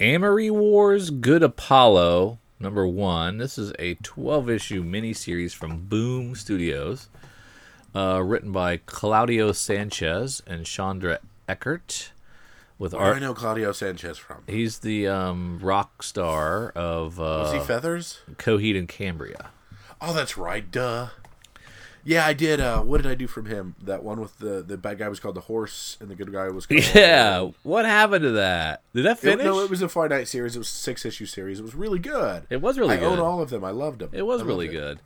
Amory 0.00 0.50
Wars 0.50 1.10
Good 1.10 1.42
Apollo, 1.42 2.38
number 2.60 2.86
one. 2.86 3.38
This 3.38 3.58
is 3.58 3.72
a 3.78 3.94
12 3.94 4.50
issue 4.50 4.84
miniseries 4.84 5.54
from 5.54 5.86
Boom 5.86 6.34
Studios, 6.34 7.08
uh, 7.94 8.20
written 8.22 8.52
by 8.52 8.78
Claudio 8.78 9.52
Sanchez 9.52 10.42
and 10.46 10.64
Chondra 10.66 11.18
Echert. 11.48 12.10
With 12.78 12.92
Where 12.92 13.12
do 13.12 13.16
I 13.16 13.18
know 13.20 13.32
Claudio 13.32 13.72
Sanchez 13.72 14.18
from? 14.18 14.42
he's 14.46 14.80
the 14.80 15.08
um, 15.08 15.58
rock 15.62 16.02
star 16.02 16.70
of 16.70 17.16
Was 17.18 17.52
he 17.52 17.58
uh, 17.58 17.62
Feathers? 17.64 18.20
Coheed 18.34 18.78
and 18.78 18.86
Cambria. 18.86 19.48
Oh, 20.00 20.12
that's 20.12 20.36
right. 20.36 20.70
Duh. 20.70 21.08
Yeah, 22.04 22.24
I 22.24 22.34
did. 22.34 22.60
Uh, 22.60 22.82
what 22.82 23.02
did 23.02 23.10
I 23.10 23.14
do 23.16 23.26
from 23.26 23.46
him? 23.46 23.74
That 23.82 24.04
one 24.04 24.20
with 24.20 24.38
the 24.38 24.62
the 24.62 24.76
bad 24.76 24.98
guy 24.98 25.08
was 25.08 25.18
called 25.18 25.34
the 25.34 25.40
horse, 25.40 25.96
and 26.00 26.08
the 26.08 26.14
good 26.14 26.30
guy 26.32 26.48
was 26.50 26.64
called 26.66 26.84
Yeah, 26.94 27.50
what 27.64 27.84
happened 27.84 28.22
to 28.22 28.30
that? 28.32 28.82
Did 28.94 29.06
that 29.06 29.16
It, 29.18 29.20
finish? 29.22 29.44
no, 29.44 29.58
it 29.60 29.70
was 29.70 29.82
a 29.82 29.88
finite 29.88 30.28
series. 30.28 30.54
It 30.54 30.58
was 30.60 30.68
a 30.68 30.70
six 30.70 31.04
issue 31.04 31.26
series. 31.26 31.58
It 31.58 31.62
was 31.62 31.74
really 31.74 31.98
good. 31.98 32.44
It 32.50 32.60
was 32.60 32.78
really 32.78 32.96
good. 32.96 33.06
I 33.06 33.08
good. 33.08 33.18
own 33.18 33.24
all 33.24 33.40
of 33.42 33.50
them. 33.50 33.64
I 33.64 33.70
loved 33.70 33.98
them. 34.00 34.10
It 34.12 34.22
was 34.22 34.44
really 34.44 34.68
it. 34.68 34.98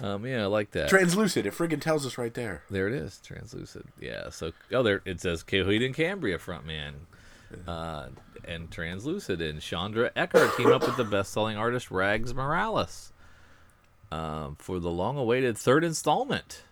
Um, 0.00 0.24
yeah, 0.24 0.44
I 0.44 0.46
like 0.46 0.70
that. 0.72 0.90
Translucid. 0.90 1.44
It 1.44 1.54
friggin' 1.54 1.80
tells 1.80 2.06
us 2.06 2.18
right 2.18 2.32
there. 2.32 2.62
There 2.70 2.86
it 2.86 2.94
is, 2.94 3.20
translucid. 3.26 3.84
Yeah. 4.00 4.30
So 4.30 4.52
oh, 4.72 4.82
there 4.82 5.02
it 5.04 5.20
says 5.20 5.42
Coheed 5.42 5.84
and 5.84 5.94
Cambria 5.94 6.38
frontman, 6.38 6.92
uh, 7.66 8.08
and 8.44 8.70
translucid 8.70 9.40
and 9.40 9.60
Chondra 9.60 10.12
Echert 10.12 10.56
team 10.56 10.68
up 10.68 10.82
with 10.82 10.96
the 10.96 11.04
best-selling 11.04 11.56
artist 11.56 11.90
Rags 11.90 12.32
Morales, 12.32 13.12
um, 14.12 14.56
for 14.58 14.78
the 14.78 14.90
long-awaited 14.90 15.58
third 15.58 15.82
installment 15.82 16.62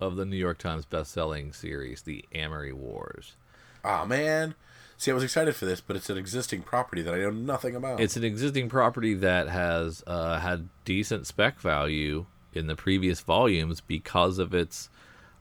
of 0.00 0.16
the 0.16 0.24
New 0.24 0.36
York 0.36 0.58
Times 0.58 0.84
best-selling 0.84 1.52
series, 1.52 2.02
The 2.02 2.24
Amory 2.34 2.72
Wars. 2.72 3.36
Ah 3.84 4.04
man. 4.04 4.56
See, 4.98 5.10
I 5.10 5.14
was 5.14 5.24
excited 5.24 5.56
for 5.56 5.64
this, 5.66 5.80
but 5.80 5.96
it's 5.96 6.10
an 6.10 6.18
existing 6.18 6.62
property 6.62 7.02
that 7.02 7.12
I 7.12 7.18
know 7.18 7.30
nothing 7.30 7.74
about. 7.74 8.00
It's 8.00 8.16
an 8.16 8.22
existing 8.22 8.68
property 8.68 9.14
that 9.14 9.48
has 9.48 10.04
uh, 10.06 10.38
had 10.38 10.68
decent 10.84 11.26
spec 11.26 11.58
value 11.58 12.26
in 12.52 12.66
the 12.66 12.76
previous 12.76 13.20
volumes 13.20 13.80
because 13.80 14.38
of 14.38 14.54
its 14.54 14.88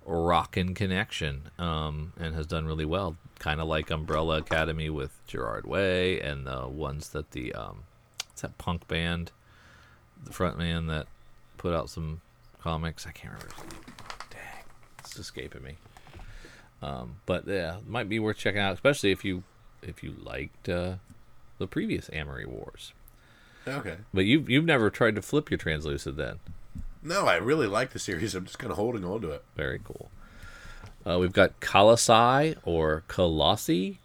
rockin' 0.06 0.74
connection, 0.74 1.50
um, 1.60 2.14
and 2.20 2.34
has 2.36 2.48
done 2.48 2.66
really 2.66 2.86
well. 2.86 3.18
Kind 3.40 3.60
of 3.60 3.68
like 3.68 3.90
Umbrella 3.90 4.38
Academy 4.38 4.90
with 4.90 5.20
Gerard 5.28 5.66
Way, 5.66 6.20
and 6.20 6.46
the 6.46 6.68
ones 6.68 7.10
that 7.10 7.32
the 7.32 7.54
um, 7.54 7.84
what's 8.28 8.42
that 8.42 8.58
punk 8.58 8.88
band, 8.88 9.32
the 10.24 10.34
front 10.34 10.58
man 10.58 10.88
that 10.88 11.08
put 11.58 11.74
out 11.74 11.90
some 11.90 12.22
comics. 12.62 13.06
I 13.08 13.12
can't 13.12 13.34
remember. 13.34 13.56
Dang, 14.30 14.64
it's 15.00 15.18
escaping 15.18 15.64
me. 15.64 15.78
Um, 16.82 17.18
but 17.26 17.48
yeah, 17.48 17.78
it 17.78 17.88
might 17.88 18.10
be 18.10 18.20
worth 18.20 18.38
checking 18.38 18.62
out, 18.62 18.74
especially 18.74 19.12
if 19.12 19.24
you 19.24 19.44
if 19.82 20.04
you 20.04 20.16
liked 20.24 20.70
uh, 20.70 20.96
the 21.58 21.68
previous 21.68 22.10
Amory 22.12 22.46
Wars. 22.46 22.94
okay. 23.68 23.98
But 24.14 24.26
you've 24.26 24.50
you've 24.50 24.66
never 24.66 24.90
tried 24.90 25.16
to 25.16 25.22
flip 25.22 25.52
your 25.52 25.58
translucid 25.58 26.16
then. 26.16 26.40
No, 27.04 27.26
I 27.26 27.36
really 27.36 27.68
like 27.68 27.92
the 27.92 28.00
series. 28.00 28.36
I'm 28.36 28.46
just 28.46 28.60
kind 28.60 28.72
of 28.72 28.78
holding 28.78 29.04
on 29.04 29.22
to 29.22 29.32
it. 29.32 29.44
Very 29.56 29.80
cool. 29.84 30.12
Uh, 31.06 31.18
we've 31.18 31.34
got 31.34 31.60
Colossi 31.60 32.56
or 32.64 33.04
Colossi, 33.08 34.00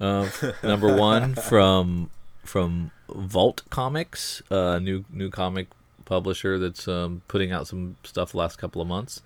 uh, 0.00 0.28
number 0.62 0.96
one 0.96 1.34
from 1.34 2.10
from 2.42 2.90
Vault 3.08 3.62
Comics, 3.70 4.42
uh, 4.50 4.78
new 4.80 5.04
new 5.10 5.30
comic 5.30 5.68
publisher 6.04 6.58
that's 6.58 6.88
um, 6.88 7.22
putting 7.28 7.52
out 7.52 7.68
some 7.68 7.96
stuff 8.02 8.34
last 8.34 8.56
couple 8.56 8.82
of 8.82 8.88
months. 8.88 9.22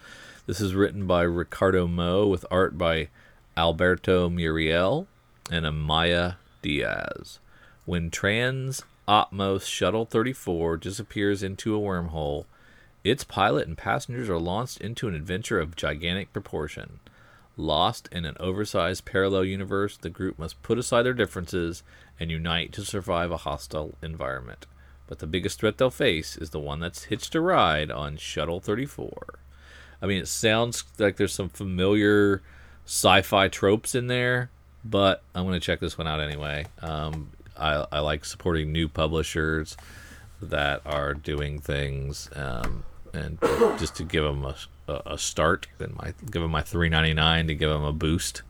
This 0.47 0.61
is 0.61 0.75
written 0.75 1.07
by 1.07 1.23
Ricardo 1.23 1.87
Mo 1.87 2.27
with 2.27 2.45
art 2.51 2.77
by 2.77 3.09
Alberto 3.57 4.29
Muriel 4.29 5.07
and 5.51 5.65
Amaya 5.65 6.37
Diaz. 6.61 7.39
When 7.87 8.11
Trans 8.11 8.83
Atmos 9.09 9.67
Shuttle 9.67 10.05
34 10.05 10.77
disappears 10.77 11.43
into 11.43 11.75
a 11.75 11.81
wormhole, 11.81 12.45
its 13.05 13.23
pilot 13.23 13.69
and 13.69 13.77
passengers 13.77 14.29
are 14.31 14.39
launched 14.39 14.81
into 14.81 15.07
an 15.07 15.15
adventure 15.15 15.61
of 15.61 15.77
gigantic 15.77 16.33
proportion. 16.33 17.01
Lost 17.57 18.09
in 18.11 18.25
an 18.25 18.37
oversized 18.41 19.05
parallel 19.05 19.45
universe, 19.45 19.97
the 19.97 20.11
group 20.11 20.39
must 20.39 20.63
put 20.63 20.79
aside 20.79 21.03
their 21.03 21.13
differences 21.13 21.83
and 22.19 22.31
unite 22.31 22.73
to 22.73 22.85
survive 22.85 23.31
a 23.31 23.39
hostile 23.39 23.95
environment. 24.03 24.67
But 25.07 25.19
the 25.19 25.27
biggest 25.27 25.61
threat 25.61 25.79
they'll 25.79 25.91
face 25.91 26.37
is 26.37 26.51
the 26.51 26.59
one 26.59 26.81
that's 26.81 27.05
hitched 27.05 27.35
a 27.35 27.41
ride 27.41 27.91
on 27.91 28.17
Shuttle 28.17 28.61
34. 28.61 29.39
I 30.01 30.07
mean, 30.07 30.19
it 30.19 30.29
sounds 30.29 30.85
like 30.99 31.17
there's 31.17 31.33
some 31.33 31.49
familiar 31.49 32.43
sci 32.87 33.23
fi 33.23 33.49
tropes 33.49 33.95
in 33.95 34.07
there, 34.07 34.51
but 34.85 35.23
I'm 35.35 35.45
going 35.45 35.55
to 35.55 35.65
check 35.65 35.81
this 35.81 35.97
one 35.97 36.09
out 36.09 36.21
anyway. 36.21 36.67
Um, 36.81 37.31
I, 37.57 37.87
I 37.93 38.01
like 38.01 38.25
supporting 38.25 38.73
new 38.73 38.89
publishers 38.89 39.77
that 40.43 40.83
are 40.85 41.15
doing 41.15 41.59
things, 41.61 42.29
um, 42.35 42.85
and 43.15 43.39
just 43.79 43.95
to 43.97 44.03
give 44.05 44.25
them 44.25 44.45
a, 44.45 44.57
a, 45.07 45.17
start, 45.19 45.69
and 45.79 45.95
my 45.97 46.13
give 46.31 46.43
them 46.43 46.51
my 46.51 46.63
3.99 46.63 47.47
to 47.49 47.55
give 47.55 47.71
them 47.71 47.85
a 47.85 47.93
boost, 47.93 48.43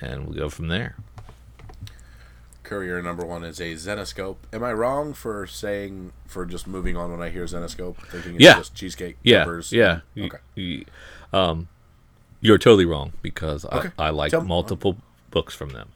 and 0.00 0.26
we'll 0.26 0.36
go 0.38 0.48
from 0.48 0.68
there. 0.68 0.96
Courier 2.62 3.02
number 3.02 3.24
one 3.26 3.42
is 3.42 3.58
a 3.60 3.72
Zenescope. 3.74 4.36
Am 4.52 4.62
I 4.62 4.72
wrong 4.72 5.12
for 5.12 5.46
saying 5.46 6.12
for 6.26 6.46
just 6.46 6.66
moving 6.68 6.96
on 6.96 7.10
when 7.10 7.20
I 7.20 7.28
hear 7.30 7.44
Zenescope, 7.44 7.96
thinking 8.10 8.34
it's 8.36 8.44
Yeah. 8.44 8.58
just 8.58 8.74
cheesecake 8.74 9.16
Yeah, 9.22 9.40
peppers? 9.40 9.72
yeah. 9.72 10.00
You- 10.14 10.26
Okay. 10.26 10.38
you- 10.54 10.84
um, 11.32 11.68
you're 12.40 12.58
totally 12.58 12.84
wrong 12.84 13.12
because 13.22 13.64
Okay. 13.64 13.90
I, 13.98 14.06
I 14.06 14.10
like 14.10 14.30
Tell- 14.30 14.42
multiple 14.44 14.96
books 15.30 15.54
from 15.54 15.70
them, 15.70 15.88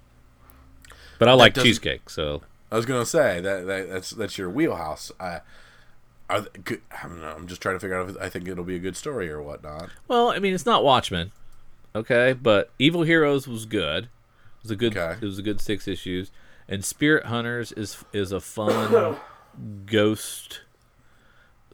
but 1.18 1.28
I 1.28 1.32
like 1.34 1.54
cheesecake. 1.54 2.10
So 2.10 2.42
I 2.72 2.76
was 2.76 2.86
gonna 2.86 3.06
say 3.06 3.40
that, 3.40 3.66
that 3.66 3.88
that's 3.88 4.10
that's 4.10 4.36
your 4.36 4.50
wheelhouse. 4.50 5.12
I, 5.20 5.26
are 5.26 5.32
they, 5.32 5.42
good, 5.42 5.42
I 6.40 7.08
don't 7.08 7.20
know. 7.20 7.34
I'm 7.36 7.46
just 7.46 7.60
trying 7.60 7.76
to 7.76 7.80
figure 7.80 7.98
out 7.98 8.08
if 8.08 8.16
I 8.20 8.28
think 8.28 8.48
it'll 8.48 8.64
be 8.64 8.76
a 8.76 8.80
good 8.80 8.96
story 8.96 9.30
or 9.30 9.42
whatnot. 9.42 9.90
Well, 10.08 10.30
I 10.30 10.38
mean, 10.38 10.54
it's 10.54 10.66
not 10.66 10.84
Watchmen, 10.84 11.32
okay, 11.94 12.32
but 12.32 12.70
Evil 12.78 13.02
Heroes 13.02 13.46
was 13.46 13.66
good. 13.66 14.04
It 14.04 14.62
was 14.62 14.70
a 14.70 14.76
good. 14.76 14.96
Okay. 14.96 15.18
It 15.20 15.24
was 15.24 15.38
a 15.38 15.42
good 15.42 15.60
six 15.60 15.86
issues, 15.86 16.30
and 16.68 16.84
Spirit 16.84 17.26
Hunters 17.26 17.72
is 17.72 18.04
is 18.12 18.32
a 18.32 18.40
fun 18.40 19.16
ghost 19.86 20.60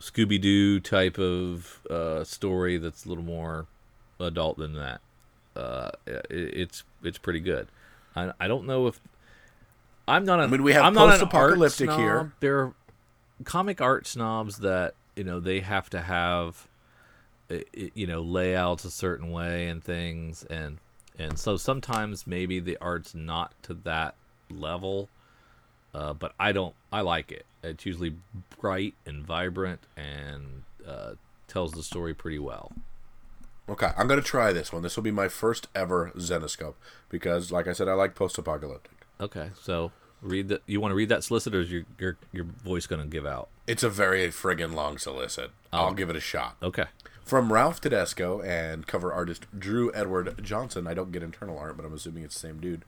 Scooby 0.00 0.40
Doo 0.40 0.80
type 0.80 1.18
of 1.18 1.80
uh, 1.88 2.24
story 2.24 2.78
that's 2.78 3.04
a 3.04 3.08
little 3.08 3.24
more 3.24 3.66
adult 4.18 4.56
than 4.56 4.74
that. 4.74 5.00
Uh, 5.54 5.90
it, 6.06 6.26
it's 6.30 6.84
it's 7.02 7.18
pretty 7.18 7.40
good. 7.40 7.68
I 8.16 8.32
I 8.40 8.48
don't 8.48 8.66
know 8.66 8.86
if 8.86 9.00
I'm 10.08 10.24
not. 10.24 10.40
A, 10.40 10.44
I 10.44 10.46
mean, 10.46 10.62
we 10.62 10.72
have 10.72 10.84
I'm 10.84 10.94
not 10.94 11.04
an 11.04 11.10
art 11.10 11.20
post-apocalyptic 11.20 11.90
here. 11.92 12.32
There 12.40 12.58
are 12.58 12.72
comic 13.44 13.80
art 13.80 14.06
snobs 14.06 14.58
that 14.58 14.94
you 15.16 15.24
know 15.24 15.40
they 15.40 15.60
have 15.60 15.90
to 15.90 16.00
have 16.00 16.68
you 17.72 18.06
know 18.06 18.20
layouts 18.20 18.84
a 18.84 18.90
certain 18.90 19.30
way 19.30 19.68
and 19.68 19.82
things 19.82 20.44
and 20.44 20.78
and 21.18 21.38
so 21.38 21.56
sometimes 21.56 22.26
maybe 22.26 22.60
the 22.60 22.78
art's 22.80 23.14
not 23.14 23.52
to 23.62 23.74
that 23.74 24.14
level 24.50 25.08
uh, 25.94 26.12
but 26.12 26.32
i 26.38 26.52
don't 26.52 26.74
i 26.92 27.00
like 27.00 27.32
it 27.32 27.44
it's 27.62 27.84
usually 27.84 28.16
bright 28.58 28.94
and 29.04 29.24
vibrant 29.24 29.80
and 29.96 30.62
uh, 30.86 31.12
tells 31.46 31.72
the 31.72 31.82
story 31.82 32.14
pretty 32.14 32.38
well. 32.38 32.72
Okay, 33.68 33.90
I'm 33.96 34.08
gonna 34.08 34.22
try 34.22 34.52
this 34.52 34.72
one. 34.72 34.82
This 34.82 34.96
will 34.96 35.02
be 35.02 35.10
my 35.10 35.28
first 35.28 35.68
ever 35.74 36.10
Zenescope 36.16 36.74
because, 37.08 37.52
like 37.52 37.68
I 37.68 37.72
said, 37.72 37.88
I 37.88 37.92
like 37.92 38.14
post-apocalyptic. 38.14 39.06
Okay, 39.20 39.50
so 39.60 39.92
read 40.22 40.48
the. 40.48 40.60
You 40.66 40.80
want 40.80 40.92
to 40.92 40.96
read 40.96 41.08
that 41.08 41.24
solicit, 41.24 41.54
or 41.54 41.60
is 41.60 41.70
your 41.70 41.84
your 41.98 42.16
your 42.32 42.44
voice 42.44 42.86
going 42.86 43.02
to 43.02 43.08
give 43.08 43.26
out? 43.26 43.48
It's 43.66 43.82
a 43.82 43.90
very 43.90 44.28
friggin' 44.28 44.74
long 44.74 44.98
solicit. 44.98 45.50
I'll 45.72 45.90
oh. 45.90 45.92
give 45.92 46.10
it 46.10 46.16
a 46.16 46.20
shot. 46.20 46.56
Okay. 46.62 46.86
From 47.24 47.52
Ralph 47.52 47.80
Tedesco 47.80 48.40
and 48.40 48.88
cover 48.88 49.12
artist 49.12 49.46
Drew 49.56 49.92
Edward 49.94 50.42
Johnson. 50.42 50.88
I 50.88 50.94
don't 50.94 51.12
get 51.12 51.22
internal 51.22 51.56
art, 51.56 51.76
but 51.76 51.86
I'm 51.86 51.94
assuming 51.94 52.24
it's 52.24 52.34
the 52.34 52.40
same 52.40 52.58
dude. 52.58 52.82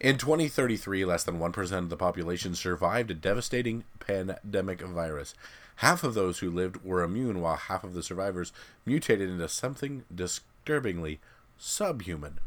In 0.00 0.18
2033, 0.18 1.04
less 1.04 1.22
than 1.22 1.38
1% 1.38 1.78
of 1.78 1.88
the 1.88 1.96
population 1.96 2.56
survived 2.56 3.12
a 3.12 3.14
devastating 3.14 3.84
pandemic 4.00 4.80
virus. 4.80 5.36
Half 5.76 6.02
of 6.02 6.14
those 6.14 6.40
who 6.40 6.50
lived 6.50 6.84
were 6.84 7.04
immune, 7.04 7.40
while 7.40 7.54
half 7.54 7.84
of 7.84 7.94
the 7.94 8.02
survivors 8.02 8.52
mutated 8.84 9.30
into 9.30 9.48
something 9.48 10.04
disturbingly 10.12 11.20
subhuman. 11.58 12.38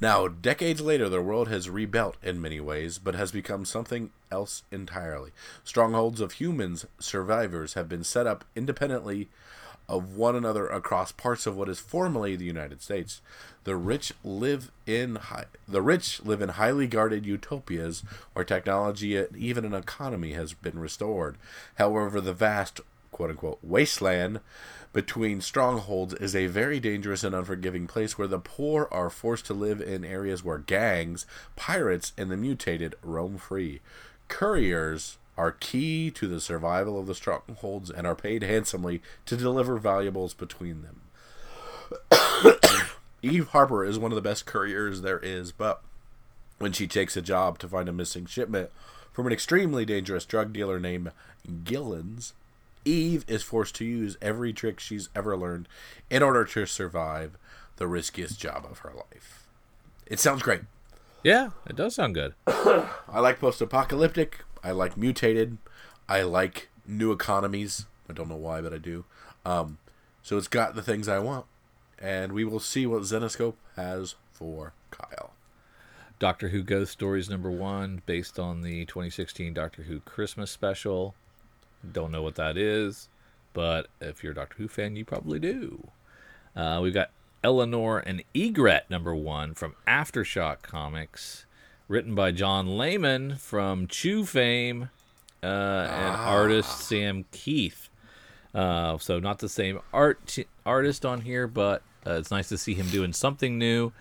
Now, 0.00 0.28
decades 0.28 0.80
later, 0.80 1.08
the 1.08 1.20
world 1.20 1.48
has 1.48 1.68
rebuilt 1.68 2.16
in 2.22 2.40
many 2.40 2.60
ways, 2.60 2.98
but 2.98 3.14
has 3.14 3.32
become 3.32 3.64
something 3.64 4.10
else 4.30 4.62
entirely. 4.70 5.30
Strongholds 5.64 6.20
of 6.20 6.32
humans, 6.32 6.86
survivors, 6.98 7.74
have 7.74 7.88
been 7.88 8.04
set 8.04 8.26
up 8.26 8.44
independently 8.56 9.28
of 9.90 10.16
one 10.16 10.36
another 10.36 10.68
across 10.68 11.10
parts 11.10 11.46
of 11.46 11.56
what 11.56 11.68
is 11.68 11.80
formerly 11.80 12.36
the 12.36 12.44
United 12.44 12.80
States. 12.80 13.20
The 13.64 13.74
rich 13.74 14.12
live 14.22 14.70
in 14.86 15.16
high, 15.16 15.46
the 15.66 15.82
rich 15.82 16.22
live 16.22 16.40
in 16.40 16.50
highly 16.50 16.86
guarded 16.86 17.26
utopias 17.26 18.04
where 18.32 18.44
technology 18.44 19.16
and 19.16 19.36
even 19.36 19.64
an 19.64 19.74
economy 19.74 20.32
has 20.32 20.54
been 20.54 20.78
restored. 20.78 21.36
However, 21.74 22.20
the 22.20 22.32
vast 22.32 22.80
quote 23.10 23.30
unquote 23.30 23.58
wasteland 23.62 24.40
between 24.92 25.40
strongholds 25.40 26.14
is 26.14 26.34
a 26.34 26.46
very 26.46 26.80
dangerous 26.80 27.22
and 27.22 27.34
unforgiving 27.34 27.86
place 27.86 28.18
where 28.18 28.28
the 28.28 28.40
poor 28.40 28.88
are 28.90 29.10
forced 29.10 29.46
to 29.46 29.54
live 29.54 29.80
in 29.80 30.04
areas 30.04 30.42
where 30.42 30.58
gangs, 30.58 31.26
pirates, 31.54 32.12
and 32.18 32.30
the 32.30 32.36
mutated 32.36 32.94
roam 33.02 33.38
free. 33.38 33.80
Couriers 34.28 35.18
are 35.36 35.52
key 35.52 36.10
to 36.10 36.26
the 36.26 36.40
survival 36.40 36.98
of 36.98 37.06
the 37.06 37.14
strongholds 37.14 37.90
and 37.90 38.06
are 38.06 38.16
paid 38.16 38.42
handsomely 38.42 39.00
to 39.26 39.36
deliver 39.36 39.78
valuables 39.78 40.34
between 40.34 40.82
them. 40.82 41.00
Eve 43.22 43.48
Harper 43.48 43.84
is 43.84 43.98
one 43.98 44.10
of 44.10 44.16
the 44.16 44.22
best 44.22 44.44
couriers 44.44 45.02
there 45.02 45.20
is, 45.20 45.52
but 45.52 45.82
when 46.58 46.72
she 46.72 46.86
takes 46.86 47.16
a 47.16 47.22
job 47.22 47.58
to 47.58 47.68
find 47.68 47.88
a 47.88 47.92
missing 47.92 48.26
shipment 48.26 48.70
from 49.12 49.26
an 49.26 49.32
extremely 49.32 49.84
dangerous 49.84 50.24
drug 50.24 50.52
dealer 50.52 50.80
named 50.80 51.12
Gillens, 51.64 52.32
Eve 52.84 53.24
is 53.28 53.42
forced 53.42 53.74
to 53.76 53.84
use 53.84 54.16
every 54.22 54.52
trick 54.52 54.80
she's 54.80 55.08
ever 55.14 55.36
learned 55.36 55.68
in 56.08 56.22
order 56.22 56.44
to 56.44 56.66
survive 56.66 57.36
the 57.76 57.86
riskiest 57.86 58.38
job 58.38 58.66
of 58.70 58.80
her 58.80 58.92
life. 58.94 59.46
It 60.06 60.18
sounds 60.20 60.42
great. 60.42 60.62
Yeah, 61.22 61.50
it 61.66 61.76
does 61.76 61.94
sound 61.94 62.14
good. 62.14 62.34
I 62.46 63.20
like 63.20 63.40
post 63.40 63.60
apocalyptic. 63.60 64.44
I 64.64 64.72
like 64.72 64.96
mutated. 64.96 65.58
I 66.08 66.22
like 66.22 66.68
new 66.86 67.12
economies. 67.12 67.86
I 68.08 68.12
don't 68.12 68.28
know 68.28 68.36
why, 68.36 68.60
but 68.60 68.74
I 68.74 68.78
do. 68.78 69.04
Um, 69.44 69.78
so 70.22 70.36
it's 70.36 70.48
got 70.48 70.74
the 70.74 70.82
things 70.82 71.08
I 71.08 71.18
want. 71.18 71.46
And 71.98 72.32
we 72.32 72.44
will 72.44 72.60
see 72.60 72.86
what 72.86 73.02
Zenescope 73.02 73.54
has 73.76 74.14
for 74.32 74.72
Kyle. 74.90 75.32
Doctor 76.18 76.48
Who 76.48 76.62
Ghost 76.62 76.92
Stories 76.92 77.30
number 77.30 77.50
one, 77.50 78.02
based 78.04 78.38
on 78.38 78.62
the 78.62 78.84
2016 78.86 79.54
Doctor 79.54 79.84
Who 79.84 80.00
Christmas 80.00 80.50
special. 80.50 81.14
Don't 81.92 82.12
know 82.12 82.22
what 82.22 82.34
that 82.34 82.56
is, 82.56 83.08
but 83.52 83.88
if 84.00 84.22
you're 84.22 84.32
a 84.32 84.34
Doctor 84.34 84.56
Who 84.58 84.68
fan, 84.68 84.96
you 84.96 85.04
probably 85.04 85.38
do. 85.38 85.88
Uh, 86.54 86.80
we've 86.82 86.94
got 86.94 87.10
Eleanor 87.42 87.98
and 87.98 88.22
Egret 88.34 88.90
number 88.90 89.14
one 89.14 89.54
from 89.54 89.74
Aftershock 89.86 90.62
Comics, 90.62 91.46
written 91.88 92.14
by 92.14 92.32
John 92.32 92.66
Layman 92.66 93.36
from 93.36 93.86
Chew 93.86 94.24
fame 94.24 94.90
uh, 95.42 95.46
and 95.46 96.16
artist 96.16 96.80
Sam 96.80 97.24
Kieth. 97.32 97.88
Uh, 98.54 98.98
so 98.98 99.20
not 99.20 99.38
the 99.38 99.48
same 99.48 99.80
art 99.92 100.38
artist 100.66 101.06
on 101.06 101.22
here, 101.22 101.46
but 101.46 101.82
uh, 102.06 102.12
it's 102.12 102.30
nice 102.30 102.48
to 102.48 102.58
see 102.58 102.74
him 102.74 102.88
doing 102.88 103.12
something 103.12 103.58
new. 103.58 103.92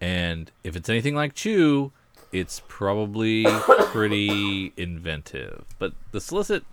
And 0.00 0.50
if 0.64 0.76
it's 0.76 0.88
anything 0.88 1.14
like 1.14 1.34
Chew, 1.34 1.92
it's 2.32 2.62
probably 2.68 3.44
pretty 3.92 4.72
inventive. 4.76 5.64
But 5.78 5.92
the 6.12 6.20
solicit 6.20 6.64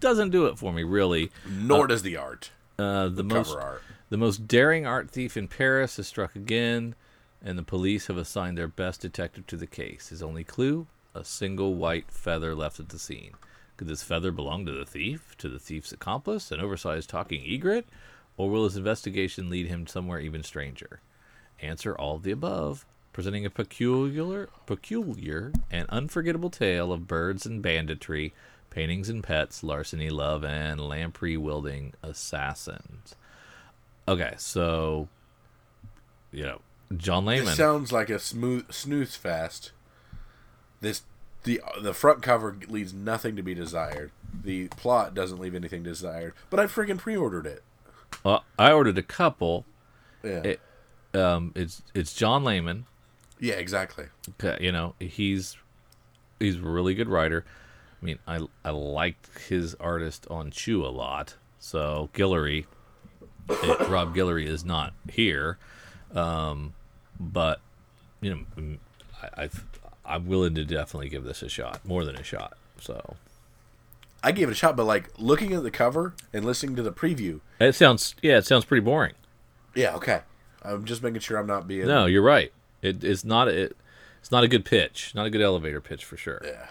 doesn't 0.00 0.30
do 0.30 0.46
it 0.46 0.58
for 0.58 0.72
me 0.72 0.82
really. 0.82 1.30
Nor 1.48 1.86
does 1.86 2.02
the 2.02 2.16
art. 2.16 2.50
Uh, 2.78 3.08
the 3.08 3.24
most 3.24 3.48
Cover 3.48 3.60
art. 3.60 3.82
the 4.10 4.18
most 4.18 4.46
daring 4.46 4.86
art 4.86 5.10
thief 5.10 5.36
in 5.36 5.48
Paris 5.48 5.98
is 5.98 6.06
struck 6.06 6.36
again, 6.36 6.94
and 7.42 7.58
the 7.58 7.62
police 7.62 8.08
have 8.08 8.18
assigned 8.18 8.58
their 8.58 8.68
best 8.68 9.00
detective 9.00 9.46
to 9.46 9.56
the 9.56 9.66
case. 9.66 10.08
His 10.08 10.22
only 10.22 10.44
clue: 10.44 10.86
a 11.14 11.24
single 11.24 11.74
white 11.74 12.10
feather 12.10 12.54
left 12.54 12.78
at 12.80 12.90
the 12.90 12.98
scene. 12.98 13.32
Could 13.76 13.88
this 13.88 14.02
feather 14.02 14.30
belong 14.30 14.64
to 14.66 14.72
the 14.72 14.86
thief, 14.86 15.34
to 15.38 15.48
the 15.48 15.58
thief's 15.58 15.92
accomplice, 15.92 16.50
an 16.50 16.60
oversized 16.60 17.10
talking 17.10 17.42
egret, 17.46 17.86
or 18.36 18.48
will 18.50 18.64
his 18.64 18.76
investigation 18.76 19.50
lead 19.50 19.66
him 19.66 19.86
somewhere 19.86 20.18
even 20.20 20.42
stranger? 20.42 21.00
Answer 21.60 21.94
all 21.94 22.16
of 22.16 22.22
the 22.22 22.30
above, 22.30 22.84
presenting 23.12 23.46
a 23.46 23.50
peculiar, 23.50 24.48
peculiar 24.66 25.52
and 25.70 25.88
unforgettable 25.88 26.50
tale 26.50 26.92
of 26.92 27.06
birds 27.06 27.46
and 27.46 27.62
banditry, 27.62 28.32
paintings 28.76 29.08
and 29.08 29.24
pets, 29.24 29.62
larceny, 29.64 30.10
love, 30.10 30.44
and 30.44 30.78
lamprey 30.78 31.34
wielding 31.34 31.94
assassins. 32.02 33.14
Okay, 34.06 34.34
so 34.36 35.08
you 36.30 36.42
know, 36.42 36.60
John 36.94 37.24
Layman. 37.24 37.46
This 37.46 37.56
sounds 37.56 37.90
like 37.90 38.10
a 38.10 38.18
smooth 38.18 38.70
snooze 38.70 39.16
fest. 39.16 39.72
This 40.82 41.02
the 41.44 41.62
the 41.80 41.94
front 41.94 42.20
cover 42.22 42.54
leaves 42.68 42.92
nothing 42.92 43.34
to 43.36 43.42
be 43.42 43.54
desired. 43.54 44.12
The 44.44 44.68
plot 44.68 45.14
doesn't 45.14 45.40
leave 45.40 45.54
anything 45.54 45.82
desired. 45.82 46.34
But 46.50 46.60
I 46.60 46.66
freaking 46.66 46.98
pre-ordered 46.98 47.46
it. 47.46 47.62
well, 48.24 48.44
I 48.58 48.72
ordered 48.72 48.98
a 48.98 49.02
couple. 49.02 49.64
Yeah. 50.22 50.42
It, 50.44 50.60
um, 51.14 51.52
it's 51.54 51.80
it's 51.94 52.12
John 52.12 52.44
Layman. 52.44 52.84
yeah, 53.40 53.54
exactly. 53.54 54.06
Okay, 54.38 54.62
You 54.62 54.70
know, 54.70 54.94
he's 54.98 55.56
he's 56.38 56.56
a 56.56 56.60
really 56.60 56.94
good 56.94 57.08
writer. 57.08 57.46
I 58.00 58.04
mean, 58.04 58.18
I 58.26 58.40
I 58.64 58.70
liked 58.70 59.38
his 59.38 59.74
artist 59.76 60.26
on 60.30 60.50
Chew 60.50 60.84
a 60.84 60.88
lot. 60.88 61.34
So 61.58 62.10
Guillory, 62.14 62.66
it, 63.48 63.88
Rob 63.88 64.14
Guillory 64.14 64.46
is 64.46 64.64
not 64.64 64.92
here, 65.10 65.58
um, 66.14 66.74
but 67.18 67.60
you 68.20 68.46
know, 68.56 68.76
I, 69.22 69.44
I 69.44 69.50
I'm 70.04 70.26
willing 70.26 70.54
to 70.54 70.64
definitely 70.64 71.08
give 71.08 71.24
this 71.24 71.42
a 71.42 71.48
shot, 71.48 71.84
more 71.84 72.04
than 72.04 72.16
a 72.16 72.22
shot. 72.22 72.56
So 72.80 73.16
I 74.22 74.32
gave 74.32 74.48
it 74.48 74.52
a 74.52 74.54
shot, 74.54 74.76
but 74.76 74.84
like 74.84 75.10
looking 75.18 75.52
at 75.52 75.62
the 75.62 75.70
cover 75.70 76.14
and 76.32 76.44
listening 76.44 76.76
to 76.76 76.82
the 76.82 76.92
preview. 76.92 77.40
it 77.58 77.74
sounds 77.74 78.14
yeah, 78.22 78.38
it 78.38 78.46
sounds 78.46 78.64
pretty 78.64 78.84
boring. 78.84 79.14
Yeah, 79.74 79.94
okay. 79.96 80.20
I'm 80.62 80.84
just 80.84 81.02
making 81.02 81.20
sure 81.20 81.38
I'm 81.38 81.46
not 81.46 81.68
being 81.68 81.86
No, 81.86 82.06
you're 82.06 82.22
right. 82.22 82.52
It, 82.82 83.04
it's 83.04 83.24
not 83.24 83.48
it, 83.48 83.76
it's 84.20 84.30
not 84.30 84.44
a 84.44 84.48
good 84.48 84.64
pitch, 84.64 85.12
not 85.14 85.26
a 85.26 85.30
good 85.30 85.40
elevator 85.40 85.80
pitch 85.80 86.04
for 86.04 86.16
sure. 86.16 86.42
Yeah. 86.44 86.66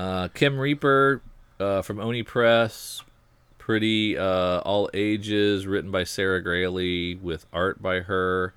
Uh, 0.00 0.28
Kim 0.28 0.58
Reaper 0.58 1.20
uh, 1.60 1.82
from 1.82 2.00
Oni 2.00 2.22
Press, 2.22 3.02
pretty 3.58 4.16
uh, 4.16 4.60
all 4.60 4.88
ages, 4.94 5.66
written 5.66 5.90
by 5.90 6.04
Sarah 6.04 6.42
Graley 6.42 7.20
with 7.20 7.44
art 7.52 7.82
by 7.82 8.00
her. 8.00 8.54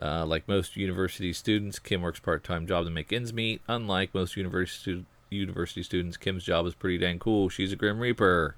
Uh, 0.00 0.24
like 0.24 0.48
most 0.48 0.78
university 0.78 1.34
students, 1.34 1.78
Kim 1.78 2.00
works 2.00 2.18
part 2.18 2.42
time 2.42 2.66
job 2.66 2.86
to 2.86 2.90
make 2.90 3.12
ends 3.12 3.30
meet. 3.30 3.60
Unlike 3.68 4.14
most 4.14 4.38
university 4.38 5.04
university 5.28 5.82
students, 5.82 6.16
Kim's 6.16 6.44
job 6.44 6.64
is 6.64 6.74
pretty 6.74 6.96
dang 6.96 7.18
cool. 7.18 7.50
She's 7.50 7.72
a 7.72 7.76
Grim 7.76 7.98
Reaper. 7.98 8.56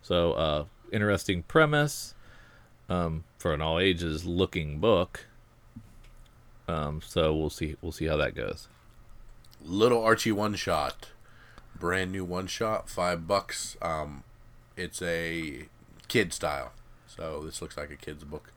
So, 0.00 0.34
uh, 0.34 0.64
interesting 0.92 1.42
premise 1.42 2.14
um, 2.88 3.24
for 3.36 3.52
an 3.52 3.60
all 3.60 3.80
ages 3.80 4.26
looking 4.26 4.78
book. 4.78 5.26
Um, 6.68 7.02
so 7.04 7.34
we'll 7.34 7.50
see 7.50 7.74
we'll 7.82 7.90
see 7.90 8.06
how 8.06 8.16
that 8.18 8.36
goes. 8.36 8.68
Little 9.62 10.02
Archie 10.02 10.32
one 10.32 10.54
shot. 10.54 11.08
Brand 11.78 12.12
new 12.12 12.24
one 12.24 12.46
shot, 12.46 12.88
five 12.88 13.26
bucks. 13.26 13.76
Um 13.82 14.24
it's 14.76 15.00
a 15.02 15.68
kid 16.08 16.32
style. 16.32 16.72
So 17.06 17.42
this 17.44 17.62
looks 17.62 17.76
like 17.76 17.90
a 17.90 17.96
kid's 17.96 18.24
book. 18.24 18.52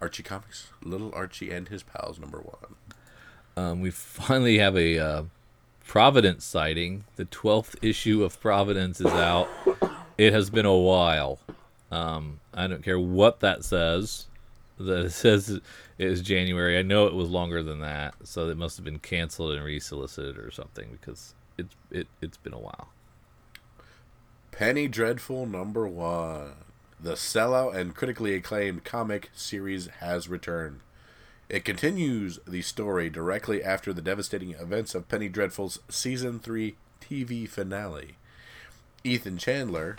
Archie 0.00 0.22
Comics, 0.22 0.68
Little 0.82 1.12
Archie 1.14 1.50
and 1.50 1.68
His 1.68 1.82
Pals, 1.82 2.20
number 2.20 2.38
one. 2.38 2.76
Um, 3.56 3.80
we 3.80 3.90
finally 3.90 4.58
have 4.58 4.76
a 4.76 4.98
uh, 4.98 5.22
Providence 5.84 6.44
sighting. 6.44 7.04
The 7.16 7.24
12th 7.24 7.74
issue 7.82 8.22
of 8.22 8.40
Providence 8.40 9.00
is 9.00 9.06
out. 9.06 9.48
It 10.16 10.32
has 10.32 10.50
been 10.50 10.66
a 10.66 10.76
while. 10.76 11.40
Um, 11.90 12.38
I 12.54 12.68
don't 12.68 12.84
care 12.84 12.98
what 12.98 13.40
that 13.40 13.64
says. 13.64 14.26
That 14.78 15.10
says 15.10 15.50
it 15.50 15.62
is 15.98 16.22
January. 16.22 16.78
I 16.78 16.82
know 16.82 17.06
it 17.06 17.14
was 17.14 17.30
longer 17.30 17.62
than 17.62 17.80
that, 17.80 18.14
so 18.24 18.48
it 18.48 18.56
must 18.56 18.76
have 18.76 18.84
been 18.84 19.00
canceled 19.00 19.52
and 19.54 19.64
resolicited 19.64 20.38
or 20.38 20.50
something 20.50 20.98
because 21.00 21.34
it's 21.56 21.74
it 21.90 22.06
it's 22.20 22.36
been 22.36 22.54
a 22.54 22.58
while. 22.58 22.88
Penny 24.52 24.88
Dreadful, 24.88 25.46
number 25.46 25.86
one. 25.88 26.52
the 27.00 27.12
sellout 27.14 27.74
and 27.76 27.94
critically 27.94 28.34
acclaimed 28.34 28.84
comic 28.84 29.30
series 29.34 29.86
has 30.00 30.28
returned. 30.28 30.80
It 31.48 31.64
continues 31.64 32.38
the 32.46 32.62
story 32.62 33.08
directly 33.08 33.62
after 33.62 33.92
the 33.92 34.02
devastating 34.02 34.50
events 34.52 34.94
of 34.94 35.08
Penny 35.08 35.28
Dreadful's 35.28 35.78
season 35.88 36.40
3 36.40 36.76
TV 37.00 37.48
finale. 37.48 38.16
Ethan 39.04 39.38
Chandler 39.38 39.96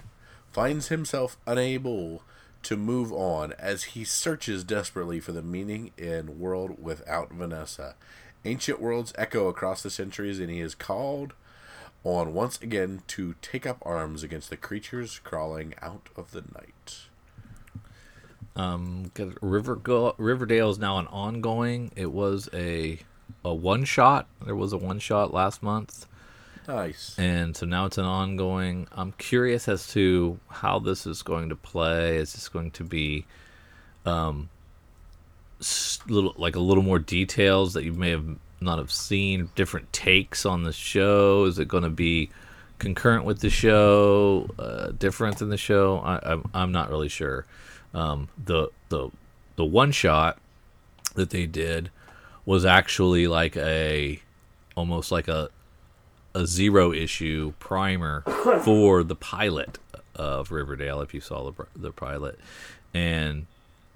finds 0.51 0.89
himself 0.89 1.38
unable 1.47 2.21
to 2.64 2.78
move 2.78 3.12
on 3.12 3.53
as 3.53 3.84
he 3.84 4.03
searches 4.03 4.64
desperately 4.64 5.20
for 5.20 5.32
the 5.32 5.41
meaning 5.41 5.91
in 5.97 6.39
World 6.39 6.82
Without 6.82 7.32
Vanessa. 7.32 7.95
Ancient 8.45 8.82
worlds 8.82 9.14
echo 9.18 9.47
across 9.47 9.84
the 9.84 9.89
centuries, 9.89 10.39
and 10.39 10.49
he 10.49 10.60
is 10.60 10.76
called 10.76 11.34
on 12.03 12.34
once 12.34 12.62
again 12.62 13.01
to 13.07 13.36
take 13.41 13.66
up 13.66 13.78
arms 13.82 14.24
against 14.24 14.49
the 14.49 14.57
creatures 14.57 15.20
crawling 15.24 15.74
out 15.82 16.10
of 16.16 16.32
the 16.32 16.41
night. 16.41 17.01
Um, 18.55 19.12
River 19.41 19.76
Go- 19.76 20.16
Riverdale 20.18 20.70
is 20.70 20.80
now 20.80 20.97
an 20.97 21.07
ongoing. 21.07 21.91
It 21.95 22.12
was 22.12 22.49
a 22.53 22.99
a 23.45 23.53
one 23.53 23.86
shot. 23.86 24.28
There 24.45 24.55
was 24.55 24.74
a 24.74 24.78
one 24.78 24.99
shot 24.99 25.34
last 25.34 25.64
month. 25.64 26.07
Nice. 26.70 27.17
And 27.17 27.57
so 27.57 27.65
now 27.65 27.86
it's 27.88 27.97
an 27.97 28.05
ongoing. 28.05 28.88
I'm 28.91 29.13
curious 29.13 29.67
as 29.67 29.88
to 29.93 30.39
how 30.49 30.78
this 30.78 31.07
is 31.07 31.24
going 31.24 31.49
to 31.49 31.55
play. 31.55 32.17
Is 32.17 32.34
this 32.34 32.47
going 32.47 32.70
to 32.72 32.84
be 32.84 33.26
um 34.05 34.49
little 36.07 36.36
like 36.38 36.55
a 36.55 36.59
little 36.59 36.84
more 36.84 36.99
details 36.99 37.74
that 37.74 37.86
you 37.86 37.93
may 37.93 38.11
have 38.11 38.26
not 38.61 38.78
have 38.78 38.91
seen, 38.91 39.49
different 39.55 39.91
takes 39.91 40.45
on 40.45 40.61
the 40.61 40.72
show? 40.72 41.45
Is 41.45 41.57
it 41.57 41.67
going 41.67 41.84
to 41.84 41.89
be 41.89 42.30
concurrent 42.78 43.26
with 43.26 43.39
the 43.39 43.49
show, 43.49 44.47
uh, 44.59 44.91
different 44.91 45.39
than 45.39 45.49
the 45.49 45.57
show? 45.57 45.97
I, 45.97 46.20
I'm 46.24 46.51
I'm 46.53 46.72
not 46.72 46.91
really 46.91 47.09
sure. 47.09 47.47
Um, 47.95 48.30
the 48.45 48.70
the 48.89 49.09
the 49.55 49.65
one 49.65 49.91
shot 49.91 50.38
that 51.15 51.32
they 51.32 51.47
did 51.47 51.89
was 52.45 52.63
actually 52.63 53.26
like 53.26 53.57
a 53.57 54.22
almost 54.76 55.11
like 55.11 55.28
a 55.28 55.49
a 56.34 56.45
zero 56.45 56.91
issue 56.93 57.53
primer 57.59 58.21
for 58.63 59.03
the 59.03 59.15
pilot 59.15 59.77
of 60.15 60.51
Riverdale. 60.51 61.01
If 61.01 61.13
you 61.13 61.21
saw 61.21 61.49
the 61.49 61.65
the 61.75 61.91
pilot, 61.91 62.39
and 62.93 63.47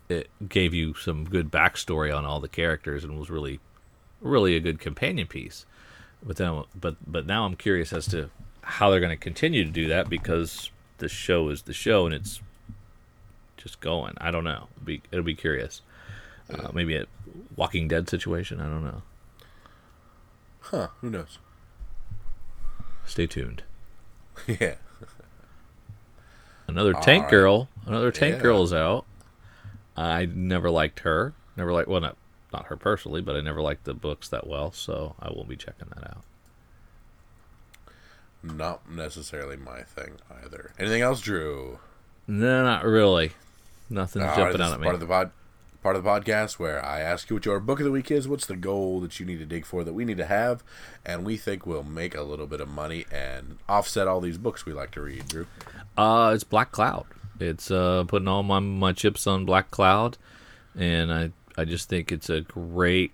it 0.10 0.30
gave 0.48 0.74
you 0.74 0.94
some 0.94 1.26
good 1.26 1.52
backstory 1.52 2.16
on 2.16 2.26
all 2.26 2.40
the 2.40 2.48
characters 2.48 3.04
and 3.04 3.18
was 3.18 3.30
really 3.30 3.60
really 4.22 4.56
a 4.56 4.60
good 4.60 4.80
companion 4.80 5.28
piece. 5.28 5.66
But 6.22 6.38
then, 6.38 6.64
but 6.80 6.96
but 7.06 7.26
now 7.26 7.46
I'm 7.46 7.56
curious 7.56 7.92
as 7.94 8.08
to 8.08 8.30
how 8.62 8.90
they're 8.90 9.00
going 9.00 9.10
to 9.10 9.18
continue 9.18 9.64
to 9.66 9.70
do 9.70 9.88
that 9.88 10.10
because 10.10 10.72
the 11.00 11.10
show 11.10 11.50
is 11.50 11.64
the 11.64 11.74
show 11.74 12.06
and 12.06 12.16
it's 12.16 12.42
just 13.58 13.80
going. 13.80 14.14
I 14.18 14.32
don't 14.32 14.44
know. 14.44 14.68
It'll 14.76 14.86
be, 14.86 15.02
it'll 15.12 15.26
be 15.26 15.36
curious. 15.36 15.82
Uh, 16.50 16.70
maybe 16.74 16.96
a 16.96 17.06
Walking 17.56 17.88
Dead 17.88 18.10
situation. 18.10 18.60
I 18.60 18.66
don't 18.66 18.84
know. 18.84 19.02
Huh? 20.62 20.88
Who 21.02 21.10
knows? 21.10 21.40
Stay 23.06 23.28
tuned. 23.28 23.64
yeah. 24.48 24.76
Another 26.68 26.94
Tank 26.94 27.24
right. 27.24 27.32
Girl. 27.32 27.70
Another 27.86 28.12
Tank 28.12 28.36
Yeah. 28.36 28.42
Girl 28.42 28.64
is 28.64 28.74
out. 28.74 29.06
I 29.96 30.26
never 30.26 30.70
liked 30.72 31.00
her. 31.02 31.34
Never 31.56 31.72
liked 31.72 31.88
well, 31.88 32.02
not 32.02 32.18
not 32.52 32.66
her 32.68 32.78
personally, 32.78 33.22
but 33.22 33.36
I 33.36 33.42
never 33.42 33.62
liked 33.62 33.84
the 33.84 33.94
books 33.94 34.30
that 34.30 34.48
well. 34.48 34.72
So 34.72 35.16
I 35.20 35.30
will 35.30 35.44
be 35.44 35.56
checking 35.56 35.90
that 35.96 36.08
out. 36.10 36.24
Not 38.42 38.90
necessarily 38.90 39.56
my 39.56 39.82
thing 39.84 40.18
either. 40.44 40.72
Anything 40.78 41.02
else, 41.02 41.22
Drew? 41.22 41.80
No, 42.28 42.64
not 42.64 42.84
really. 42.84 43.32
Nothing's 43.90 44.24
All 44.26 44.30
right, 44.32 44.38
jumping 44.38 44.62
out 44.62 44.74
at 44.74 44.80
me. 44.80 44.86
Part 44.86 44.96
of 44.96 45.00
the 45.00 45.06
pod, 45.08 45.32
part 45.84 45.98
of 45.98 46.04
the 46.04 46.10
podcast 46.10 46.54
where 46.54 46.84
I 46.84 47.02
ask 47.02 47.30
you 47.30 47.36
what 47.36 47.46
your 47.46 47.60
book 47.60 47.80
of 47.80 47.86
the 47.86 47.92
week 47.92 48.10
is. 48.10 48.26
What's 48.26 48.46
the 48.46 48.56
goal 48.56 49.02
that 49.02 49.20
you 49.20 49.26
need 49.26 49.40
to 49.40 49.46
dig 49.46 49.66
for 49.66 49.84
that 49.84 49.94
we 49.94 50.06
need 50.06 50.18
to 50.18 50.26
have, 50.26 50.64
and 51.06 51.26
we 51.26 51.36
think 51.36 51.68
we'll 51.68 51.84
make 51.84 52.16
a 52.16 52.22
little 52.22 52.48
bit 52.48 52.62
of 52.62 52.70
money 52.70 53.06
and 53.12 53.58
offset 53.68 54.08
all 54.08 54.22
these 54.22 54.38
books 54.38 54.66
we 54.66 54.72
like 54.72 54.92
to 54.92 55.02
read. 55.02 55.28
Drew. 55.28 55.48
Uh, 55.98 56.32
it's 56.34 56.46
Black 56.46 56.72
Cloud. 56.72 57.06
It's 57.40 57.70
uh 57.70 58.06
putting 58.08 58.30
all 58.30 58.44
my 58.44 58.60
my 58.60 58.94
chips 58.94 59.28
on 59.28 59.46
Black 59.46 59.70
Cloud, 59.72 60.18
and 60.76 61.12
I 61.12 61.32
I 61.58 61.66
just 61.66 61.90
think 61.90 62.12
it's 62.12 62.30
a 62.30 62.42
great 62.42 63.12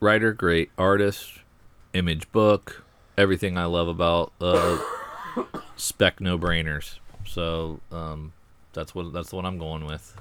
writer, 0.00 0.32
great 0.34 0.70
artist, 0.76 1.40
image 1.94 2.30
book, 2.30 2.84
everything 3.16 3.56
I 3.56 3.64
love 3.64 3.88
about 3.88 4.32
uh 4.40 4.78
spec 5.76 6.20
no 6.20 6.38
brainers. 6.38 6.98
So 7.26 7.80
um, 7.90 8.32
that's 8.72 8.94
what 8.94 9.12
that's 9.12 9.30
the 9.30 9.36
one 9.36 9.46
I'm 9.46 9.58
going 9.58 9.86
with. 9.86 10.14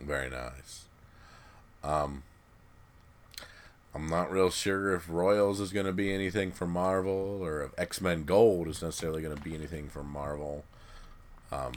Very 0.00 0.30
nice. 0.30 0.84
Um, 1.82 2.22
I'm 3.94 4.08
not 4.08 4.30
real 4.30 4.50
sure 4.50 4.94
if 4.94 5.08
Royals 5.08 5.60
is 5.60 5.72
going 5.72 5.86
to 5.86 5.92
be 5.92 6.12
anything 6.12 6.52
for 6.52 6.66
Marvel 6.66 7.40
or 7.42 7.62
if 7.62 7.70
X 7.78 8.00
Men 8.00 8.24
Gold 8.24 8.68
is 8.68 8.82
necessarily 8.82 9.22
going 9.22 9.36
to 9.36 9.42
be 9.42 9.54
anything 9.54 9.88
for 9.88 10.02
Marvel. 10.02 10.64
Um, 11.50 11.72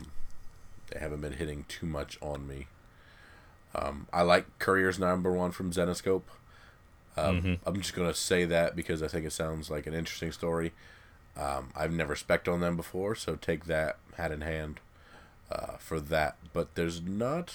they 0.90 1.00
haven't 1.00 1.22
been 1.22 1.34
hitting 1.34 1.66
too 1.68 1.86
much 1.86 2.18
on 2.22 2.48
me. 2.48 2.68
Um, 3.74 4.08
I 4.12 4.24
like 4.24 4.60
Courier's 4.60 5.00
number 5.00 5.32
one 5.32 5.52
from 5.52 5.72
Zenescope. 5.72 6.24
Um, 7.18 7.60
I'm 7.66 7.82
just 7.82 7.94
going 7.94 8.08
to 8.08 8.18
say 8.18 8.46
that 8.46 8.76
because 8.76 9.02
I 9.02 9.08
think 9.08 9.26
it 9.26 9.32
sounds 9.32 9.70
like 9.70 9.88
an 9.88 9.94
interesting 9.94 10.32
story. 10.32 10.74
Um, 11.38 11.70
I've 11.76 11.92
never 11.92 12.16
spec 12.16 12.48
on 12.48 12.60
them 12.60 12.76
before, 12.76 13.16
so 13.16 13.36
take 13.36 13.66
that 13.66 13.98
hat 14.18 14.32
in 14.32 14.42
hand 14.42 14.80
uh, 15.52 15.78
for 15.78 16.00
that. 16.00 16.36
But 16.54 16.76
there's 16.76 17.02
not 17.02 17.54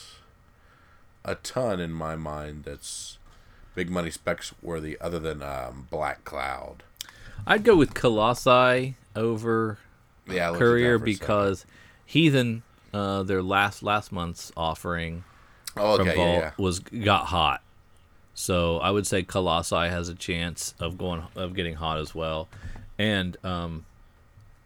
a 1.27 1.35
ton 1.35 1.81
in 1.81 1.93
my 1.93 2.17
mind 2.17 2.65
that's 2.65 3.19
big 3.75 3.91
money 3.91 4.11
specs 4.11 4.55
worthy 4.63 4.97
other 5.01 5.19
than 5.19 5.43
um, 5.43 5.89
Black 5.91 6.25
Cloud. 6.25 6.85
I'd 7.47 7.65
go 7.65 7.77
with 7.77 7.93
Colossi 7.93 8.95
over 9.15 9.79
Yeah, 10.27 10.47
I 10.47 10.51
looked 10.51 10.63
at 10.63 10.65
that 10.65 10.65
Courier 10.65 10.99
because 10.99 11.67
Heathen, 12.07 12.63
uh, 12.95 13.25
their 13.25 13.43
last 13.43 13.83
last 13.83 14.13
month's 14.13 14.53
offering 14.57 15.25
oh, 15.77 15.97
from 15.97 16.09
okay, 16.09 16.17
Vault 16.17 16.29
yeah, 16.29 16.41
yeah. 16.41 16.51
was 16.57 16.79
got 16.79 17.27
hot. 17.27 17.61
So 18.35 18.79
I 18.79 18.91
would 18.91 19.07
say 19.07 19.23
Colossi 19.23 19.75
has 19.75 20.09
a 20.09 20.15
chance 20.15 20.75
of 20.79 20.97
going 20.97 21.25
of 21.35 21.55
getting 21.55 21.75
hot 21.75 21.99
as 21.99 22.15
well, 22.15 22.49
and 22.99 23.37
um, 23.45 23.85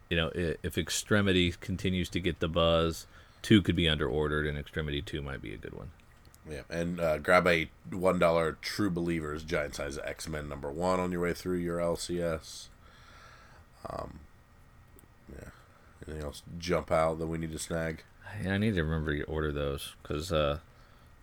you 0.08 0.16
know 0.16 0.30
if 0.34 0.76
Extremity 0.76 1.54
continues 1.60 2.08
to 2.10 2.20
get 2.20 2.40
the 2.40 2.48
buzz, 2.48 3.06
two 3.42 3.62
could 3.62 3.76
be 3.76 3.88
under 3.88 4.08
ordered, 4.08 4.46
and 4.46 4.58
Extremity 4.58 5.00
two 5.00 5.22
might 5.22 5.40
be 5.40 5.54
a 5.54 5.56
good 5.56 5.74
one. 5.74 5.90
Yeah, 6.50 6.62
and 6.68 7.00
uh, 7.00 7.18
grab 7.18 7.46
a 7.46 7.70
one 7.90 8.18
dollar 8.18 8.58
True 8.60 8.90
Believers 8.90 9.44
giant 9.44 9.76
size 9.76 9.98
X 10.04 10.28
Men 10.28 10.48
number 10.48 10.70
one 10.70 10.98
on 10.98 11.12
your 11.12 11.22
way 11.22 11.32
through 11.32 11.58
your 11.58 11.78
LCS. 11.78 12.66
Um, 13.88 14.20
yeah. 15.32 15.50
Anything 16.06 16.24
else 16.24 16.42
jump 16.58 16.90
out 16.90 17.18
that 17.18 17.26
we 17.26 17.38
need 17.38 17.52
to 17.52 17.58
snag? 17.58 18.02
Yeah, 18.42 18.54
I 18.54 18.58
need 18.58 18.74
to 18.74 18.82
remember 18.82 19.16
to 19.16 19.22
order 19.24 19.52
those 19.52 19.94
because 20.02 20.32
uh, 20.32 20.58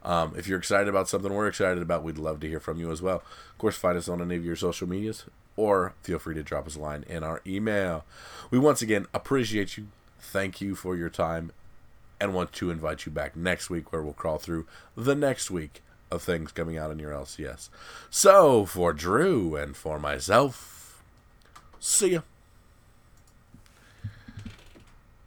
Um, 0.05 0.35
if 0.37 0.49
you're 0.49 0.59
excited 0.59 0.89
about 0.89 1.09
something 1.09 1.33
we're 1.33 1.49
excited 1.49 1.83
about, 1.83 2.03
we'd 2.03 2.19
love 2.19 2.41
to 2.41 2.49
hear 2.49 2.61
from 2.61 2.79
you 2.79 2.91
as 2.91 3.01
well. 3.01 3.23
Of 3.53 3.59
course, 3.59 3.77
find 3.77 3.97
us 3.97 4.09
on 4.09 4.21
any 4.21 4.37
of 4.37 4.45
your 4.45 4.57
social 4.57 4.89
medias, 4.89 5.25
or 5.57 5.95
feel 6.03 6.19
free 6.19 6.35
to 6.35 6.43
drop 6.43 6.67
us 6.67 6.77
a 6.77 6.81
line 6.81 7.05
in 7.09 7.23
our 7.23 7.41
email. 7.47 8.05
We 8.51 8.59
once 8.59 8.83
again 8.83 9.07
appreciate 9.13 9.77
you. 9.77 9.89
Thank 10.21 10.61
you 10.61 10.75
for 10.75 10.97
your 10.97 11.11
time, 11.11 11.53
and 12.21 12.35
want 12.35 12.53
to 12.55 12.71
invite 12.71 13.07
you 13.07 13.13
back 13.13 13.37
next 13.37 13.71
week 13.71 13.93
where 13.93 14.03
we'll 14.03 14.13
crawl 14.13 14.39
through 14.39 14.67
the 14.97 15.15
next 15.15 15.51
week 15.51 15.83
of 16.11 16.23
things 16.23 16.53
coming 16.53 16.79
out 16.79 16.91
in 16.91 16.99
your 16.99 17.13
LCS. 17.13 17.69
So, 18.11 18.65
for 18.65 18.93
Drew 18.93 19.57
and 19.57 19.77
for 19.77 19.99
myself, 19.99 21.03
see 21.81 22.13
ya. 22.13 22.21